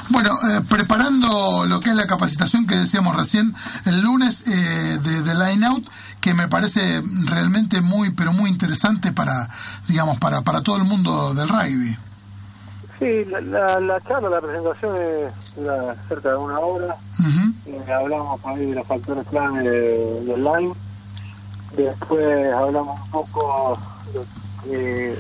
Bueno, 0.10 0.38
eh, 0.50 0.62
preparando 0.70 1.66
lo 1.66 1.80
que 1.80 1.90
es 1.90 1.96
la 1.96 2.08
capacitación 2.08 2.68
que 2.68 2.76
decíamos 2.76 3.16
recién 3.16 3.54
el 3.86 4.02
lunes 4.02 4.46
eh, 4.48 5.00
de, 5.02 5.22
de 5.24 5.36
Line 5.36 5.66
Out, 5.66 5.88
que 6.22 6.34
me 6.34 6.48
parece 6.48 7.02
realmente 7.26 7.82
muy, 7.82 8.12
pero 8.12 8.32
muy 8.32 8.50
interesante 8.50 9.12
para, 9.12 9.50
digamos, 9.88 10.20
para, 10.20 10.42
para 10.42 10.62
todo 10.62 10.78
el 10.78 10.84
mundo 10.84 11.34
del 11.34 11.50
rugby. 11.50 11.98
Sí, 13.00 13.24
la, 13.26 13.40
la, 13.42 13.80
la 13.80 14.02
charla, 14.02 14.30
la 14.30 14.42
presentación 14.42 14.96
es 14.98 15.56
dura 15.56 15.96
cerca 16.10 16.30
de 16.32 16.36
una 16.36 16.60
hora. 16.60 16.98
Ujú. 17.20 17.54
Eh, 17.68 17.92
hablamos 17.94 18.40
ahí 18.46 18.66
de 18.66 18.76
los 18.76 18.88
factores 18.88 19.26
clave 19.28 19.64
de- 19.64 20.38
line. 20.38 20.74
Después 21.78 22.54
hablamos 22.54 23.00
un 23.06 23.12
poco 23.12 23.78
de 24.66 25.12
eh, 25.14 25.20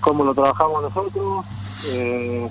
cómo 0.00 0.24
lo 0.24 0.34
trabajamos 0.34 0.82
nosotros, 0.82 1.44
eh, 1.86 2.50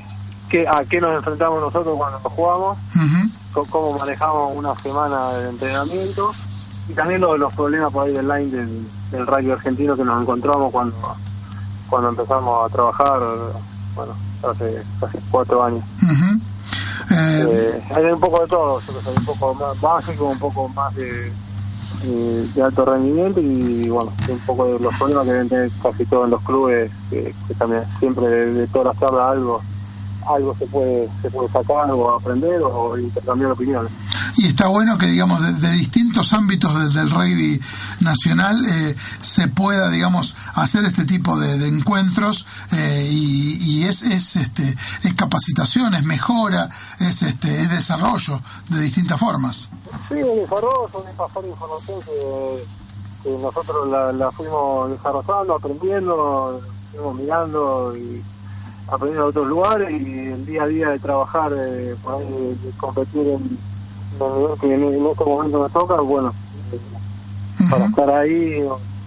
qué, 0.50 0.68
a 0.68 0.82
qué 0.90 1.00
nos 1.02 1.16
enfrentamos 1.18 1.60
nosotros 1.62 1.96
cuando 1.98 2.18
jugamos, 2.30 2.78
Ujú. 2.96 3.30
co- 3.54 3.66
cómo 3.70 4.00
manejamos 4.00 4.56
una 4.56 4.74
semana 4.76 5.34
de 5.34 5.50
entrenamiento 5.50 6.32
y 6.90 6.94
también 6.94 7.22
lo- 7.22 7.38
los 7.38 7.54
problemas 7.54 7.92
por 7.92 8.08
ahí 8.08 8.14
del 8.14 8.28
line 8.28 8.50
del, 8.52 8.88
del 9.12 9.28
rugby 9.28 9.52
argentino 9.52 9.96
que 9.96 10.04
nos 10.06 10.22
encontramos 10.22 10.72
cuando 10.72 10.96
cuando 11.90 12.10
empezamos 12.10 12.66
a 12.66 12.74
trabajar, 12.74 13.20
bueno, 13.94 14.14
hace, 14.52 14.82
hace 15.02 15.20
cuatro 15.32 15.64
años. 15.64 15.84
Eh, 16.04 16.36
Eh, 17.12 17.84
hay 17.96 18.04
un 18.06 18.20
poco 18.20 18.42
de 18.42 18.48
todo, 18.48 18.80
hay 18.80 19.14
un 19.18 19.26
poco 19.26 19.54
más 19.54 19.80
básico, 19.82 20.26
un 20.26 20.40
poco 20.40 20.68
más 20.70 20.94
de, 20.96 21.32
de 22.04 22.62
alto 22.64 22.84
rendimiento 22.86 23.40
y 23.40 23.88
bueno, 23.90 24.12
un 24.28 24.40
poco 24.40 24.66
de 24.66 24.80
los 24.80 24.94
problemas 24.96 25.26
que 25.26 25.32
deben 25.34 25.50
tener 25.50 25.72
casi 25.84 26.06
todos 26.06 26.26
en 26.26 26.32
los 26.32 26.42
clubes, 26.44 26.92
que, 27.10 27.34
que 27.48 27.54
también 27.56 27.84
siempre 28.00 28.28
de, 28.28 28.54
de 28.54 28.68
todas 28.68 28.88
las 28.88 29.00
charlas 29.00 29.32
algo 29.32 29.62
algo 30.28 30.56
se 30.58 30.66
puede 30.66 31.08
se 31.22 31.30
puede 31.30 31.48
sacar 31.52 31.92
o 31.92 32.16
aprender 32.16 32.60
o 32.64 32.98
intercambiar 32.98 33.52
opiniones. 33.52 33.92
Y 34.38 34.48
está 34.48 34.68
bueno 34.68 34.98
que, 34.98 35.06
digamos, 35.06 35.40
de, 35.42 35.68
de 35.68 35.78
distintos 36.16 36.34
ámbitos 36.34 36.74
de- 36.94 37.00
del 37.00 37.10
rugby 37.12 37.60
nacional 38.00 38.64
eh, 38.66 38.96
se 39.22 39.48
pueda, 39.50 39.90
digamos, 39.90 40.36
hacer 40.54 40.86
este 40.86 41.04
tipo 41.04 41.38
de, 41.38 41.68
encuentros 41.68 42.48
eh, 42.72 43.08
y, 43.12 43.84
es, 43.84 44.02
es, 44.04 44.36
este, 44.38 44.76
es 45.04 45.14
capacitación, 45.14 45.94
es 45.94 46.04
mejora, 46.04 46.70
es, 47.00 47.22
este, 47.22 47.62
es 47.62 47.70
desarrollo 47.70 48.40
de 48.70 48.80
distintas 48.82 49.20
formas. 49.20 49.70
Sí, 50.10 50.16
es 50.16 50.50
pasar 50.50 51.44
información 51.46 52.02
que, 52.04 52.66
nosotros 53.42 53.90
la, 53.90 54.12
la 54.14 54.32
fuimos 54.32 54.92
desarrollando, 54.92 55.56
aprendiendo, 55.56 56.62
fuimos 56.92 57.16
mirando 57.16 57.98
y 57.98 58.24
aprendiendo 58.88 59.24
de 59.24 59.30
otros 59.30 59.48
lugares 59.48 59.90
y 59.92 60.28
el 60.28 60.46
día 60.46 60.64
a 60.64 60.68
día 60.68 60.90
de 60.90 61.00
trabajar, 61.00 61.52
eh, 61.58 61.96
por 62.04 62.20
de, 62.20 62.56
competir 62.78 63.28
en, 63.28 63.75
que 64.60 64.74
en, 64.74 64.84
en 64.84 65.08
este 65.08 65.26
momento 65.26 65.60
nos 65.60 65.72
toca, 65.72 65.96
bueno, 66.02 66.34
eh, 66.72 66.80
para 67.70 67.86
estar 67.88 68.10
ahí 68.10 68.64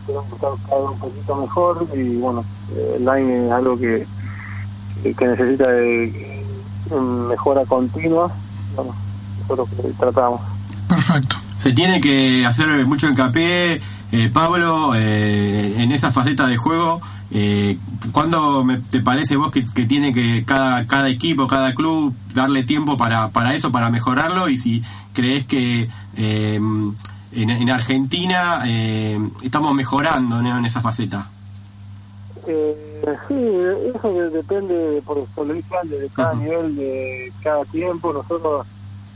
cada 0.07 0.81
vez 0.81 0.91
un 0.91 0.99
poquito 0.99 1.37
mejor 1.37 1.87
y 1.95 2.17
bueno, 2.17 2.45
eh, 2.75 2.95
el 2.97 3.05
line 3.05 3.47
es 3.47 3.53
algo 3.53 3.79
que, 3.79 4.07
que, 5.03 5.27
necesita 5.27 5.71
de, 5.71 6.45
de 6.91 7.01
mejora 7.01 7.65
continua, 7.67 8.31
bueno, 8.75 8.95
nosotros 9.41 9.69
que 9.77 9.89
tratamos. 9.93 10.41
Perfecto. 10.89 11.37
Se 11.59 11.73
tiene 11.73 12.01
que 12.01 12.47
hacer 12.47 12.87
mucho 12.87 13.09
hincapié, 13.09 13.81
eh, 14.13 14.31
Pablo, 14.33 14.93
eh, 14.95 15.75
en 15.79 15.93
esa 15.93 16.11
faceta 16.13 16.47
de 16.47 16.57
juego. 16.57 17.01
Eh, 17.31 17.77
¿Cuándo 18.13 18.65
me- 18.65 18.79
te 18.79 19.01
parece 19.01 19.37
vos 19.37 19.51
que, 19.51 19.63
que 19.75 19.85
tiene 19.85 20.15
que 20.15 20.45
cada, 20.47 20.87
cada 20.87 21.09
equipo, 21.09 21.47
cada 21.47 21.75
club 21.75 22.15
darle 22.33 22.63
tiempo 22.63 22.97
para, 22.97 23.29
para 23.29 23.55
eso, 23.55 23.71
para 23.71 23.91
mejorarlo? 23.91 24.49
Y 24.49 24.57
si 24.57 24.83
crees 25.13 25.45
que 25.45 25.89
eh, 26.17 26.55
en, 27.33 27.51
en 27.51 27.71
Argentina 27.71 28.63
eh, 28.67 29.19
estamos 29.43 29.75
mejorando 29.75 30.41
¿no? 30.41 30.59
en 30.59 30.65
esa 30.65 30.81
faceta. 30.81 31.29
Eh, 32.47 33.05
sí, 33.29 33.35
eso 33.95 34.09
de- 34.09 34.31
depende, 34.31 35.03
por, 35.05 35.25
por 35.27 35.47
lo 35.47 35.55
visto, 35.55 35.75
de 35.85 36.09
cada 36.15 36.35
nivel, 36.35 36.75
de 36.77 37.33
cada 37.43 37.63
tiempo. 37.67 38.13
Nosotros, 38.13 38.67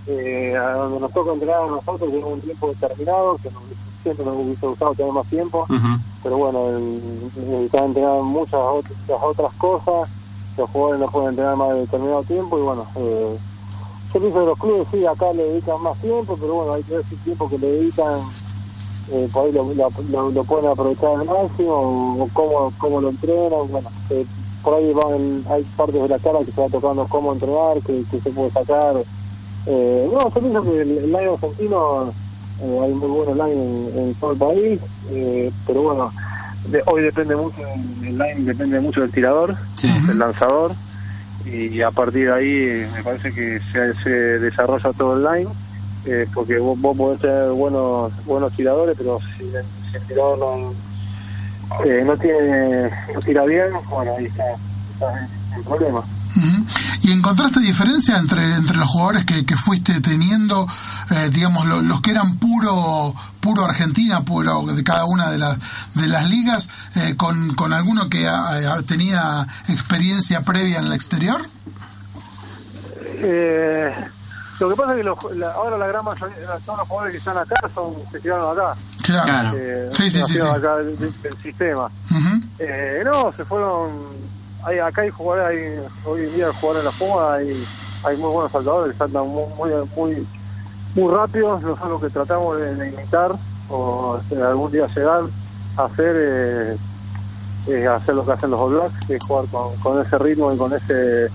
eh, 0.07 0.55
a 0.55 0.73
donde 0.73 1.01
nos 1.01 1.13
toca 1.13 1.33
entrenar 1.33 1.63
a 1.63 1.67
nosotros, 1.67 2.11
tenemos 2.11 2.33
un 2.35 2.41
tiempo 2.43 2.69
determinado, 2.79 3.37
que 3.43 3.51
nos, 3.51 3.63
siempre 4.03 4.25
nos 4.27 4.37
hubiese 4.37 4.67
gustado 4.67 4.95
tener 4.95 5.13
más 5.13 5.27
tiempo, 5.27 5.67
pero 6.23 6.37
bueno, 6.39 6.79
necesitan 7.37 7.87
entrenar 7.87 8.23
muchas 8.23 8.61
otras, 8.61 8.99
otras 9.23 9.53
cosas, 9.55 10.09
los 10.57 10.71
jugadores 10.71 11.01
no 11.01 11.07
pueden 11.09 11.29
entrenar 11.31 11.57
más 11.57 11.69
de 11.71 11.81
determinado 11.81 12.23
tiempo, 12.25 12.59
y 12.59 12.63
bueno, 12.63 12.87
eh, 12.97 13.37
yo 14.15 14.21
pienso 14.21 14.41
que 14.41 14.47
los 14.47 14.59
clubes 14.59 14.89
sí, 14.93 15.07
acá 15.07 15.33
le 15.33 15.45
dedican 15.45 15.83
más 15.83 15.97
tiempo, 15.99 16.37
pero 16.41 16.55
bueno, 16.55 16.73
hay 16.75 16.83
que 16.83 16.97
ver 16.97 17.05
si 17.09 17.15
el 17.15 17.21
tiempo 17.23 17.49
que 17.49 17.59
le 17.59 17.67
dedican 17.73 18.21
eh, 19.11 19.29
por 19.33 19.47
ahí 19.47 19.53
lo, 19.53 19.65
lo, 19.75 20.31
lo- 20.31 20.45
pueden 20.45 20.71
aprovechar 20.71 21.11
al 21.11 21.25
máximo 21.27 21.73
o, 22.21 22.29
cómo, 22.33 22.73
cómo 22.79 23.01
lo 23.01 23.09
entrenan. 23.11 23.69
Bueno, 23.71 23.89
eh, 24.11 24.25
por 24.63 24.75
ahí 24.75 24.93
van, 24.93 25.45
hay 25.51 25.65
partes 25.77 26.01
de 26.03 26.09
la 26.09 26.19
cara 26.19 26.39
que 26.39 26.53
se 26.53 26.61
va 26.61 26.69
tocando 26.69 27.07
cómo 27.09 27.33
entrenar, 27.33 27.81
que, 27.83 28.05
que 28.11 28.21
se 28.21 28.31
puede 28.31 28.51
sacar. 28.51 28.95
Eh, 29.67 30.09
no, 30.13 30.19
yo 30.29 30.41
pienso 30.41 30.63
que 30.63 30.81
el, 30.83 30.91
el 30.99 31.07
line 31.07 31.29
argentino, 31.31 32.13
eh, 32.63 32.79
hay 32.83 32.93
muy 32.95 33.09
buenos 33.11 33.37
line 33.37 33.53
en, 33.63 33.99
en 33.99 34.15
todo 34.17 34.33
el 34.33 34.39
país, 34.39 34.81
eh, 35.11 35.53
pero 35.67 35.83
bueno, 35.83 36.13
de- 36.65 36.83
hoy 36.93 37.03
depende 37.03 37.35
mucho, 37.37 37.61
el 37.77 38.17
line 38.19 38.45
depende 38.45 38.81
mucho 38.81 39.01
del 39.01 39.13
tirador, 39.13 39.59
del 40.07 40.19
lanzador, 40.19 40.77
y 41.45 41.83
a 41.83 41.91
partir 41.91 42.27
de 42.27 42.33
ahí 42.33 42.53
eh, 42.53 42.89
me 42.93 43.03
parece 43.03 43.33
que 43.33 43.59
se, 43.73 43.95
se 44.03 44.11
desarrolla 44.11 44.93
todo 44.93 45.17
el 45.17 45.25
line 45.25 45.53
eh, 46.05 46.27
porque 46.35 46.59
vos, 46.59 46.79
vos 46.81 46.97
podés 46.97 47.21
tener 47.21 47.51
buenos 47.51 48.13
buenos 48.25 48.53
tiradores, 48.55 48.97
pero 48.97 49.19
si, 49.37 49.45
el- 49.45 49.67
si 49.91 49.97
el 49.99 50.07
tirador 50.07 50.39
no, 50.39 50.75
no 52.05 52.17
tiene 52.19 52.91
no 53.15 53.21
tira 53.25 53.45
bien, 53.45 53.71
bueno, 53.91 54.13
ahí 54.19 54.27
está, 54.27 54.43
está 54.91 55.07
el 55.57 55.65
problema. 55.65 56.07
¿Y 57.03 57.13
encontraste 57.13 57.61
diferencia 57.61 58.17
entre, 58.17 58.55
entre 58.55 58.77
los 58.77 58.89
jugadores 58.89 59.25
que, 59.27 59.45
que 59.45 59.57
fuiste 59.57 60.01
teniendo, 60.01 60.67
eh, 61.11 61.31
digamos, 61.33 61.67
lo- 61.67 61.83
los 61.83 62.01
que 62.01 62.11
eran 62.13 62.37
puro 62.37 63.15
puro 63.41 63.65
Argentina, 63.65 64.25
puro 64.25 64.63
de 64.67 64.85
cada 64.85 65.05
una 65.05 65.29
de, 65.31 65.37
las 65.39 65.59
de 65.95 66.07
las 66.07 66.29
ligas, 66.29 66.69
eh, 66.95 67.15
con, 67.17 67.55
con 67.57 67.73
alguno 67.73 68.09
que 68.09 68.29
ah, 68.29 68.51
ah, 68.71 68.83
tenía 68.87 69.47
experiencia 69.69 70.43
previa 70.43 70.79
en 70.79 70.87
el 70.87 70.93
exterior? 70.93 71.43
Eh, 73.25 73.93
lo 74.61 74.69
que 74.71 74.77
pasa 74.77 74.93
es 74.93 74.99
que 74.99 75.05
los- 75.05 75.37
la- 75.37 75.53
ahora 75.53 75.77
la 75.77 75.87
gran 75.89 76.05
mayoría, 76.05 76.37
todos 76.65 76.79
los 76.79 76.89
jugadores 76.89 77.13
que 77.13 77.19
están 77.19 77.37
acá 77.39 77.57
son 77.75 77.95
se 78.11 78.21
quedaron 78.21 78.57
acá. 78.59 78.77
Claro. 79.03 79.57
Eh, 79.59 79.91
Sí, 79.95 80.09
sí, 80.11 80.23
sí, 80.27 80.35
sí. 80.35 80.41
acá 80.41 80.77
del, 80.77 80.97
del- 80.99 81.37
sistema. 81.43 81.87
Ujú. 82.11 82.43
Eh, 82.61 83.03
no, 83.05 83.33
se 83.37 83.45
fueron. 83.45 84.22
Hay, 84.65 84.79
acá 84.79 85.03
hay 85.03 85.11
jugadores, 85.11 85.47
hay, 85.49 85.87
hoy 86.05 86.21
en 86.27 86.35
día 86.35 86.53
jugadores 86.53 86.81
en 86.81 86.85
la 86.85 86.91
Puma, 86.93 87.35
hay, 87.35 87.65
hay 88.05 88.17
muy 88.17 88.31
buenos 88.31 88.53
saltadores 88.53 88.93
que 88.93 88.99
saltan 88.99 89.27
muy, 89.29 89.45
muy, 89.59 89.71
muy, 89.97 90.27
muy 90.95 91.13
rápidos. 91.13 91.63
Nosotros 91.63 91.91
lo 91.91 92.01
que 92.01 92.11
tratamos 92.11 92.57
de, 92.59 92.75
de 92.77 92.89
imitar 92.91 93.33
o 93.69 94.19
eh, 94.31 94.43
algún 94.43 94.71
día 94.71 94.87
llegar 94.95 95.23
a 95.77 95.85
hacer 95.85 96.15
eh, 96.19 96.77
es 97.67 97.87
hacer 97.89 98.15
lo 98.15 98.25
que 98.25 98.33
hacen 98.33 98.51
los 98.51 98.61
All 98.61 98.75
Blacks, 98.75 99.07
que 99.07 99.17
es 99.17 99.25
jugar 99.25 99.47
con, 99.51 99.77
con 99.77 100.01
ese 100.05 100.19
ritmo 100.19 100.53
y 100.53 100.57
con 100.59 100.73
ese. 100.73 101.27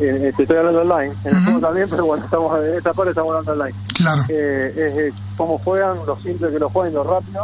eh, 0.00 0.32
te 0.36 0.42
estoy 0.42 0.56
hablando 0.56 0.80
online, 0.82 1.14
en 1.24 1.36
el 1.36 1.44
juego 1.44 1.60
también, 1.60 1.86
pero 1.88 2.06
bueno, 2.06 2.24
estamos 2.24 2.58
en 2.64 2.74
esta 2.74 2.92
parte 2.92 3.10
estamos 3.10 3.30
hablando 3.30 3.52
online 3.52 3.78
Claro. 3.94 4.22
eh, 4.28 4.72
es 4.76 4.92
eh, 4.98 5.12
cómo 5.36 5.58
juegan, 5.58 5.96
lo 6.06 6.16
simple 6.16 6.50
que 6.50 6.58
lo 6.58 6.68
juegan 6.68 6.92
y 6.92 6.94
lo 6.94 7.04
rápido. 7.04 7.42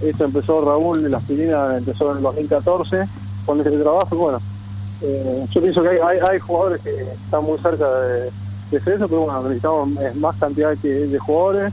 Esto 0.00 0.24
empezó 0.24 0.60
Raúl 0.62 1.02
de 1.02 1.08
la 1.08 1.16
aspirina, 1.18 1.76
empezó 1.78 2.10
en 2.10 2.18
el 2.18 2.22
2014 2.22 3.04
con 3.46 3.58
este 3.60 3.78
trabajo. 3.78 4.16
Bueno, 4.16 4.38
eh, 5.00 5.46
yo 5.50 5.62
pienso 5.62 5.82
que 5.82 5.88
hay, 5.88 6.18
hay, 6.28 6.38
jugadores 6.38 6.82
que 6.82 6.90
están 6.90 7.44
muy 7.44 7.58
cerca 7.58 7.88
de, 7.88 8.30
de 8.70 8.76
hacer 8.76 8.94
eso, 8.94 9.08
pero 9.08 9.22
bueno, 9.22 9.42
necesitamos 9.42 9.90
eh, 10.00 10.12
más 10.16 10.36
cantidad 10.36 10.76
de 10.76 11.18
jugadores 11.18 11.72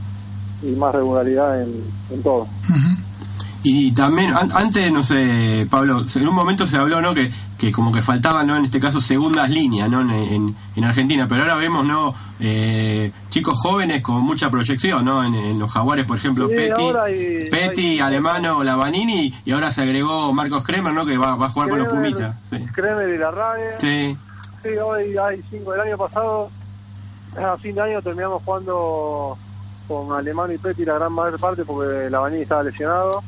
y 0.62 0.70
más 0.76 0.94
regularidad 0.94 1.60
en, 1.60 1.84
en 2.10 2.22
todo. 2.22 2.46
Y 3.66 3.92
también, 3.92 4.30
an- 4.34 4.50
antes, 4.54 4.92
no 4.92 5.02
sé, 5.02 5.66
Pablo, 5.70 6.04
en 6.14 6.28
un 6.28 6.34
momento 6.34 6.66
se 6.66 6.76
habló, 6.76 7.00
¿no? 7.00 7.14
Que, 7.14 7.32
que 7.56 7.72
como 7.72 7.90
que 7.90 8.02
faltaban, 8.02 8.46
¿no? 8.46 8.56
En 8.56 8.64
este 8.66 8.78
caso, 8.78 9.00
segundas 9.00 9.48
líneas, 9.48 9.88
¿no? 9.88 10.02
En, 10.02 10.10
en, 10.10 10.56
en 10.76 10.84
Argentina. 10.84 11.26
Pero 11.26 11.42
ahora 11.44 11.54
vemos, 11.54 11.86
¿no? 11.86 12.14
Eh, 12.40 13.10
chicos 13.30 13.58
jóvenes 13.58 14.02
con 14.02 14.20
mucha 14.22 14.50
proyección, 14.50 15.02
¿no? 15.06 15.24
En, 15.24 15.34
en 15.34 15.58
los 15.58 15.72
Jaguares, 15.72 16.04
por 16.04 16.18
ejemplo, 16.18 16.46
Sí, 16.48 16.54
Petty, 16.56 16.82
hay- 17.02 17.48
Petty, 17.50 17.86
hay- 17.92 18.00
Alemano, 18.00 18.62
Lavanini, 18.62 19.32
y 19.46 19.52
ahora 19.52 19.70
se 19.70 19.80
agregó 19.80 20.30
Marcos 20.34 20.62
Kremer, 20.62 20.92
¿no? 20.92 21.06
Que 21.06 21.16
va, 21.16 21.34
va 21.36 21.46
a 21.46 21.48
jugar 21.48 21.70
con 21.70 21.78
los 21.78 21.88
Kremer, 21.88 22.12
Pumitas. 22.12 22.36
Sí. 22.50 22.58
Kremer 22.74 23.08
y 23.14 23.16
la 23.18 23.30
RAE. 23.30 23.78
Sí. 23.80 24.16
Sí, 24.62 24.68
hoy 24.76 25.16
hay 25.16 25.40
cinco. 25.50 25.72
El 25.74 25.80
año 25.80 25.96
pasado, 25.96 26.50
a 27.42 27.56
fin 27.56 27.74
de 27.74 27.80
año, 27.80 28.02
terminamos 28.02 28.42
jugando 28.44 29.38
con 29.88 30.12
Alemán 30.16 30.52
y 30.54 30.58
Petty 30.58 30.84
la 30.84 30.94
gran 30.98 31.12
mayor 31.14 31.38
parte 31.40 31.64
porque 31.64 32.10
Lavanini 32.10 32.42
estaba 32.42 32.62
lesionado. 32.62 33.22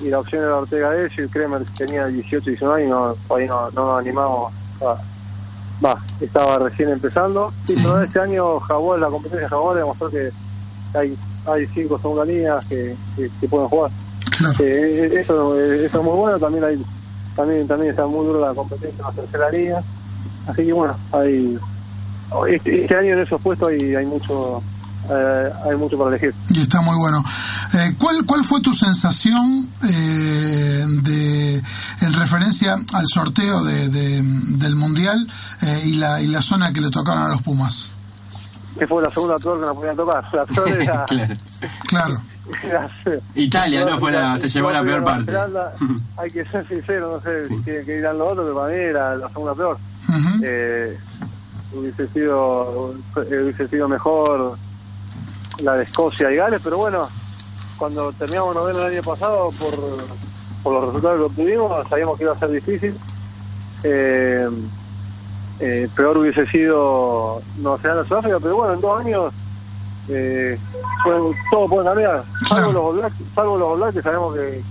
Y 0.00 0.08
la 0.10 0.20
opción 0.20 0.42
era 0.44 0.56
Ortega 0.56 0.94
Ello 0.94 1.24
y 1.24 1.28
Kremer 1.28 1.62
tenía 1.76 2.06
18, 2.06 2.50
19 2.50 2.84
y 2.84 2.88
no, 2.88 3.14
todavía 3.26 3.48
no, 3.48 3.70
no 3.70 3.86
nos 3.86 4.00
animamos 4.00 4.52
a- 4.82 4.96
va, 5.84 5.98
estaba 6.20 6.58
recién 6.58 6.90
empezando 6.90 7.52
sí, 7.66 7.74
Sí. 7.74 7.80
pero 7.82 8.02
este 8.02 8.20
año 8.20 8.60
Jaguar, 8.60 8.98
la 9.00 9.08
competencia 9.08 9.44
de 9.46 9.48
Jaguar 9.48 9.76
demostró 9.76 10.10
que 10.10 10.30
hay 10.94 11.16
hay 11.46 11.66
cinco 11.74 11.98
segunda 11.98 12.24
líneas 12.24 12.64
que, 12.66 12.94
que, 13.16 13.30
que 13.40 13.48
pueden 13.48 13.68
jugar 13.68 13.90
Claro. 14.38 14.54
Eh, 14.60 15.10
eso, 15.20 15.58
eh, 15.60 15.86
eso 15.86 15.98
es 15.98 16.04
muy 16.04 16.14
bueno 16.16 16.38
también 16.38 16.64
hay 16.64 16.84
también 17.36 17.66
también 17.66 17.90
está 17.90 18.06
muy 18.06 18.26
duro 18.26 18.40
la 18.40 18.54
competencia 18.54 18.96
en 18.98 19.16
la 19.16 19.22
tercera 19.22 19.82
así 20.46 20.64
que 20.64 20.72
bueno 20.72 20.94
hay 21.12 21.58
este, 22.48 22.82
este 22.82 22.96
año 22.96 23.12
en 23.14 23.20
esos 23.20 23.40
puestos 23.40 23.68
hay, 23.68 23.94
hay 23.94 24.06
mucho 24.06 24.62
eh, 25.10 25.50
hay 25.68 25.76
mucho 25.76 25.98
para 25.98 26.10
elegir 26.10 26.34
Y 26.50 26.62
está 26.62 26.80
muy 26.80 26.96
bueno. 26.96 27.22
Eh, 27.74 27.94
¿cuál, 27.98 28.24
¿Cuál 28.24 28.44
fue 28.44 28.60
tu 28.60 28.72
sensación 28.72 29.68
eh, 29.82 30.84
de 31.02 31.56
en 32.02 32.12
referencia 32.12 32.76
al 32.92 33.06
sorteo 33.08 33.64
de, 33.64 33.88
de- 33.88 34.22
del 34.22 34.76
Mundial 34.76 35.26
eh, 35.62 35.82
y, 35.86 35.94
la, 35.96 36.20
y 36.22 36.28
la 36.28 36.40
zona 36.40 36.72
que 36.72 36.80
le 36.80 36.90
tocaron 36.90 37.24
a 37.24 37.28
los 37.28 37.42
Pumas? 37.42 37.88
que 38.78 38.86
fue 38.88 39.00
la 39.02 39.10
segunda 39.10 39.38
peor 39.38 39.60
que 39.60 39.66
nos 39.66 39.76
podían 39.76 39.96
tocar 39.96 40.24
la 40.32 40.44
peor 40.46 40.68
era, 40.68 41.04
claro. 41.86 42.20
Era 42.62 42.90
Italia, 43.36 43.84
¿no? 43.84 43.98
Fue 43.98 44.10
la, 44.12 44.36
se 44.38 44.48
llevó 44.48 44.70
la 44.72 44.82
peor 44.82 45.02
parte. 45.04 45.32
Hay 46.16 46.30
que 46.30 46.44
ser 46.46 46.66
sincero, 46.68 47.12
no 47.16 47.22
sé 47.22 47.46
Sí. 47.48 47.54
qué, 47.64 47.82
qué 47.86 47.96
dirán 47.96 48.18
los 48.18 48.32
otros, 48.32 48.44
pero 48.46 48.56
para 48.60 48.72
mí 48.74 48.80
era 48.80 49.16
la 49.16 49.28
segunda 49.28 49.54
peor. 49.54 49.78
Ujú. 50.08 50.40
Eh, 50.42 50.98
hubiese 51.72 52.06
sido 52.08 52.94
hubiese 53.16 53.68
sido 53.68 53.88
mejor 53.88 54.56
la 55.62 55.74
de 55.74 55.84
Escocia 55.84 56.30
y 56.32 56.36
Gales, 56.36 56.60
pero 56.62 56.76
bueno, 56.78 57.08
cuando 57.78 58.12
terminamos 58.12 58.54
noveno 58.54 58.80
el 58.86 58.92
año 58.94 59.02
pasado, 59.02 59.50
por, 59.58 59.74
por 60.62 60.72
los 60.74 60.84
resultados 60.86 61.18
que 61.18 61.24
obtuvimos, 61.24 61.88
sabíamos 61.88 62.16
que 62.18 62.24
iba 62.24 62.32
a 62.32 62.38
ser 62.38 62.50
difícil. 62.50 62.94
Eh, 63.82 64.48
eh, 65.60 65.88
peor 65.94 66.18
hubiese 66.18 66.46
sido 66.46 67.40
Nueva 67.58 67.78
Zelanda 67.78 68.04
Sudáfrica, 68.04 68.38
pero 68.40 68.56
bueno, 68.56 68.74
en 68.74 68.80
dos 68.80 69.00
años 69.00 69.32
eh, 70.08 70.58
pueden- 71.02 71.32
todo 71.50 71.68
puede 71.68 71.86
cambiar, 71.86 72.24
salvo 72.48 72.72
los 72.72 72.82
All 72.84 72.96
Blacks, 72.98 73.14
salvo 73.34 73.56
los 73.58 73.68
All 73.72 73.78
Blacks, 73.78 73.94
que 73.94 74.02
sabemos 74.02 74.34
que, 74.34 74.62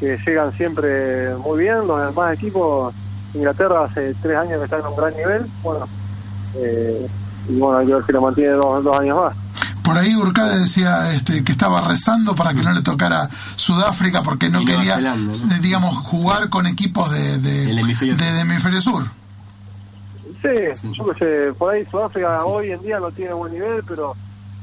que 0.00 0.18
llegan 0.26 0.52
siempre 0.52 1.34
muy 1.36 1.60
bien, 1.60 1.86
los 1.86 2.00
demás 2.06 2.34
equipos, 2.34 2.94
Inglaterra 3.34 3.84
hace 3.84 4.14
tres 4.22 4.36
años 4.36 4.58
que 4.58 4.64
está 4.64 4.78
en 4.78 4.86
un 4.86 4.96
gran 4.96 5.14
nivel, 5.16 5.46
bueno, 5.62 5.86
eh, 6.56 7.06
y 7.48 7.58
bueno, 7.58 7.78
hay 7.78 7.86
que 7.86 7.94
ver 7.94 8.04
si 8.06 8.12
lo 8.12 8.20
mantiene 8.22 8.52
dos, 8.52 8.84
dos 8.84 8.98
años 8.98 9.16
más. 9.18 9.34
Por 9.92 10.00
ahí 10.00 10.16
Urcade 10.16 10.58
decía 10.60 11.12
este, 11.12 11.44
que 11.44 11.52
estaba 11.52 11.82
rezando 11.82 12.34
para 12.34 12.54
que 12.54 12.62
no 12.62 12.72
le 12.72 12.80
tocara 12.80 13.28
Sudáfrica 13.56 14.22
porque 14.22 14.48
no 14.48 14.64
quería, 14.64 14.94
Zelanda, 14.94 15.34
¿no? 15.36 15.54
digamos, 15.60 15.94
jugar 15.98 16.48
con 16.48 16.66
equipos 16.66 17.10
de, 17.10 17.38
de, 17.38 17.78
hemisferio 17.78 18.16
de- 18.16 18.24
sur. 18.24 18.32
de 18.34 18.40
hemisferio 18.40 18.80
sur. 18.80 19.04
Sí, 20.40 20.48
yo 20.96 21.04
qué 21.12 21.18
sé, 21.18 21.52
por 21.58 21.74
ahí 21.74 21.84
Sudáfrica 21.90 22.44
hoy 22.44 22.70
en 22.72 22.80
día 22.82 22.98
no 23.00 23.10
tiene 23.12 23.34
buen 23.34 23.52
nivel, 23.52 23.82
pero 23.86 24.14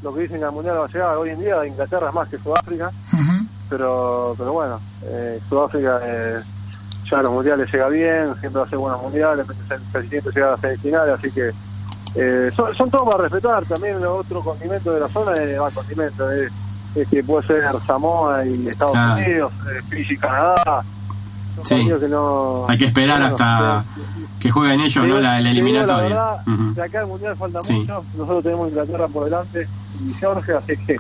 lo 0.02 0.14
que 0.16 0.22
dicen 0.22 0.40
que 0.40 0.46
al 0.46 0.52
Mundial 0.52 0.78
va 0.80 0.86
a 0.86 0.88
llegar, 0.88 1.16
hoy 1.18 1.30
en 1.30 1.40
día 1.42 1.66
Inglaterra 1.66 2.08
es 2.10 2.14
más 2.16 2.28
que 2.28 2.38
Sudáfrica, 2.40 2.90
Ujú. 3.14 3.46
pero 3.70 4.34
pero 4.38 4.52
bueno, 4.54 4.80
eh, 5.04 5.40
Sudáfrica 5.48 6.00
eh, 6.04 6.40
ya 7.10 7.20
a 7.20 7.22
los 7.22 7.32
mundiales 7.34 7.72
llega 7.72 7.88
bien, 7.90 8.34
siempre 8.40 8.62
hace 8.64 8.76
buenos 8.76 9.02
mundiales, 9.02 9.46
casi 9.94 10.08
siempre 10.10 10.34
llega 10.34 10.48
a 10.48 10.52
las 10.52 10.60
semifinales, 10.62 11.20
así 11.20 11.32
que 11.32 11.52
eh, 12.16 12.52
son, 12.56 12.74
son 12.76 12.90
todos 12.90 13.08
para 13.10 13.24
respetar. 13.24 13.64
También 13.66 13.98
el 13.98 14.06
otro 14.06 14.42
condimento 14.42 14.92
de 14.94 15.00
la 15.00 15.08
zona 15.08 15.36
es 15.42 15.60
más 15.60 15.74
condimento, 15.74 16.32
es, 16.32 16.52
es 16.96 17.08
que 17.08 17.24
puede 17.24 17.46
ser 17.48 17.64
Samoa 17.86 18.46
y 18.46 18.68
Estados 18.68 18.96
Ah. 18.98 19.16
Unidos, 19.18 19.52
eh, 19.72 19.82
Fiji 19.90 20.14
y 20.14 20.18
Canadá. 20.18 20.84
Son 21.56 21.66
Sí. 21.66 21.76
partidos 21.76 22.02
que 22.02 22.08
no, 22.08 22.66
Hay 22.70 22.78
que 22.78 22.86
esperar 22.86 23.20
bueno, 23.20 23.36
hasta 23.36 23.80
eh, 23.98 24.26
que 24.40 24.50
jueguen 24.52 24.80
ellos, 24.82 25.06
¿no? 25.06 25.20
La, 25.20 25.42
la 25.42 25.50
eliminatoria. 25.52 25.96
La 25.96 26.02
verdad, 26.04 26.46
de 26.76 26.82
acá 26.84 27.00
al 27.02 27.08
mundial 27.08 27.36
falta 27.36 27.62
Sí. 27.64 27.74
mucho. 27.74 28.04
Nosotros 28.16 28.44
tenemos 28.44 28.70
Inglaterra 28.70 29.08
por 29.10 29.26
delante 29.26 29.68
y 30.00 30.14
Georgia, 30.14 30.58
así 30.60 30.78
que 30.86 30.96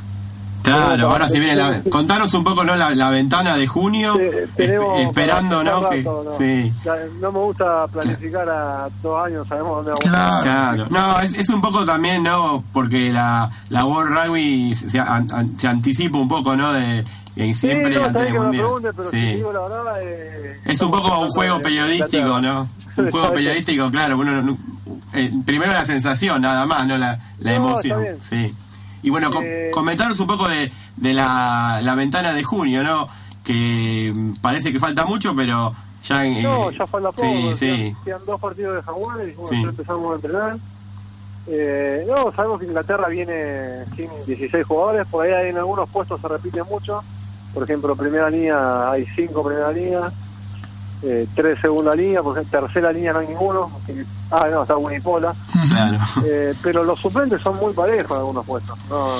Claro, 0.77 1.11
ahora 1.11 1.27
si 1.27 1.39
viene 1.39 1.55
la... 1.55 1.81
Contanos 1.89 2.33
un 2.33 2.43
poco, 2.43 2.63
¿no? 2.63 2.75
La, 2.75 2.91
la 2.91 3.09
ventana 3.09 3.55
de 3.55 3.67
junio, 3.67 4.13
te- 4.15 4.47
tenemos 4.55 4.87
espe- 4.99 5.07
esperando, 5.07 5.63
¿no? 5.63 5.71
pensar 5.71 5.89
Que, 5.89 5.97
rato, 5.97 6.23
¿no? 6.25 6.33
Sí. 6.37 6.73
No 7.21 7.31
me 7.31 7.39
gusta 7.39 7.85
planificar 7.87 8.49
a 8.49 8.89
dos 9.01 9.25
años, 9.25 9.47
sabemos 9.47 9.75
dónde 9.85 9.91
vamos. 9.91 10.05
Claro. 10.05 10.43
Claro, 10.43 10.87
no, 10.89 11.19
es, 11.21 11.33
es 11.33 11.49
un 11.49 11.61
poco 11.61 11.83
también, 11.85 12.23
¿no? 12.23 12.63
Porque 12.71 13.11
la, 13.11 13.49
la 13.69 13.85
World 13.85 14.15
Rugby 14.27 14.75
se, 14.75 14.99
an- 14.99 15.27
an- 15.33 15.57
se 15.57 15.67
anticipa 15.67 16.17
un 16.17 16.27
poco, 16.27 16.55
¿no? 16.55 16.73
De, 16.73 17.03
Sí, 17.35 17.53
siempre 17.53 17.95
no, 17.95 18.03
antes 18.03 18.21
del 18.23 18.33
mundial. 18.33 18.63
pregunte, 18.65 18.89
pero 18.93 19.09
Sí. 19.11 19.17
si 19.21 19.35
digo 19.35 19.53
la 19.53 19.61
verdad... 19.61 20.01
Eh, 20.01 20.59
Es 20.65 20.81
un 20.81 20.91
poco 20.91 21.19
un 21.21 21.29
juego 21.29 21.61
periodístico, 21.61 22.41
¿no? 22.41 22.67
Un 22.97 23.09
juego 23.11 23.31
periodístico, 23.33 23.89
claro. 23.89 24.17
Uno, 24.17 24.41
no- 24.41 24.57
eh, 25.13 25.31
primero 25.45 25.71
la 25.71 25.85
sensación, 25.85 26.41
nada 26.41 26.65
más, 26.65 26.85
¿no? 26.85 26.97
La, 26.97 27.17
la 27.39 27.51
No, 27.51 27.55
emoción. 27.57 28.03
Sí. 28.19 28.53
Y 29.01 29.09
bueno, 29.09 29.29
com- 29.31 29.43
Eh, 29.45 29.71
comentaros 29.73 30.19
un 30.19 30.27
poco 30.27 30.47
de, 30.47 30.71
de 30.97 31.13
la, 31.13 31.79
la 31.83 31.95
ventana 31.95 32.33
de 32.33 32.43
junio, 32.43 32.83
¿no? 32.83 33.07
Que 33.43 34.11
mm, 34.13 34.33
parece 34.41 34.71
que 34.73 34.79
falta 34.79 35.05
mucho, 35.05 35.35
pero 35.35 35.73
ya... 36.03 36.25
eh, 36.25 36.41
No, 36.43 36.69
ya 36.71 36.85
falta 36.87 37.11
poco. 37.11 37.27
Sí, 37.27 37.51
sí. 37.55 37.95
quedan 38.05 38.25
dos 38.25 38.39
partidos 38.39 38.75
de 38.75 38.81
Jaguares 38.83 39.29
y 39.29 39.35
bueno, 39.35 39.49
Sí. 39.49 39.61
ya 39.63 39.69
empezamos 39.69 40.11
a 40.11 40.15
entrenar. 40.15 40.57
Eh, 41.47 42.05
no, 42.07 42.31
sabemos 42.33 42.59
que 42.59 42.65
Inglaterra 42.67 43.07
viene 43.07 43.85
sin 43.95 44.09
16 44.27 44.65
jugadores, 44.67 45.07
por 45.07 45.25
ahí 45.25 45.31
hay 45.33 45.49
en 45.49 45.57
algunos 45.57 45.89
puestos 45.89 46.21
se 46.21 46.27
repite 46.27 46.61
mucho. 46.63 47.01
Por 47.53 47.63
ejemplo, 47.63 47.95
primera 47.95 48.29
línea 48.29 48.91
hay 48.91 49.05
cinco 49.15 49.43
primera 49.43 49.71
línea, 49.71 50.11
eh, 51.03 51.27
tres 51.35 51.59
segunda 51.61 51.95
línea, 51.95 52.21
por 52.21 52.37
ejemplo, 52.37 52.59
tercera 52.59 52.91
línea 52.91 53.13
no 53.13 53.19
hay 53.19 53.27
ninguno. 53.27 53.71
ah, 54.31 54.47
no, 54.51 54.61
está 54.63 54.77
Winipola. 54.77 55.33
Claro. 55.69 55.97
Eh, 56.25 56.53
pero 56.63 56.83
los 56.83 56.99
suplentes 56.99 57.41
son 57.41 57.55
muy 57.57 57.73
parejos 57.73 58.11
en 58.11 58.17
algunos 58.17 58.45
puestos. 58.45 58.77
No, 58.89 59.13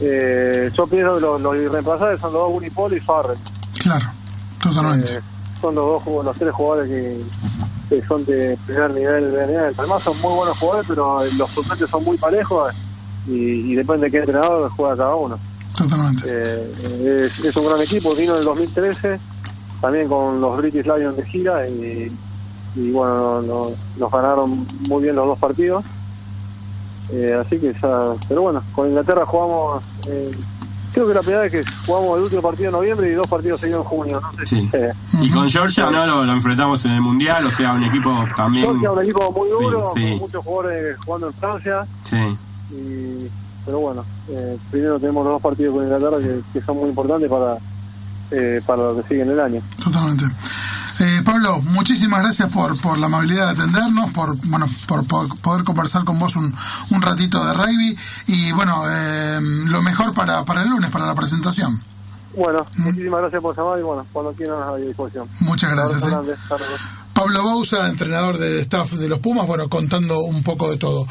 eh, 0.00 0.70
yo 0.74 0.86
pienso 0.86 1.16
que 1.16 1.20
los, 1.20 1.40
los 1.40 1.56
irreemplazables 1.56 2.20
son 2.20 2.32
los 2.32 2.42
dos 2.42 2.54
Unipol 2.56 2.96
y 2.96 3.00
Farrell. 3.00 3.38
Claro, 3.82 4.06
totalmente. 4.62 5.16
Eh, 5.16 5.20
son 5.60 5.74
los 5.74 6.02
dos 6.04 6.24
los 6.24 6.38
tres 6.38 6.52
jugadores 6.54 6.88
que, 6.88 7.20
que 7.88 8.06
son 8.06 8.24
de 8.24 8.58
primer 8.66 8.90
nivel 8.92 9.30
de 9.32 9.46
nivel. 9.46 9.74
Además 9.76 10.02
son 10.02 10.18
muy 10.20 10.32
buenos 10.34 10.58
jugadores, 10.58 10.86
pero 10.88 11.24
los 11.36 11.50
suplentes 11.50 11.90
son 11.90 12.02
muy 12.04 12.16
parejos 12.16 12.72
y, 13.26 13.32
y 13.32 13.74
depende 13.74 14.06
de 14.06 14.10
qué 14.10 14.18
entrenador 14.18 14.70
juega 14.70 14.96
cada 14.96 15.14
uno. 15.14 15.38
Totalmente. 15.76 16.24
Eh, 16.26 17.26
es, 17.26 17.44
es 17.44 17.56
un 17.56 17.66
gran 17.66 17.80
equipo, 17.80 18.14
vino 18.14 18.32
en 18.34 18.38
el 18.40 18.44
2013, 18.44 19.20
también 19.80 20.08
con 20.08 20.40
los 20.40 20.56
British 20.56 20.84
Lions 20.86 21.16
de 21.16 21.24
gira 21.26 21.66
y, 21.68 22.12
y 22.76 22.90
bueno, 22.92 23.42
no- 23.42 23.70
nos 23.98 24.10
ganaron 24.12 24.66
muy 24.88 25.02
bien 25.02 25.16
los 25.16 25.26
dos 25.26 25.38
partidos. 25.38 25.84
Eh, 27.12 27.36
así 27.40 27.58
que 27.58 27.72
ya, 27.72 28.12
pero 28.28 28.42
bueno, 28.42 28.62
con 28.72 28.88
Inglaterra 28.88 29.26
jugamos, 29.26 29.82
eh, 30.08 30.30
creo 30.92 31.08
que 31.08 31.14
la 31.14 31.20
primera 31.20 31.42
vez 31.42 31.50
que 31.52 31.64
jugamos 31.84 32.16
el 32.18 32.22
último 32.24 32.42
partido 32.42 32.68
en 32.68 32.72
noviembre 32.72 33.10
y 33.10 33.14
dos 33.14 33.26
partidos 33.26 33.60
seguidos 33.60 33.82
en 33.82 33.88
junio, 33.88 34.20
no 34.20 34.32
sé 34.38 34.46
Sí. 34.46 34.68
si- 34.70 34.76
eh, 34.76 34.92
Y 35.20 35.30
con 35.30 35.48
Georgia 35.48 35.90
no 35.90 36.06
lo, 36.06 36.24
lo 36.24 36.32
enfrentamos 36.32 36.84
en 36.84 36.92
el 36.92 37.00
mundial, 37.00 37.44
o 37.46 37.50
sea, 37.50 37.72
un 37.72 37.82
equipo 37.82 38.10
también. 38.36 38.64
Georgia 38.66 38.92
un 38.92 39.02
equipo 39.02 39.32
muy 39.32 39.48
duro, 39.50 39.90
Sí, 39.94 40.00
sí. 40.02 40.10
con 40.10 40.18
muchos 40.20 40.44
jugadores 40.44 40.96
jugando 41.04 41.26
en 41.26 41.32
Francia. 41.34 41.86
Sí. 42.04 42.38
Y, 42.72 43.28
pero 43.66 43.80
bueno, 43.80 44.04
eh, 44.28 44.56
primero 44.70 45.00
tenemos 45.00 45.24
los 45.24 45.32
dos 45.34 45.42
partidos 45.42 45.74
con 45.74 45.84
Inglaterra 45.84 46.18
que, 46.18 46.40
que 46.52 46.64
son 46.64 46.76
muy 46.76 46.88
importantes 46.90 47.28
para, 47.28 47.56
eh, 48.30 48.60
para 48.64 48.82
lo 48.82 48.96
que 48.96 49.08
sigue 49.08 49.22
en 49.22 49.30
el 49.30 49.40
año. 49.40 49.62
Totalmente. 49.82 50.24
Eh, 51.00 51.22
Pablo, 51.24 51.62
muchísimas 51.62 52.20
gracias 52.20 52.52
por, 52.52 52.78
por 52.80 52.98
la 52.98 53.06
amabilidad 53.06 53.46
de 53.46 53.62
atendernos, 53.62 54.10
por 54.10 54.36
bueno 54.48 54.68
por, 54.86 55.06
por 55.06 55.34
poder 55.38 55.64
conversar 55.64 56.04
con 56.04 56.18
vos 56.18 56.36
un, 56.36 56.54
un 56.90 57.02
ratito 57.02 57.42
de 57.42 57.54
rugby 57.54 57.96
y 58.26 58.52
bueno, 58.52 58.82
eh, 58.86 59.38
lo 59.40 59.80
mejor 59.80 60.12
para, 60.12 60.44
para 60.44 60.62
el 60.62 60.68
lunes, 60.68 60.90
para 60.90 61.06
la 61.06 61.14
presentación. 61.14 61.80
Bueno, 62.36 62.66
muchísimas 62.76 63.20
gracias 63.20 63.42
por 63.42 63.56
llamar 63.56 63.78
y 63.78 63.82
bueno, 63.82 64.06
cuando 64.12 64.32
quieran 64.32 64.62
a 64.62 64.76
disposición. 64.76 65.26
Muchas 65.40 65.70
gracias, 65.70 66.04
eh. 66.04 66.10
luego. 66.10 66.34
Pablo 67.14 67.44
Bausa, 67.44 67.88
entrenador 67.88 68.38
de 68.38 68.60
staff 68.60 68.92
de 68.92 69.08
los 69.08 69.18
Pumas, 69.18 69.46
bueno, 69.46 69.68
contando 69.68 70.20
un 70.20 70.42
poco 70.42 70.70
de 70.70 70.76
todo. 70.76 71.06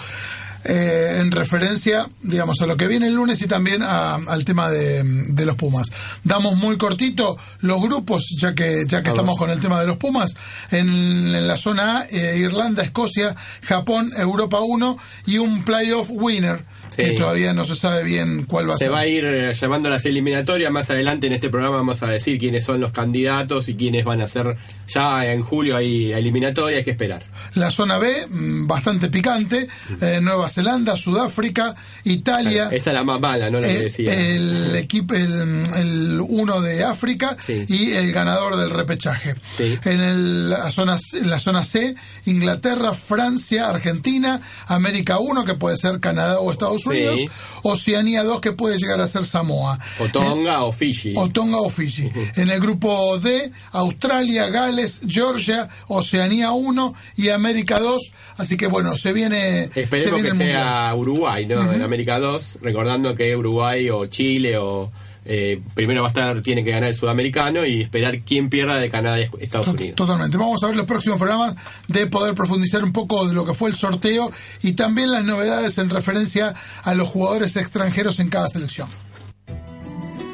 Eh, 0.65 1.19
en 1.21 1.31
referencia, 1.31 2.07
digamos, 2.21 2.61
a 2.61 2.65
lo 2.65 2.75
que 2.75 2.87
viene 2.87 3.07
el 3.07 3.13
lunes 3.13 3.41
y 3.41 3.47
también 3.47 3.81
a- 3.81 4.15
al 4.15 4.43
tema 4.43 4.69
de, 4.69 5.03
de 5.03 5.45
los 5.45 5.55
Pumas. 5.55 5.87
Damos 6.23 6.57
muy 6.57 6.77
cortito 6.77 7.37
los 7.59 7.81
grupos, 7.81 8.25
ya 8.41 8.53
que 8.53 8.83
ya 8.85 9.01
que 9.01 9.09
estamos 9.09 9.37
con 9.37 9.49
el 9.49 9.59
tema 9.61 9.79
de 9.79 9.87
los 9.87 9.97
Pumas. 9.97 10.35
En, 10.71 10.89
en 10.89 11.47
la 11.47 11.55
zona 11.57 11.99
A, 11.99 12.05
eh, 12.11 12.37
Irlanda, 12.39 12.83
Escocia, 12.83 13.35
Japón, 13.63 14.11
Europa 14.17 14.59
1 14.59 14.97
y 15.27 15.37
un 15.37 15.63
playoff 15.63 16.09
winner, 16.11 16.65
que 16.95 17.11
todavía 17.13 17.53
no 17.53 17.65
se 17.65 17.75
sabe 17.75 18.03
bien 18.03 18.45
cuál 18.45 18.69
va 18.69 18.75
a 18.75 18.77
Se 18.77 18.85
ser. 18.85 18.93
va 18.93 18.99
a 18.99 19.07
ir 19.07 19.23
eh, 19.25 19.53
llamando 19.53 19.89
las 19.89 20.05
eliminatorias. 20.05 20.71
Más 20.71 20.89
adelante 20.89 21.27
en 21.27 21.33
este 21.33 21.49
programa 21.49 21.77
vamos 21.77 22.01
a 22.03 22.07
decir 22.07 22.37
quiénes 22.39 22.63
son 22.63 22.79
los 22.81 22.91
candidatos 22.91 23.69
y 23.69 23.75
quiénes 23.75 24.05
van 24.05 24.21
a 24.21 24.27
ser. 24.27 24.55
Ya 24.93 25.25
en 25.31 25.41
julio 25.41 25.75
hay 25.77 26.11
eliminatorias, 26.13 26.79
hay 26.79 26.83
que 26.83 26.91
esperar. 26.91 27.23
La 27.55 27.71
zona 27.71 27.97
B, 27.99 28.27
mm, 28.29 28.67
bastante 28.67 29.09
picante, 29.09 29.67
eh, 30.01 30.19
Nueva 30.21 30.49
Zelanda, 30.49 30.95
Sudáfrica, 30.97 31.75
Italia. 32.03 32.69
Esta 32.71 32.89
es 32.91 32.93
la 32.95 33.03
más 33.03 33.19
mala, 33.19 33.49
no 33.49 33.59
la 33.59 33.67
que 33.67 33.73
Eh, 33.77 33.83
decía. 33.83 34.13
el 34.13 34.75
equipo 34.75 35.13
el, 35.13 35.61
el 35.77 36.21
uno 36.27 36.61
de 36.61 36.83
África 36.83 37.37
Sí. 37.39 37.65
y 37.67 37.91
el 37.91 38.11
ganador 38.11 38.57
del 38.57 38.69
repechaje 38.71 39.35
Sí. 39.51 39.77
en 39.85 40.01
el- 40.01 40.49
la 40.49 40.71
zona 40.71 40.97
C- 40.97 41.19
en 41.19 41.29
la 41.29 41.39
zona 41.39 41.63
C 41.65 41.95
Inglaterra 42.25 42.93
Francia 42.93 43.69
Argentina 43.69 44.41
América 44.67 45.19
1 45.19 45.45
que 45.45 45.53
puede 45.55 45.77
ser 45.77 45.99
Canadá 45.99 46.39
o 46.39 46.51
Estados 46.51 46.78
Sí. 46.81 46.89
Unidos 46.89 47.19
Oceanía 47.63 48.23
2 48.23 48.41
que 48.41 48.51
puede 48.53 48.77
llegar 48.77 49.01
a 49.01 49.07
ser 49.07 49.25
Samoa 49.25 49.79
O 49.99 50.07
Tonga 50.07 50.63
o 50.63 50.71
Fiji. 50.71 51.13
o 51.15 51.29
Tonga 51.29 51.57
o 51.57 51.69
Fiji. 51.69 52.09
En 52.35 52.49
el 52.49 52.59
grupo 52.59 53.17
D, 53.19 53.51
Australia, 53.71 54.49
Gales, 54.49 55.01
Georgia, 55.07 55.69
Oceanía 55.87 56.51
1 56.51 56.93
y 57.17 57.29
América 57.29 57.79
2. 57.79 58.11
Así 58.37 58.57
que 58.57 58.67
bueno, 58.67 58.95
se 58.97 59.13
viene, 59.13 59.69
se 59.73 59.81
Esperemos 59.81 60.21
viene 60.21 60.37
que 60.37 60.43
el 60.43 60.51
sea 60.51 60.93
Uruguay, 60.95 61.45
¿no? 61.45 61.71
En 61.71 61.81
América 61.81 62.19
2, 62.19 62.59
recordando 62.61 63.15
que 63.15 63.35
Uruguay 63.35 63.89
o 63.89 64.05
Chile 64.05 64.57
o 64.57 64.91
eh, 65.25 65.61
primero 65.75 66.01
va 66.01 66.07
a 66.07 66.09
estar, 66.09 66.41
tiene 66.41 66.63
que 66.63 66.71
ganar 66.71 66.89
el 66.89 66.95
sudamericano 66.95 67.65
y 67.65 67.81
esperar 67.81 68.19
quién 68.21 68.49
pierda 68.49 68.77
de 68.79 68.89
Canadá 68.89 69.19
y 69.19 69.29
Estados 69.39 69.67
To- 69.67 69.73
Unidos. 69.73 69.95
Totalmente. 69.95 70.37
Vamos 70.37 70.63
a 70.63 70.67
ver 70.67 70.75
los 70.77 70.85
próximos 70.85 71.17
programas 71.17 71.55
de 71.87 72.07
poder 72.07 72.33
profundizar 72.35 72.83
un 72.83 72.91
poco 72.93 73.27
de 73.27 73.33
lo 73.33 73.45
que 73.45 73.53
fue 73.53 73.69
el 73.69 73.75
sorteo 73.75 74.31
y 74.63 74.73
también 74.73 75.11
las 75.11 75.23
novedades 75.25 75.77
en 75.77 75.89
referencia 75.89 76.53
a 76.83 76.93
los 76.95 77.07
jugadores 77.09 77.55
extranjeros 77.57 78.19
en 78.19 78.29
cada 78.29 78.47
selección. 78.47 78.87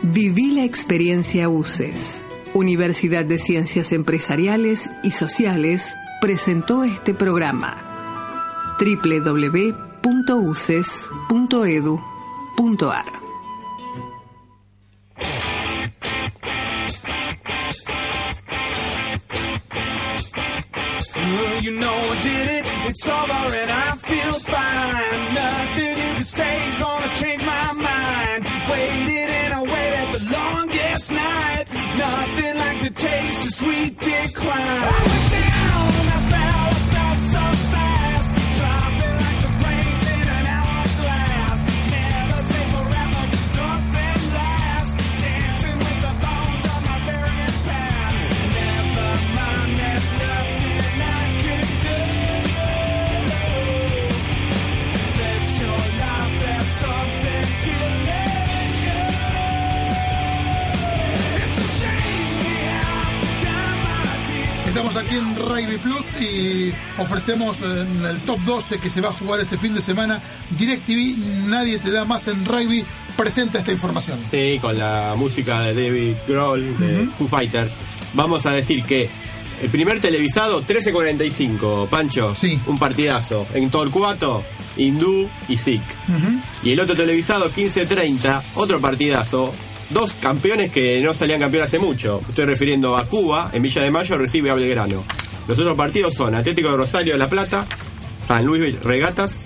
Viví 0.04 0.52
la 0.52 0.64
experiencia 0.64 1.50
UCES. 1.50 2.22
Universidad 2.54 3.26
de 3.26 3.38
Ciencias 3.38 3.92
Empresariales 3.92 4.90
y 5.04 5.12
Sociales 5.12 5.84
presentó 6.22 6.84
este 6.86 7.14
programa. 7.14 7.76
www.uces.edu.ar 11.76 13.25
Well, 21.36 21.62
you 21.64 21.72
know 21.80 21.94
I 21.94 22.22
did 22.22 22.48
it. 22.58 22.64
It's 22.90 23.08
over 23.08 23.56
and 23.62 23.72
I 23.72 23.92
feel 24.10 24.34
fine. 24.56 25.34
Nothing 25.34 25.98
you 25.98 26.14
can 26.16 26.24
say 26.24 26.68
is 26.68 26.78
gonna 26.78 27.12
change 27.22 27.44
my 27.46 27.74
mind. 27.74 28.42
Waited 28.72 29.30
and 29.42 29.54
I 29.54 29.62
waited 29.74 30.08
the 30.16 30.24
longest 30.32 31.12
night. 31.12 31.66
Nothing 31.98 32.58
like 32.64 32.80
the 32.84 32.90
taste 33.08 33.46
of 33.48 33.54
sweet 33.54 34.00
decline. 34.00 34.62
I 34.62 35.02
went 35.10 35.28
down, 35.36 36.08
I 36.16 36.20
fell, 36.32 36.55
Estamos 64.96 65.12
aquí 65.12 65.18
en 65.18 65.36
Rugby 65.36 65.78
Plus 65.78 66.22
y 66.22 66.74
ofrecemos 66.98 67.62
en 67.64 68.06
el 68.06 68.18
top 68.22 68.40
12 68.46 68.80
que 68.80 68.90
se 68.90 69.02
va 69.02 69.10
a 69.10 69.12
jugar 69.12 69.42
este 69.42 69.58
fin 69.58 69.76
de 69.76 69.82
semana 69.82 70.22
DirecTV. 70.52 71.48
Nadie 71.50 71.80
te 71.80 71.92
da 71.92 72.06
más 72.06 72.30
en 72.30 72.46
rugby. 72.46 72.86
Presenta 73.18 73.60
esta 73.60 73.74
información. 73.74 74.22
Sí, 74.30 74.58
con 74.62 74.78
la 74.78 75.14
música 75.18 75.60
de 75.64 75.74
David 75.74 76.16
Grohl, 76.26 76.78
de 76.78 77.08
Foo 77.08 77.28
Fighters. 77.28 77.74
Vamos 78.14 78.46
a 78.46 78.52
decir 78.52 78.86
que 78.86 79.10
el 79.62 79.70
primer 79.70 80.00
televisado, 80.00 80.66
13.45, 80.66 81.90
Pancho. 81.90 82.34
Sí. 82.34 82.58
Un 82.66 82.80
partidazo. 82.80 83.48
En 83.54 83.70
Torcuato, 83.70 84.46
Hindú 84.78 85.28
y 85.50 85.58
Sikh. 85.58 85.84
Y 86.64 86.72
el 86.72 86.80
otro 86.80 86.96
televisado, 86.96 87.52
15.30, 87.52 88.42
otro 88.56 88.80
partidazo. 88.80 89.54
Dos 89.90 90.14
campeones 90.14 90.72
que 90.72 91.00
no 91.02 91.14
salían 91.14 91.40
campeones 91.40 91.68
hace 91.68 91.80
mucho. 91.80 92.22
Estoy 92.28 92.46
refiriendo 92.46 92.98
a 92.98 93.06
Cuba, 93.06 93.52
en 93.54 93.62
Villa 93.62 93.84
de 93.84 93.92
Mayo 93.92 94.18
recibe 94.18 94.50
a 94.50 94.56
Belgrano. 94.56 95.04
Los 95.48 95.60
otros 95.60 95.76
partidos 95.76 96.16
son 96.16 96.34
Atlético 96.34 96.72
de 96.72 96.78
Rosario 96.78 97.14
de 97.14 97.20
La 97.20 97.30
Plata, 97.30 97.68
San 98.26 98.46
Luis 98.46 98.82
Regatas, 98.82 99.38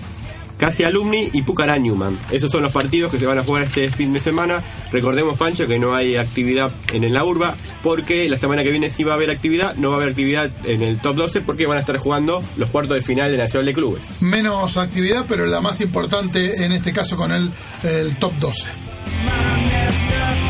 Casi 0.56 0.84
Alumni 0.84 1.30
y 1.32 1.42
Pucará 1.42 1.78
Newman. 1.78 2.18
Esos 2.30 2.50
son 2.50 2.62
los 2.62 2.72
partidos 2.72 3.10
que 3.10 3.18
se 3.18 3.24
van 3.24 3.38
a 3.38 3.44
jugar 3.44 3.62
este 3.62 3.90
fin 3.90 4.12
de 4.12 4.20
semana. 4.20 4.62
Recordemos, 4.92 5.38
Pancho, 5.38 5.66
que 5.66 5.78
no 5.78 5.94
hay 5.94 6.16
actividad 6.16 6.70
en 6.92 7.12
la 7.14 7.24
urba, 7.24 7.54
porque 7.82 8.28
la 8.28 8.36
semana 8.36 8.62
que 8.62 8.70
viene 8.70 8.90
sí 8.90 9.02
va 9.02 9.12
a 9.12 9.14
haber 9.16 9.30
actividad, 9.30 9.74
no 9.76 9.88
va 9.88 9.94
a 9.94 9.96
haber 9.98 10.10
actividad 10.10 10.50
en 10.66 10.82
el 10.82 10.98
top 10.98 11.16
12 11.16 11.40
porque 11.42 11.66
van 11.66 11.78
a 11.78 11.80
estar 11.80 11.96
jugando 11.96 12.42
los 12.56 12.68
cuartos 12.68 12.94
de 12.94 13.00
final 13.00 13.30
de 13.32 13.38
Nacional 13.38 13.66
de 13.66 13.72
Clubes. 13.72 14.20
Menos 14.20 14.76
actividad, 14.76 15.24
pero 15.28 15.46
la 15.46 15.62
más 15.62 15.80
importante 15.80 16.62
en 16.62 16.72
este 16.72 16.92
caso 16.92 17.16
con 17.16 17.32
el 17.32 17.52
top 18.18 18.34
12. 18.38 18.68
My 19.06 19.56
man's 19.66 20.02
nothing. 20.12 20.49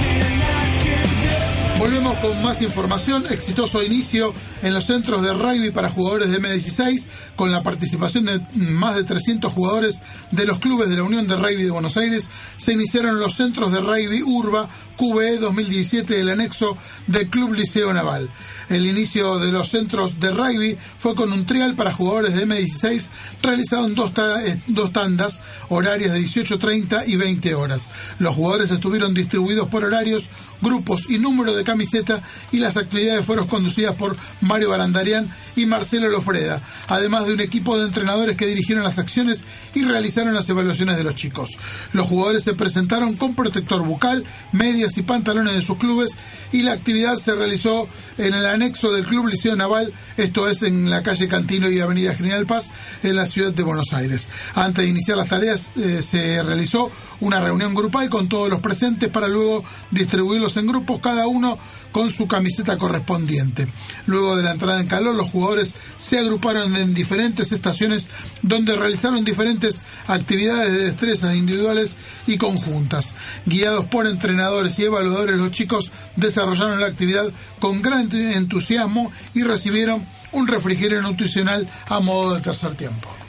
Volvemos 1.80 2.18
con 2.18 2.42
más 2.42 2.60
información. 2.60 3.24
Exitoso 3.30 3.82
inicio 3.82 4.34
en 4.62 4.74
los 4.74 4.84
centros 4.84 5.22
de 5.22 5.32
rugby 5.32 5.70
para 5.70 5.88
jugadores 5.88 6.30
de 6.30 6.38
M16, 6.38 7.06
con 7.36 7.50
la 7.52 7.62
participación 7.62 8.26
de 8.26 8.38
más 8.54 8.96
de 8.96 9.04
300 9.04 9.50
jugadores 9.50 10.02
de 10.30 10.44
los 10.44 10.58
clubes 10.58 10.90
de 10.90 10.96
la 10.96 11.04
Unión 11.04 11.26
de 11.26 11.36
Rugby 11.36 11.62
de 11.64 11.70
Buenos 11.70 11.96
Aires. 11.96 12.28
Se 12.58 12.74
iniciaron 12.74 13.18
los 13.18 13.34
centros 13.34 13.72
de 13.72 13.80
rugby 13.80 14.22
Urba 14.22 14.68
QBE 14.98 15.38
2017 15.38 16.14
del 16.18 16.28
anexo 16.28 16.76
del 17.06 17.30
Club 17.30 17.54
Liceo 17.54 17.94
Naval. 17.94 18.28
El 18.68 18.84
inicio 18.86 19.38
de 19.38 19.50
los 19.50 19.70
centros 19.70 20.20
de 20.20 20.30
rugby 20.32 20.76
fue 20.98 21.14
con 21.14 21.32
un 21.32 21.46
trial 21.46 21.74
para 21.76 21.94
jugadores 21.94 22.34
de 22.34 22.46
M16 22.46 23.08
realizado 23.42 23.86
en 23.86 23.94
dos, 23.94 24.12
ta- 24.12 24.44
eh, 24.46 24.60
dos 24.66 24.92
tandas, 24.92 25.40
horarias 25.70 26.12
de 26.12 26.20
18.30 26.20 27.04
y 27.08 27.16
20 27.16 27.54
horas. 27.54 27.88
Los 28.18 28.34
jugadores 28.36 28.70
estuvieron 28.70 29.14
distribuidos 29.14 29.68
por 29.68 29.82
horarios, 29.84 30.28
grupos 30.60 31.08
y 31.08 31.18
número 31.18 31.54
de 31.54 31.64
camiseta 31.70 32.20
y 32.50 32.58
las 32.58 32.76
actividades 32.76 33.24
fueron 33.24 33.46
conducidas 33.46 33.94
por 33.94 34.16
Mario 34.40 34.70
Barandarian 34.70 35.28
y 35.54 35.66
Marcelo 35.66 36.08
Lofreda, 36.08 36.60
además 36.88 37.26
de 37.26 37.34
un 37.34 37.40
equipo 37.40 37.78
de 37.78 37.86
entrenadores 37.86 38.36
que 38.36 38.46
dirigieron 38.46 38.82
las 38.82 38.98
acciones 38.98 39.44
y 39.72 39.84
realizaron 39.84 40.34
las 40.34 40.48
evaluaciones 40.48 40.96
de 40.96 41.04
los 41.04 41.14
chicos. 41.14 41.50
Los 41.92 42.08
jugadores 42.08 42.42
se 42.42 42.54
presentaron 42.54 43.14
con 43.14 43.36
protector 43.36 43.82
bucal, 43.82 44.24
medias 44.50 44.98
y 44.98 45.02
pantalones 45.02 45.54
de 45.54 45.62
sus 45.62 45.78
clubes 45.78 46.16
y 46.50 46.62
la 46.62 46.72
actividad 46.72 47.14
se 47.14 47.36
realizó 47.36 47.86
en 48.18 48.34
el 48.34 48.46
anexo 48.46 48.92
del 48.92 49.06
Club 49.06 49.28
Liceo 49.28 49.54
Naval, 49.54 49.92
esto 50.16 50.48
es 50.48 50.64
en 50.64 50.90
la 50.90 51.04
calle 51.04 51.28
Cantino 51.28 51.70
y 51.70 51.78
Avenida 51.78 52.16
General 52.16 52.46
Paz, 52.46 52.72
en 53.04 53.14
la 53.14 53.26
ciudad 53.26 53.52
de 53.52 53.62
Buenos 53.62 53.92
Aires. 53.92 54.28
Antes 54.56 54.84
de 54.84 54.90
iniciar 54.90 55.16
las 55.16 55.28
tareas 55.28 55.70
eh, 55.76 56.02
se 56.02 56.42
realizó 56.42 56.90
una 57.20 57.38
reunión 57.38 57.76
grupal 57.76 58.10
con 58.10 58.28
todos 58.28 58.50
los 58.50 58.58
presentes 58.60 59.08
para 59.08 59.28
luego 59.28 59.62
distribuirlos 59.92 60.56
en 60.56 60.66
grupos, 60.66 61.00
cada 61.00 61.28
uno 61.28 61.58
con 61.92 62.10
su 62.10 62.28
camiseta 62.28 62.78
correspondiente. 62.78 63.68
Luego 64.06 64.36
de 64.36 64.42
la 64.42 64.52
entrada 64.52 64.80
en 64.80 64.86
calor, 64.86 65.14
los 65.14 65.30
jugadores 65.30 65.74
se 65.96 66.18
agruparon 66.18 66.76
en 66.76 66.94
diferentes 66.94 67.52
estaciones 67.52 68.08
donde 68.42 68.76
realizaron 68.76 69.24
diferentes 69.24 69.82
actividades 70.06 70.72
de 70.72 70.84
destrezas 70.86 71.34
individuales 71.34 71.96
y 72.26 72.36
conjuntas. 72.36 73.14
Guiados 73.46 73.86
por 73.86 74.06
entrenadores 74.06 74.78
y 74.78 74.84
evaluadores, 74.84 75.38
los 75.38 75.50
chicos 75.50 75.90
desarrollaron 76.16 76.80
la 76.80 76.86
actividad 76.86 77.26
con 77.58 77.82
gran 77.82 78.10
entusiasmo 78.12 79.10
y 79.34 79.42
recibieron 79.42 80.04
un 80.32 80.46
refrigerio 80.46 81.02
nutricional 81.02 81.68
a 81.86 82.00
modo 82.00 82.34
de 82.34 82.42
tercer 82.42 82.74
tiempo. 82.74 83.19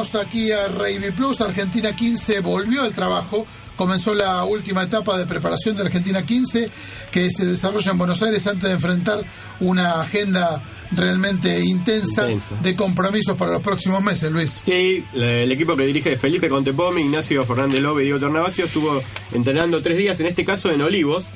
Volvemos 0.00 0.26
aquí 0.26 0.50
a 0.50 0.66
Rugby 0.68 1.10
Plus. 1.10 1.42
Argentina 1.42 1.94
15 1.94 2.40
volvió 2.40 2.84
al 2.84 2.94
trabajo. 2.94 3.46
Comenzó 3.76 4.14
la 4.14 4.44
última 4.44 4.84
etapa 4.84 5.18
de 5.18 5.26
preparación 5.26 5.76
de 5.76 5.82
Argentina 5.82 6.24
15 6.24 6.70
que 7.10 7.30
se 7.30 7.44
desarrolla 7.44 7.90
en 7.90 7.98
Buenos 7.98 8.22
Aires 8.22 8.46
antes 8.46 8.62
de 8.64 8.72
enfrentar 8.76 9.22
una 9.60 10.00
agenda 10.00 10.62
realmente 10.92 11.60
intensa, 11.62 12.32
Intensa. 12.32 12.56
de 12.62 12.74
compromisos 12.76 13.36
para 13.36 13.52
los 13.52 13.60
próximos 13.60 14.02
meses, 14.02 14.32
Luis. 14.32 14.50
Sí, 14.50 15.04
el 15.12 15.52
equipo 15.52 15.76
que 15.76 15.84
dirige 15.84 16.16
Felipe 16.16 16.48
Contepomi, 16.48 17.02
Ignacio 17.02 17.44
Fernández 17.44 17.82
Lobe 17.82 18.00
y 18.00 18.04
Diego 18.06 18.20
Tornavasio 18.20 18.64
estuvo 18.64 19.02
entrenando 19.32 19.82
tres 19.82 19.98
días, 19.98 20.18
en 20.20 20.26
este 20.26 20.46
caso 20.46 20.70
en 20.70 20.80
Olivos, 20.80 21.26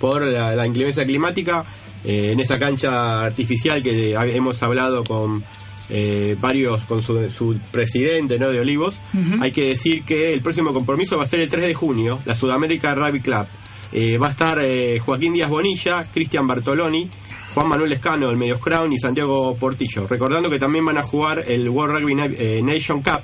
por 0.00 0.22
la, 0.26 0.54
la 0.54 0.66
inclemencia 0.66 1.04
climática, 1.04 1.66
eh, 2.06 2.30
en 2.32 2.40
esa 2.40 2.58
cancha 2.58 3.22
artificial 3.24 3.82
que 3.82 4.14
hemos 4.14 4.62
hablado 4.62 5.04
con 5.04 5.44
eh, 5.90 6.36
varios, 6.40 6.82
con 6.82 7.02
su, 7.02 7.28
su 7.30 7.58
presidente 7.70 8.38
¿no? 8.38 8.50
de 8.50 8.60
Olivos. 8.60 9.00
Hay 9.40 9.52
que 9.52 9.68
decir 9.70 10.02
que 10.04 10.32
el 10.34 10.40
próximo 10.42 10.72
compromiso 10.72 11.16
va 11.16 11.22
a 11.22 11.26
ser 11.26 11.40
el 11.40 11.48
3 11.48 11.64
de 11.66 11.74
junio, 11.74 12.20
la 12.24 12.34
Sudamérica 12.34 12.94
Rugby 12.94 13.20
Club. 13.20 13.46
Eh, 13.92 14.18
va 14.18 14.26
a 14.26 14.30
estar 14.30 14.58
eh, 14.62 14.98
Joaquín 14.98 15.32
Díaz 15.32 15.48
Bonilla, 15.48 16.10
Cristian 16.12 16.46
Bartoloni, 16.46 17.08
Juan 17.54 17.68
Manuel 17.68 17.92
Escano, 17.92 18.28
el 18.28 18.36
Medios 18.36 18.58
Crown 18.60 18.92
y 18.92 18.98
Santiago 18.98 19.56
Portillo. 19.56 20.06
Recordando 20.06 20.50
que 20.50 20.58
también 20.58 20.84
van 20.84 20.98
a 20.98 21.02
jugar 21.02 21.42
el 21.48 21.68
World 21.70 21.98
Rugby 22.00 22.14
Na- 22.14 22.28
Nation 22.62 23.02
Cup, 23.02 23.22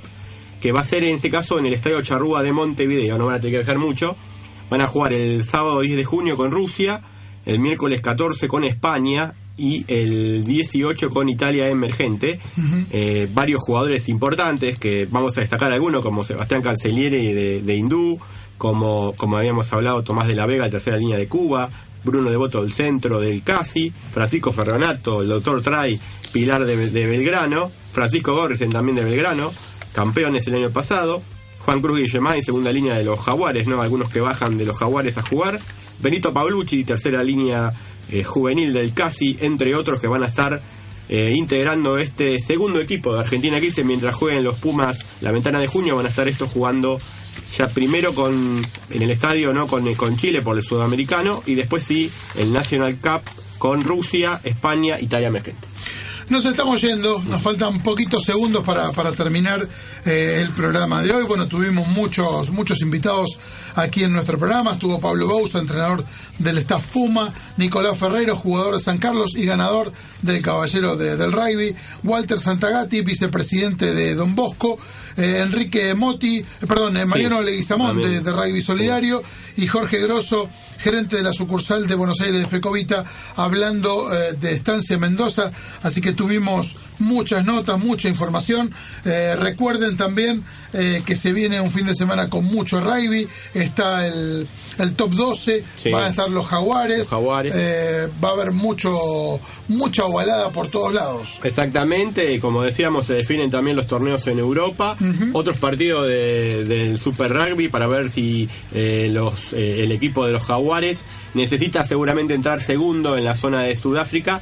que 0.59 0.71
va 0.71 0.79
a 0.81 0.83
ser 0.83 1.03
en 1.03 1.15
este 1.15 1.29
caso 1.29 1.59
en 1.59 1.67
el 1.67 1.73
Estadio 1.73 2.01
Charrúa 2.01 2.41
de 2.41 2.51
Montevideo, 2.51 3.17
no 3.19 3.27
van 3.27 3.35
a 3.35 3.39
tener 3.39 3.51
que 3.53 3.57
viajar 3.59 3.77
mucho. 3.77 4.15
Van 4.67 4.81
a 4.81 4.87
jugar 4.87 5.13
el 5.13 5.43
sábado 5.43 5.81
10 5.81 5.95
de 5.97 6.03
junio 6.03 6.35
con 6.35 6.49
Rusia, 6.49 6.99
el 7.45 7.59
miércoles 7.59 8.01
14 8.01 8.47
con 8.47 8.63
España 8.63 9.35
y 9.57 9.85
el 9.87 10.43
18 10.43 11.09
con 11.09 11.29
Italia 11.29 11.69
emergente. 11.69 12.39
Eh, 12.91 13.29
varios 13.33 13.61
jugadores 13.61 14.09
importantes 14.09 14.77
que 14.77 15.07
vamos 15.09 15.37
a 15.37 15.41
destacar 15.41 15.71
algunos 15.71 16.01
como 16.01 16.23
Sebastián 16.23 16.61
Cancellieri 16.61 17.33
de, 17.33 17.61
de 17.61 17.75
Hindú, 17.75 18.19
como, 18.57 19.13
como 19.17 19.37
habíamos 19.37 19.71
hablado 19.73 20.03
Tomás 20.03 20.27
de 20.27 20.35
la 20.35 20.45
Vega, 20.45 20.69
tercera 20.69 20.97
línea 20.97 21.17
de 21.17 21.27
Cuba, 21.27 21.69
Bruno 22.03 22.29
Devoto 22.29 22.61
del 22.61 22.71
centro 22.71 23.19
del 23.19 23.43
CASI, 23.43 23.91
Francisco 24.11 24.51
Ferronato, 24.51 25.21
el 25.21 25.29
doctor 25.29 25.61
Tray, 25.61 25.99
Pilar 26.31 26.65
de, 26.65 26.89
de 26.89 27.05
Belgrano, 27.07 27.71
Francisco 27.91 28.35
Gorrisen 28.35 28.69
también 28.69 28.95
de 28.95 29.03
Belgrano, 29.03 29.53
campeones 29.93 30.47
el 30.47 30.55
año 30.55 30.69
pasado, 30.69 31.21
Juan 31.59 31.81
Cruz 31.81 31.99
Guillemán, 31.99 32.43
segunda 32.43 32.71
línea 32.71 32.95
de 32.95 33.03
los 33.03 33.19
Jaguares, 33.19 33.65
¿no? 33.65 33.81
Algunos 33.81 34.09
que 34.09 34.21
bajan 34.21 34.57
de 34.57 34.65
los 34.65 34.77
Jaguares 34.77 35.17
a 35.17 35.23
jugar, 35.23 35.59
Benito 35.99 36.31
Paulucci, 36.31 36.83
tercera 36.83 37.23
línea 37.23 37.73
eh, 38.11 38.23
juvenil 38.23 38.73
del 38.73 38.93
CASI, 38.93 39.37
entre 39.41 39.75
otros 39.75 39.99
que 39.99 40.07
van 40.07 40.23
a 40.23 40.27
estar 40.27 40.61
eh, 41.07 41.33
integrando 41.35 41.97
este 41.97 42.39
segundo 42.39 42.79
equipo 42.79 43.13
de 43.13 43.19
Argentina 43.19 43.59
15 43.59 43.83
mientras 43.83 44.15
jueguen 44.15 44.43
los 44.43 44.55
Pumas 44.55 45.05
la 45.21 45.31
ventana 45.31 45.59
de 45.59 45.67
junio 45.67 45.95
van 45.95 46.07
a 46.07 46.09
estar 46.09 46.27
estos 46.27 46.51
jugando 46.51 46.99
ya 47.55 47.67
primero 47.67 48.15
con 48.15 48.59
en 48.89 49.01
el 49.01 49.11
estadio 49.11 49.53
no 49.53 49.67
con, 49.67 49.93
con 49.93 50.17
Chile 50.17 50.41
por 50.41 50.57
el 50.57 50.63
sudamericano 50.63 51.43
y 51.45 51.53
después 51.53 51.83
sí 51.83 52.09
el 52.39 52.51
National 52.51 52.97
Cup 52.97 53.21
con 53.59 53.83
Rusia, 53.83 54.39
España, 54.43 54.99
Italia. 54.99 55.31
Nos 56.27 56.43
estamos 56.45 56.81
yendo, 56.81 57.21
nos 57.29 57.39
faltan 57.41 57.83
poquitos 57.83 58.23
segundos 58.23 58.63
para, 58.63 58.91
para 58.93 59.11
terminar 59.11 59.67
eh, 60.05 60.39
el 60.41 60.49
programa 60.53 61.03
de 61.03 61.11
hoy. 61.13 61.23
Bueno, 61.23 61.47
tuvimos 61.47 61.87
muchos, 61.89 62.49
muchos 62.49 62.81
invitados 62.81 63.37
aquí 63.75 64.03
en 64.03 64.13
nuestro 64.13 64.39
programa. 64.39 64.73
Estuvo 64.73 64.99
Pablo 64.99 65.27
Bouza, 65.27 65.59
entrenador 65.59 66.03
del 66.39 66.57
staff 66.57 66.87
Puma, 66.87 67.31
Nicolás 67.57 67.99
Ferreiro, 67.99 68.35
jugador 68.35 68.73
de 68.73 68.79
San 68.79 68.97
Carlos 68.97 69.35
y 69.35 69.45
ganador 69.45 69.93
del 70.23 70.41
Caballero 70.41 70.97
de- 70.97 71.15
del 71.15 71.31
Rugby, 71.31 71.75
Walter 72.03 72.39
Santagati, 72.39 73.01
vicepresidente 73.01 73.93
de 73.93 74.15
Don 74.15 74.33
Bosco, 74.33 74.79
eh, 75.17 75.41
Enrique 75.45 75.93
Moti, 75.93 76.39
eh, 76.39 76.45
perdón, 76.67 76.97
eh, 76.97 77.05
Mariano 77.05 77.39
Sí, 77.39 77.45
Leguizamón 77.45 78.01
de, 78.01 78.21
de 78.21 78.31
Rugby 78.31 78.63
Solidario 78.63 79.21
y 79.57 79.67
Jorge 79.67 79.99
Grosso, 79.99 80.49
gerente 80.77 81.17
de 81.17 81.23
la 81.23 81.33
sucursal 81.33 81.87
de 81.87 81.95
Buenos 81.95 82.21
Aires 82.21 82.39
de 82.39 82.45
Fecovita, 82.45 83.03
hablando 83.35 84.13
eh, 84.13 84.33
de 84.33 84.53
Estancia 84.53 84.97
Mendoza. 84.97 85.51
Así 85.83 86.01
que 86.01 86.13
tuvimos 86.13 86.75
muchas 86.99 87.45
notas, 87.45 87.79
mucha 87.79 88.09
información. 88.09 88.73
Eh, 89.03 89.35
recuerden 89.39 89.97
también 89.97 90.43
eh, 90.73 91.03
que 91.05 91.15
se 91.15 91.33
viene 91.33 91.61
un 91.61 91.71
fin 91.71 91.85
de 91.85 91.95
semana 91.95 92.29
con 92.29 92.45
mucho 92.45 92.79
rugby. 92.79 93.27
Está 93.53 94.05
el, 94.07 94.47
el 94.79 94.95
top 94.95 95.11
12, 95.13 95.63
Sí. 95.75 95.91
van 95.91 96.03
a 96.05 96.07
estar 96.09 96.29
los 96.29 96.45
jaguares. 96.45 97.07
Eh, 97.55 98.07
va 98.23 98.29
a 98.29 98.31
haber 98.33 98.51
mucho 98.51 99.39
mucha 99.67 100.05
ovalada 100.05 100.49
por 100.51 100.67
todos 100.69 100.93
lados. 100.93 101.27
Exactamente, 101.43 102.33
y 102.33 102.39
como 102.39 102.61
decíamos, 102.61 103.07
se 103.07 103.13
definen 103.15 103.49
también 103.49 103.75
los 103.75 103.87
torneos 103.87 104.27
en 104.27 104.39
Europa, 104.39 104.95
otros 105.33 105.57
partidos 105.57 106.07
de- 106.07 106.65
del 106.65 106.97
Super 106.99 107.31
Rugby 107.33 107.67
para 107.69 107.87
ver 107.87 108.09
si 108.09 108.47
eh, 108.73 109.09
los, 109.11 109.53
eh, 109.53 109.83
el 109.83 109.91
equipo 109.91 110.25
de 110.25 110.31
los 110.33 110.43
Jaguares 110.43 111.05
necesita 111.33 111.85
seguramente 111.85 112.33
entrar 112.33 112.61
segundo 112.61 113.17
en 113.17 113.25
la 113.25 113.33
zona 113.35 113.61
de 113.63 113.75
Sudáfrica. 113.75 114.41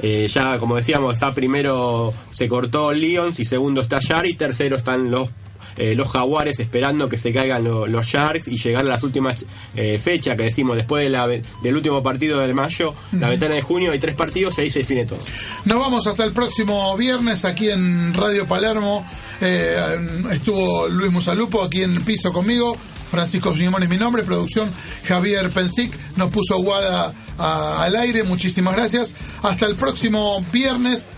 Eh, 0.00 0.26
ya, 0.32 0.58
como 0.58 0.76
decíamos, 0.76 1.14
está 1.14 1.32
primero 1.34 2.12
se 2.30 2.48
cortó 2.48 2.92
Lions 2.92 3.38
y 3.40 3.44
segundo 3.44 3.82
está 3.82 3.98
Shark 4.00 4.26
y 4.26 4.34
tercero 4.34 4.76
están 4.76 5.10
los 5.10 5.28
eh, 5.76 5.94
los 5.94 6.08
jaguares 6.08 6.58
esperando 6.60 7.08
que 7.08 7.18
se 7.18 7.32
caigan 7.32 7.64
lo- 7.64 7.86
los 7.86 8.06
Sharks 8.06 8.48
y 8.48 8.56
llegar 8.56 8.84
a 8.84 8.88
las 8.88 9.02
últimas 9.02 9.44
eh, 9.74 9.98
fechas 10.02 10.36
que 10.36 10.44
decimos 10.44 10.76
después 10.76 11.04
de 11.04 11.10
la 11.10 11.26
ve- 11.26 11.42
del 11.62 11.76
último 11.76 12.02
partido 12.02 12.40
de 12.40 12.52
mayo, 12.54 12.94
la 13.12 13.28
ventana 13.28 13.54
de 13.54 13.62
junio 13.62 13.92
hay 13.92 13.98
tres 13.98 14.14
partidos 14.14 14.58
y 14.58 14.62
ahí 14.62 14.70
se 14.70 14.80
define 14.80 15.04
todo. 15.04 15.20
Nos 15.64 15.78
vamos 15.78 16.06
hasta 16.06 16.24
el 16.24 16.32
próximo 16.32 16.96
viernes 16.96 17.44
aquí 17.44 17.70
en 17.70 18.12
Radio 18.14 18.46
Palermo. 18.46 19.06
Eh, 19.40 19.76
estuvo 20.30 20.88
Luis 20.88 21.10
Musalupo 21.10 21.62
aquí 21.62 21.82
en 21.82 21.94
el 21.94 22.00
piso 22.02 22.32
conmigo. 22.32 22.76
Francisco 23.10 23.54
Simón 23.54 23.82
es 23.82 23.90
mi 23.90 23.98
nombre, 23.98 24.22
producción 24.22 24.70
Javier 25.06 25.50
Pensic 25.50 25.92
nos 26.16 26.30
puso 26.30 26.56
Guada 26.62 27.12
a- 27.38 27.82
al 27.84 27.94
aire, 27.96 28.22
muchísimas 28.24 28.74
gracias. 28.74 29.14
Hasta 29.42 29.66
el 29.66 29.74
próximo 29.74 30.42
viernes 30.50 31.08